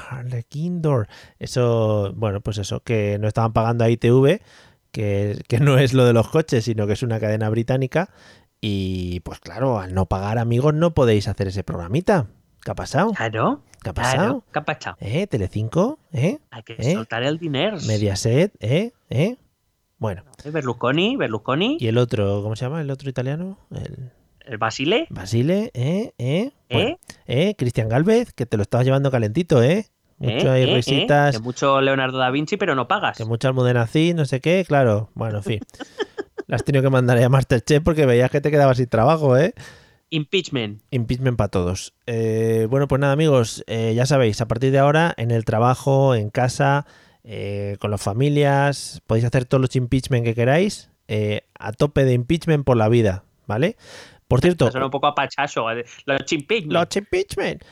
Door. 0.81 1.07
Eso, 1.39 2.13
bueno, 2.15 2.41
pues 2.41 2.59
eso, 2.59 2.81
que 2.81 3.17
no 3.19 3.27
estaban 3.27 3.53
pagando 3.53 3.85
a 3.85 3.89
ITV, 3.89 4.39
que, 4.91 5.41
que 5.47 5.59
no 5.59 5.79
es 5.79 5.93
lo 5.95 6.05
de 6.05 6.13
los 6.13 6.29
coches, 6.29 6.63
sino 6.65 6.85
que 6.85 6.93
es 6.93 7.01
una 7.01 7.19
cadena 7.19 7.49
británica. 7.49 8.11
Y 8.61 9.21
pues 9.21 9.39
claro, 9.39 9.79
al 9.79 9.93
no 9.93 10.05
pagar 10.05 10.37
amigos 10.37 10.73
no 10.73 10.93
podéis 10.93 11.27
hacer 11.27 11.47
ese 11.47 11.63
programita. 11.63 12.27
¿Qué 12.63 12.71
ha 12.71 12.75
pasado? 12.75 13.11
Claro. 13.13 13.61
¿Qué 13.81 13.89
ha 13.89 13.93
pasado? 13.93 14.17
Claro. 14.17 14.43
¿Qué 14.51 14.59
ha 14.59 14.65
pasado? 14.65 14.97
¿Eh? 14.99 15.27
¿Telecinco? 15.27 15.99
¿Eh? 16.11 16.39
Hay 16.51 16.63
que 16.63 16.75
¿Eh? 16.77 16.93
soltar 16.93 17.23
el 17.23 17.37
dinero. 17.39 17.77
¿Mediaset? 17.87 18.51
¿Eh? 18.59 18.91
¿Eh? 19.09 19.37
Bueno, 19.97 20.23
Berlusconi, 20.45 21.17
Berlusconi, 21.17 21.77
y 21.79 21.87
el 21.87 21.97
otro, 21.97 22.41
¿cómo 22.41 22.55
se 22.55 22.65
llama? 22.65 22.81
¿El 22.81 22.89
otro 22.89 23.09
italiano? 23.09 23.57
El 23.71 24.11
el 24.49 24.57
Basile. 24.57 25.05
Basile, 25.11 25.69
¿eh? 25.75 26.13
¿Eh? 26.17 26.51
¿Eh? 26.69 26.73
Bueno, 26.73 26.97
¿eh? 27.27 27.55
Cristian 27.55 27.87
Galvez, 27.87 28.33
que 28.33 28.47
te 28.47 28.57
lo 28.57 28.63
estabas 28.63 28.83
llevando 28.85 29.11
calentito, 29.11 29.61
¿eh? 29.61 29.85
Mucho 30.17 30.47
¿Eh? 30.47 30.49
hay 30.49 30.63
¿Eh? 30.63 30.71
¿Eh? 30.71 30.75
risitas, 30.75 31.35
Que 31.37 31.43
mucho 31.43 31.79
Leonardo 31.81 32.17
da 32.17 32.31
Vinci, 32.31 32.57
pero 32.57 32.73
no 32.73 32.87
pagas. 32.87 33.15
que 33.17 33.25
mucho 33.25 33.47
almudenací, 33.47 34.15
no 34.15 34.25
sé 34.25 34.41
qué, 34.41 34.65
claro. 34.67 35.11
Bueno, 35.13 35.37
en 35.37 35.43
fin. 35.43 35.59
La 36.47 36.55
has 36.55 36.63
tenido 36.63 36.81
que 36.81 36.89
mandar 36.89 37.21
a 37.21 37.29
Masterchef 37.29 37.83
porque 37.83 38.07
veías 38.07 38.31
que 38.31 38.41
te 38.41 38.49
quedabas 38.49 38.77
sin 38.77 38.87
trabajo, 38.87 39.37
¿eh? 39.37 39.53
Impeachment. 40.11 40.81
Impeachment 40.91 41.37
para 41.37 41.49
todos. 41.49 41.93
Eh, 42.07 42.67
bueno, 42.69 42.87
pues 42.87 42.99
nada, 42.99 43.13
amigos, 43.13 43.63
eh, 43.67 43.93
ya 43.95 44.05
sabéis, 44.05 44.41
a 44.41 44.47
partir 44.47 44.71
de 44.71 44.79
ahora, 44.79 45.13
en 45.17 45.31
el 45.31 45.45
trabajo, 45.45 46.15
en 46.15 46.29
casa, 46.29 46.85
eh, 47.23 47.77
con 47.79 47.91
las 47.91 48.01
familias, 48.01 49.01
podéis 49.07 49.25
hacer 49.25 49.45
todos 49.45 49.61
los 49.61 49.75
impeachment 49.75 50.25
que 50.25 50.33
queráis, 50.35 50.89
eh, 51.07 51.41
a 51.59 51.71
tope 51.73 52.05
de 52.05 52.13
impeachment 52.13 52.65
por 52.65 52.77
la 52.77 52.89
vida, 52.89 53.23
¿vale? 53.47 53.75
Por 54.27 54.41
cierto, 54.41 54.69
Suena 54.71 54.85
un 54.85 54.91
poco 54.91 55.07
a 55.07 55.15
pachazo. 55.15 55.69
eh, 55.71 55.85
Los 56.05 56.31
impeachment. 56.31 56.71
los 56.73 56.95
impeachment. 56.95 57.63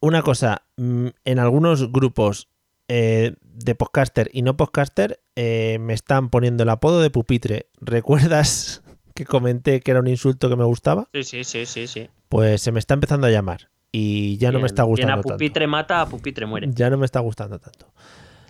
Una 0.00 0.22
cosa, 0.22 0.62
mm, 0.76 1.06
en 1.24 1.38
algunos 1.38 1.90
grupos 1.92 2.48
eh, 2.88 3.34
de 3.42 3.74
podcaster 3.74 4.28
y 4.32 4.42
no 4.42 4.56
podcaster 4.56 5.20
eh, 5.36 5.78
me 5.80 5.94
están 5.94 6.28
poniendo 6.28 6.64
el 6.64 6.68
apodo 6.68 7.00
de 7.00 7.08
pupitre. 7.10 7.66
¿Recuerdas 7.80 8.82
que 9.12 9.24
comenté 9.24 9.80
que 9.80 9.90
era 9.90 10.00
un 10.00 10.08
insulto 10.08 10.48
que 10.48 10.56
me 10.56 10.64
gustaba? 10.64 11.08
Sí, 11.12 11.24
sí, 11.24 11.44
sí, 11.44 11.66
sí, 11.66 11.86
sí. 11.86 12.10
Pues 12.28 12.62
se 12.62 12.72
me 12.72 12.78
está 12.78 12.94
empezando 12.94 13.26
a 13.26 13.30
llamar 13.30 13.68
y 13.92 14.38
ya 14.38 14.50
no 14.50 14.58
me 14.58 14.66
está 14.66 14.82
bien, 14.82 14.90
gustando 14.90 15.12
a 15.12 15.16
tanto. 15.16 15.34
pupitre 15.34 15.66
mata, 15.66 16.00
a 16.00 16.06
pupitre 16.06 16.46
muere. 16.46 16.68
Ya 16.72 16.88
no 16.90 16.98
me 16.98 17.04
está 17.04 17.20
gustando 17.20 17.58
tanto. 17.58 17.92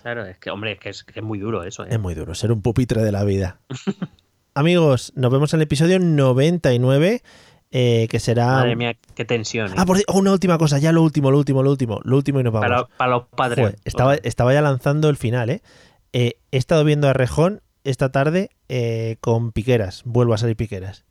Claro, 0.02 0.24
es 0.26 0.38
que, 0.38 0.50
hombre, 0.50 0.72
es 0.72 0.78
que 0.78 0.88
es, 0.88 1.04
que 1.04 1.20
es 1.20 1.24
muy 1.24 1.38
duro 1.38 1.62
eso. 1.64 1.84
¿eh? 1.84 1.88
Es 1.90 2.00
muy 2.00 2.14
duro 2.14 2.34
ser 2.34 2.52
un 2.52 2.62
pupitre 2.62 3.02
de 3.02 3.12
la 3.12 3.24
vida. 3.24 3.60
Amigos, 4.54 5.12
nos 5.16 5.32
vemos 5.32 5.52
en 5.54 5.60
el 5.60 5.64
episodio 5.64 5.98
99, 5.98 7.22
eh, 7.70 8.06
que 8.10 8.20
será... 8.20 8.46
Madre 8.48 8.76
mía, 8.76 8.96
qué 9.14 9.24
tensión. 9.24 9.70
¿eh? 9.70 9.74
Ah, 9.76 9.86
por... 9.86 9.98
oh, 10.08 10.18
una 10.18 10.32
última 10.32 10.58
cosa, 10.58 10.78
ya 10.78 10.92
lo 10.92 11.02
último, 11.02 11.30
lo 11.30 11.38
último, 11.38 11.62
lo 11.62 11.70
último, 11.70 12.00
lo 12.04 12.16
último 12.16 12.40
y 12.40 12.42
nos 12.42 12.52
vamos. 12.52 12.68
para, 12.68 12.84
para 12.96 13.10
los 13.12 13.28
padres. 13.28 13.64
Joder, 13.64 13.78
estaba, 13.84 14.14
estaba 14.16 14.52
ya 14.52 14.60
lanzando 14.60 15.08
el 15.08 15.16
final, 15.16 15.50
¿eh? 15.50 15.62
Eh, 16.12 16.34
He 16.50 16.58
estado 16.58 16.84
viendo 16.84 17.08
a 17.08 17.14
Rejón 17.14 17.62
esta 17.84 18.10
tarde 18.12 18.50
eh, 18.68 19.16
con 19.20 19.52
Piqueras. 19.52 20.02
Vuelvo 20.04 20.34
a 20.34 20.38
salir 20.38 20.56
Piqueras. 20.56 21.04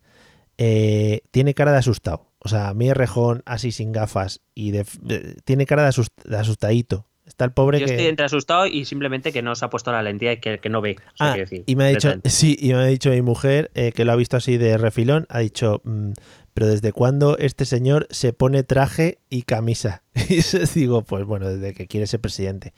Eh, 0.57 1.22
tiene 1.32 1.53
cara 1.53 1.72
de 1.72 1.80
asustado. 1.80 2.28
O 2.39 2.49
sea, 2.49 2.69
a 2.69 2.74
mí 2.74 2.91
Rejón 2.93 3.41
así 3.45 3.72
sin 3.72 3.91
gafas 3.91 4.41
y 4.53 4.72
de, 4.72 4.86
de- 5.01 5.36
tiene 5.43 5.65
cara 5.65 5.84
de, 5.84 5.89
asust- 5.89 6.24
de 6.24 6.38
asustadito. 6.38 7.07
Está 7.26 7.45
el 7.45 7.51
pobre 7.53 7.80
Yo 7.80 7.86
que... 7.86 7.93
estoy 7.93 8.07
entre 8.07 8.26
asustado 8.26 8.65
y 8.67 8.84
simplemente 8.86 9.32
que 9.32 9.41
no 9.41 9.55
se 9.55 9.63
ha 9.63 9.69
puesto 9.69 9.91
la 9.91 10.03
lentilla 10.03 10.34
y 10.34 10.38
que, 10.41 10.59
que 10.59 10.69
no 10.69 10.82
ve. 10.82 10.97
o 11.13 11.17
sea, 11.17 11.34
Ah, 11.34 11.38
decir, 11.38 11.63
y 11.65 11.76
me 11.76 11.86
ha 11.86 11.88
dicho, 11.88 12.11
sí, 12.26 12.57
y 12.59 12.69
me 12.74 12.80
ha 12.82 12.86
dicho 12.86 13.09
mi 13.09 13.22
mujer 13.22 13.72
eh, 13.74 13.91
que 13.93 14.03
lo 14.05 14.11
ha 14.11 14.15
visto 14.15 14.38
así 14.38 14.57
de 14.57 14.78
refilón, 14.78 15.28
ha 15.30 15.39
dicho, 15.39 15.82
"Mm, 15.86 16.11
pero 16.53 16.67
¿desde 16.67 16.91
cuándo 16.91 17.38
este 17.38 17.63
señor 17.65 18.07
se 18.09 18.34
pone 18.34 18.63
traje 18.63 19.19
y 19.30 19.43
camisa? 19.43 20.03
Y 20.30 20.41
digo, 20.80 21.03
pues 21.03 21.24
bueno, 21.26 21.47
desde 21.47 21.74
que 21.74 21.88
quiere 21.88 22.05
ser 22.07 22.19
presidente, 22.19 22.74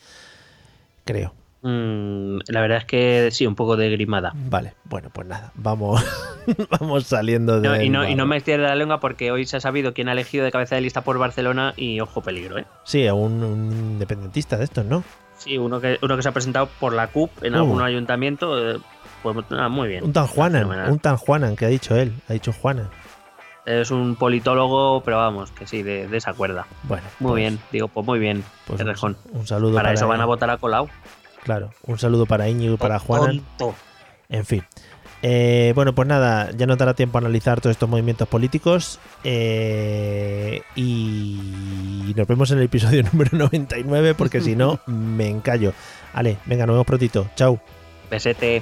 creo. 1.05 1.33
Mm, 1.63 2.39
la 2.47 2.61
verdad 2.61 2.79
es 2.79 2.85
que 2.85 3.29
sí, 3.31 3.47
un 3.47 3.55
poco 3.55 3.77
de 3.77 3.89
grimada. 3.89 4.33
Vale, 4.35 4.73
bueno, 4.83 5.09
pues 5.13 5.27
nada, 5.27 5.51
vamos, 5.55 6.03
vamos 6.79 7.05
saliendo 7.05 7.61
de. 7.61 7.67
No, 7.69 7.81
y, 7.81 7.89
no, 7.89 8.07
y 8.07 8.15
no 8.15 8.25
me 8.25 8.37
estire 8.37 8.57
la 8.57 8.75
lengua 8.75 8.99
porque 8.99 9.31
hoy 9.31 9.45
se 9.45 9.57
ha 9.57 9.59
sabido 9.61 9.93
quién 9.93 10.09
ha 10.09 10.11
elegido 10.11 10.43
de 10.43 10.51
cabeza 10.51 10.75
de 10.75 10.81
lista 10.81 11.01
por 11.01 11.17
Barcelona 11.17 11.73
y 11.77 12.01
ojo 12.01 12.21
peligro, 12.21 12.57
¿eh? 12.57 12.65
Sí, 12.83 13.07
a 13.07 13.13
un, 13.13 13.41
un 13.43 13.71
independentista 13.71 14.57
de 14.57 14.65
estos, 14.65 14.85
¿no? 14.85 15.03
Sí, 15.37 15.57
uno 15.57 15.79
que, 15.81 15.97
uno 16.01 16.15
que 16.17 16.21
se 16.23 16.29
ha 16.29 16.33
presentado 16.33 16.67
por 16.79 16.93
la 16.93 17.07
CUP 17.07 17.43
en 17.43 17.53
Uh. 17.55 17.59
algún 17.59 17.81
ayuntamiento, 17.81 18.75
eh, 18.75 18.79
pues 19.23 19.35
nada, 19.49 19.69
muy 19.69 19.87
bien. 19.87 20.03
Un 20.03 20.11
tan 20.13 20.27
Juanan, 20.27 20.89
un 20.91 20.99
tan 20.99 21.15
Juanan 21.17 21.55
que 21.55 21.65
ha 21.65 21.69
dicho 21.69 21.95
él, 21.95 22.13
ha 22.29 22.33
dicho 22.33 22.51
Juanan. 22.51 22.89
Es 23.65 23.91
un 23.91 24.17
politólogo, 24.17 25.01
pero 25.05 25.15
vamos, 25.17 25.51
que 25.51 25.65
sí, 25.65 25.81
de, 25.83 26.07
de 26.09 26.17
esa 26.17 26.33
cuerda. 26.33 26.67
Bueno, 26.83 27.03
Muy 27.21 27.29
pues- 27.31 27.39
bien, 27.39 27.59
digo, 27.71 27.87
pues 27.87 28.05
muy 28.05 28.19
bien, 28.19 28.43
pues 28.67 28.81
un, 28.81 29.47
saludo 29.47 29.73
Para 29.75 29.83
para 29.87 29.93
eso 29.93 30.07
van 30.09 30.19
a 30.19 30.25
votar 30.25 30.49
a 30.49 30.57
Colau. 30.57 30.89
Claro, 31.43 31.71
un 31.85 31.97
saludo 31.99 32.25
para 32.25 32.49
Íñigo 32.49 32.75
y 32.75 32.77
para. 32.77 32.99
Tonto. 32.99 33.75
En 34.29 34.45
fin. 34.45 34.63
Eh, 35.25 35.71
bueno, 35.73 35.95
pues 35.95 36.05
nada, 36.07 36.51
ya 36.51 36.65
no 36.65 36.75
dará 36.75 36.93
tiempo 36.95 37.17
a 37.17 37.21
analizar 37.21 37.61
todos 37.61 37.71
estos 37.71 37.87
movimientos 37.87 38.27
políticos. 38.27 38.99
eh, 39.23 40.61
y 40.75 42.13
nos 42.15 42.27
vemos 42.27 42.51
en 42.51 42.57
el 42.57 42.65
episodio 42.65 43.03
número 43.13 43.37
99, 43.37 44.15
porque 44.15 44.41
si 44.41 44.55
no, 44.55 44.79
me 44.87 45.29
encallo. 45.29 45.73
Vale, 46.13 46.37
venga, 46.45 46.65
nos 46.65 46.73
vemos 46.73 46.85
prontito. 46.85 47.29
Chao. 47.35 47.59
Besete. 48.09 48.61